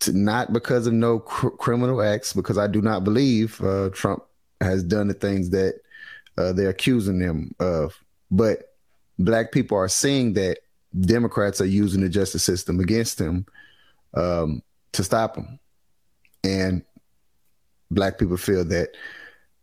[0.00, 4.24] to, not because of no cr- criminal acts, because I do not believe uh, Trump
[4.60, 5.80] has done the things that
[6.36, 7.98] uh, they're accusing them of.
[8.30, 8.74] But
[9.18, 10.58] black people are seeing that
[10.98, 13.46] Democrats are using the justice system against them
[14.14, 15.58] um, to stop them.
[16.44, 16.82] And
[17.90, 18.90] black people feel that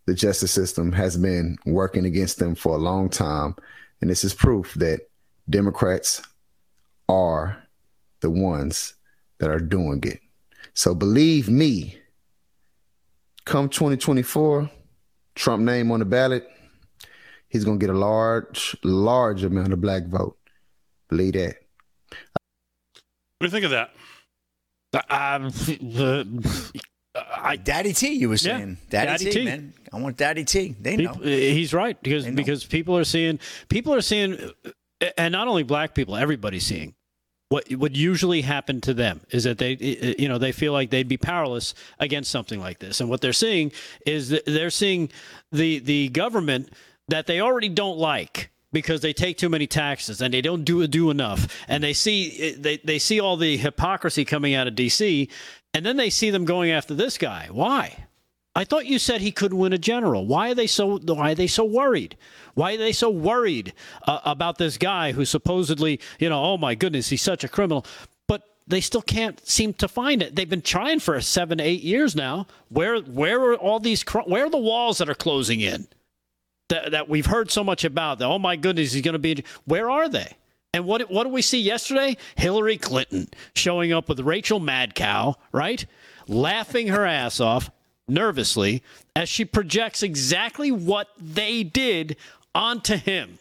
[0.06, 3.56] the justice system has been working against them for a long time.
[4.02, 5.02] And this is proof that
[5.50, 6.22] Democrats
[7.08, 7.62] are
[8.22, 8.96] the ones
[9.40, 10.20] that are doing it.
[10.74, 11.98] So believe me,
[13.46, 14.70] come 2024,
[15.36, 16.50] Trump name on the ballot,
[17.50, 20.38] he's going to get a large, large amount of black vote.
[21.10, 21.56] Believe that.
[23.40, 23.92] What do you think of that?
[25.10, 26.42] Um,
[27.16, 28.78] I, Daddy T, you were saying.
[28.92, 29.46] Yeah, Daddy, Daddy T, T.
[29.46, 29.74] man.
[29.94, 30.76] I want Daddy T.
[30.80, 31.14] They know.
[31.14, 32.34] People- he's right because know.
[32.34, 33.40] because people are seeing
[33.70, 34.38] people are seeing,
[35.18, 36.96] and not only black people, everybody's seeing.
[37.50, 39.72] What would usually happen to them is that they,
[40.20, 43.34] you know, they feel like they'd be powerless against something like this, and what they're
[43.34, 43.72] seeing
[44.06, 45.10] is that they're seeing
[45.52, 46.72] the the government
[47.10, 50.86] that they already don't like because they take too many taxes and they don't do
[50.88, 55.30] do enough, and they see they they see all the hypocrisy coming out of D.C.
[55.74, 57.48] And then they see them going after this guy.
[57.52, 58.06] Why?
[58.56, 60.26] I thought you said he could win a general.
[60.26, 60.98] Why are they so?
[60.98, 62.18] Why are they so worried?
[62.56, 63.74] Why are they so worried
[64.08, 67.86] uh, about this guy who supposedly, you know, oh my goodness, he's such a criminal,
[68.28, 70.36] but they still can't seem to find it.
[70.36, 72.48] They've been trying for seven, eight years now.
[72.70, 74.04] Where, where are all these?
[74.26, 75.88] Where are the walls that are closing in?
[76.70, 78.20] That, that we've heard so much about.
[78.20, 79.44] That oh my goodness, he's going to be.
[79.66, 80.36] Where are they?
[80.74, 82.16] And what what did we see yesterday?
[82.36, 85.86] Hillary Clinton showing up with Rachel Madcow, right?
[86.28, 87.72] Laughing her ass off
[88.08, 88.84] nervously
[89.16, 92.16] as she projects exactly what they did
[92.54, 93.40] onto him.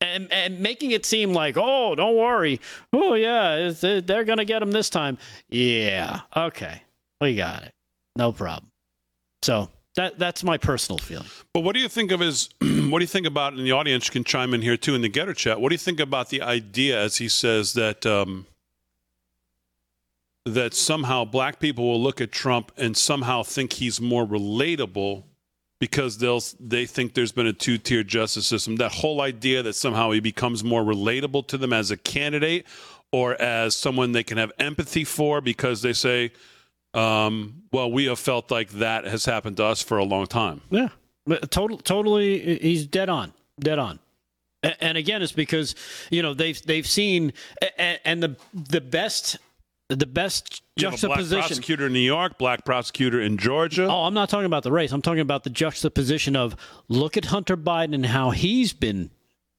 [0.00, 2.60] And, and making it seem like, oh, don't worry.
[2.92, 5.16] Oh, yeah, it's- uh, they're going to get him this time.
[5.48, 6.82] Yeah, okay.
[7.20, 7.72] We got it.
[8.16, 8.70] No problem.
[9.42, 11.26] So that that's my personal feeling.
[11.52, 12.48] But what do you think of his?
[12.60, 13.52] what do you think about?
[13.52, 15.60] And the audience can chime in here too in the Gettr chat.
[15.60, 18.46] What do you think about the idea, as he says that um,
[20.46, 25.24] that somehow black people will look at Trump and somehow think he's more relatable
[25.78, 28.76] because they'll they think there's been a two tier justice system.
[28.76, 32.66] That whole idea that somehow he becomes more relatable to them as a candidate
[33.12, 36.32] or as someone they can have empathy for because they say.
[36.94, 40.60] Um, well, we have felt like that has happened to us for a long time.
[40.70, 40.88] Yeah,
[41.50, 42.58] total, totally.
[42.58, 43.98] He's dead on, dead on.
[44.62, 45.74] And again, it's because
[46.10, 47.32] you know they've they've seen
[47.78, 49.38] and the the best
[49.88, 51.38] the best have black juxtaposition.
[51.40, 53.86] prosecutor in New York, black prosecutor in Georgia.
[53.86, 54.92] Oh, I'm not talking about the race.
[54.92, 56.56] I'm talking about the juxtaposition of
[56.88, 59.10] look at Hunter Biden and how he's been,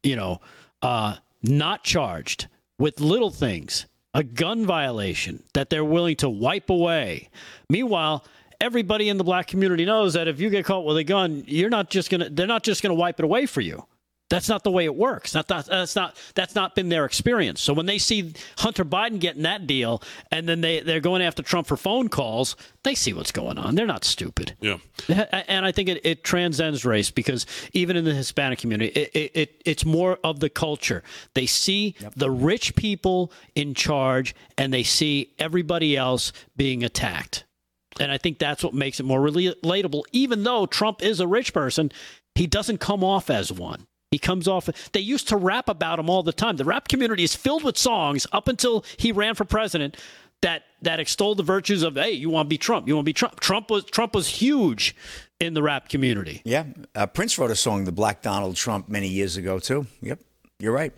[0.02, 0.42] you know,
[0.82, 2.48] uh, not charged
[2.80, 7.30] with little things, a gun violation that they're willing to wipe away.
[7.70, 8.26] Meanwhile,
[8.62, 11.70] everybody in the black community knows that if you get caught with a gun, you're
[11.70, 12.30] not just gonna.
[12.30, 13.86] They're not just gonna wipe it away for you.
[14.30, 15.34] That's not the way it works.
[15.34, 17.62] That, that, that's not that's not been their experience.
[17.62, 20.02] So when they see Hunter Biden getting that deal,
[20.32, 23.76] and then they they're going after Trump for phone calls, they see what's going on.
[23.76, 24.56] They're not stupid.
[24.60, 24.78] Yeah.
[25.08, 29.12] Uh, and I think it, it transcends race because even in the Hispanic community, it,
[29.14, 31.04] it, it it's more of the culture.
[31.36, 37.46] They see the rich people in charge, and they see everybody else being attacked.
[38.00, 40.04] And I think that's what makes it more relatable.
[40.12, 41.92] Even though Trump is a rich person,
[42.34, 43.86] he doesn't come off as one.
[44.14, 44.70] He comes off.
[44.92, 46.58] They used to rap about him all the time.
[46.58, 49.98] The rap community is filled with songs up until he ran for president
[50.44, 53.10] that that extol the virtues of hey, you want to be Trump, you want to
[53.10, 53.40] be Trump.
[53.40, 54.96] Trump was Trump was huge
[55.40, 56.44] in the rap community.
[56.46, 56.66] Yeah.
[56.94, 59.88] Uh, Prince wrote a song, The Black Donald Trump, many years ago, too.
[60.04, 60.20] Yep.
[60.60, 60.94] You're right.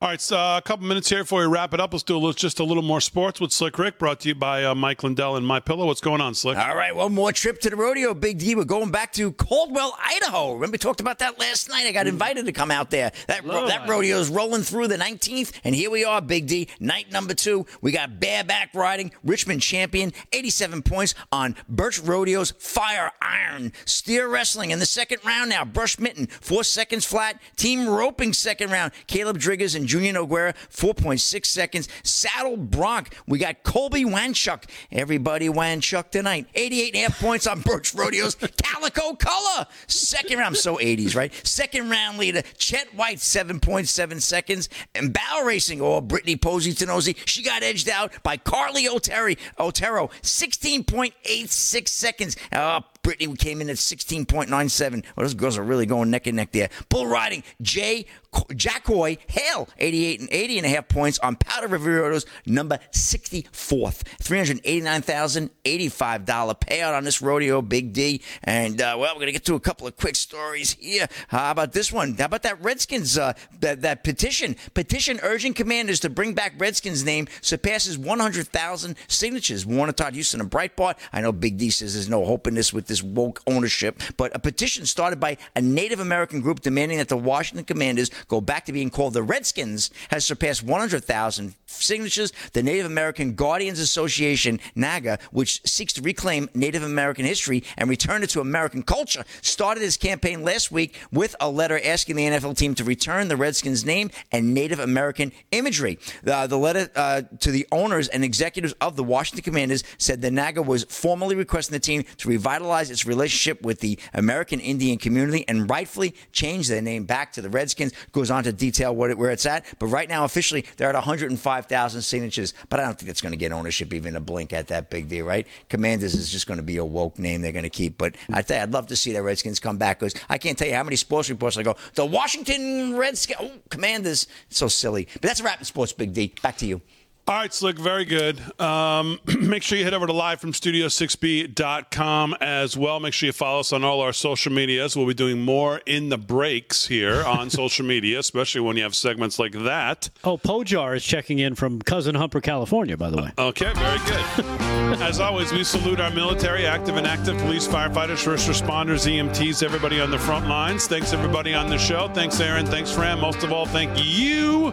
[0.00, 1.92] All right, so uh, a couple minutes here before we wrap it up.
[1.92, 4.36] Let's do a little, just a little more sports with Slick Rick, brought to you
[4.36, 5.86] by uh, Mike Lindell and My Pillow.
[5.86, 6.56] What's going on, Slick?
[6.56, 8.54] All right, one more trip to the rodeo, Big D.
[8.54, 10.52] We're going back to Caldwell, Idaho.
[10.52, 11.84] Remember, we talked about that last night.
[11.88, 13.10] I got invited to come out there.
[13.26, 16.68] That ro- that rodeo is rolling through the 19th, and here we are, Big D.
[16.78, 17.66] Night number two.
[17.80, 23.72] We got bareback riding, Richmond champion, 87 points on Burch Rodeo's Fire Iron.
[23.84, 25.64] Steer wrestling in the second round now.
[25.64, 27.40] Brush Mitten, four seconds flat.
[27.56, 28.92] Team roping second round.
[29.08, 31.88] Caleb Driggers and Junior Nogueira, 4.6 seconds.
[32.02, 33.14] Saddle Bronc.
[33.26, 34.64] We got Kolby Wanchuk.
[34.92, 36.46] Everybody Wanchuk tonight.
[36.54, 39.66] 88 and a half points on Burch Rodeo's Calico Color.
[39.86, 40.48] Second round.
[40.48, 41.30] I'm so 80s, right?
[41.46, 44.68] Second round leader, Chet White, 7.7 seconds.
[44.94, 50.08] And Bow Racing, or Brittany Pozzi Tonozzi, she got edged out by Carly Otero, Otero
[50.22, 52.36] 16.86 seconds.
[52.50, 54.92] Uh, Brittany came in at 16.97.
[54.92, 56.68] Well, those girls are really going neck and neck there.
[56.88, 62.06] Bull riding, Jay Jackoy Hale, 88 and 80 and a half points on Powder River
[62.06, 64.02] Autos, number 64th.
[64.22, 68.22] $389,085 payout on this rodeo, Big D.
[68.44, 71.06] And, uh, well, we're going to get to a couple of quick stories here.
[71.28, 72.14] How about this one?
[72.14, 74.56] How about that Redskins, uh, that, that petition?
[74.74, 79.66] Petition urging commanders to bring back Redskins name surpasses 100,000 signatures.
[79.66, 80.96] Warner Todd Huston and Breitbart.
[81.12, 84.34] I know Big D says there's no hope in this with this woke ownership, but
[84.34, 88.66] a petition started by a Native American group demanding that the Washington Commanders go back
[88.66, 92.32] to being called the Redskins has surpassed 100,000 signatures.
[92.52, 98.22] The Native American Guardians Association, NAGA, which seeks to reclaim Native American history and return
[98.22, 102.56] it to American culture, started its campaign last week with a letter asking the NFL
[102.56, 105.98] team to return the Redskins name and Native American imagery.
[106.26, 110.30] Uh, the letter uh, to the owners and executives of the Washington Commanders said the
[110.30, 115.44] NAGA was formally requesting the team to revitalize its relationship with the American Indian community
[115.48, 117.92] and rightfully change their name back to the Redskins.
[118.12, 120.94] Goes on to detail what it, where it's at, but right now officially they're at
[120.94, 122.54] 105,000 signatures.
[122.68, 125.08] But I don't think it's going to get ownership even a blink at that big
[125.08, 125.46] deal, right?
[125.68, 127.98] Commanders is just going to be a woke name they're going to keep.
[127.98, 130.68] But I you, I'd love to see the Redskins come back because I can't tell
[130.68, 134.26] you how many sports reports I go the Washington Redskins oh, Commanders.
[134.48, 135.92] It's so silly, but that's a wrap in sports.
[135.92, 136.34] Big D.
[136.42, 136.80] Back to you.
[137.28, 138.40] All right, Slick, very good.
[138.58, 143.00] Um, make sure you head over to livefromstudio6b.com as well.
[143.00, 144.96] Make sure you follow us on all our social medias.
[144.96, 148.94] We'll be doing more in the breaks here on social media, especially when you have
[148.94, 150.08] segments like that.
[150.24, 153.30] Oh, Pojar is checking in from Cousin Humper, California, by the way.
[153.36, 154.24] Okay, very good.
[155.02, 160.00] As always, we salute our military, active and active police, firefighters, first responders, EMTs, everybody
[160.00, 160.86] on the front lines.
[160.86, 162.08] Thanks, everybody on the show.
[162.14, 162.64] Thanks, Aaron.
[162.64, 163.20] Thanks, Fran.
[163.20, 164.72] Most of all, thank you,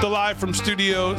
[0.00, 1.16] the Live from Studio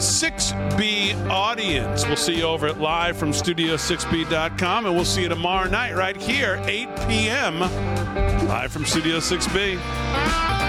[0.69, 2.05] 6B audience.
[2.05, 6.15] We'll see you over at live from studio6b.com, and we'll see you tomorrow night right
[6.15, 10.60] here, 8 p.m., live from Studio 6B.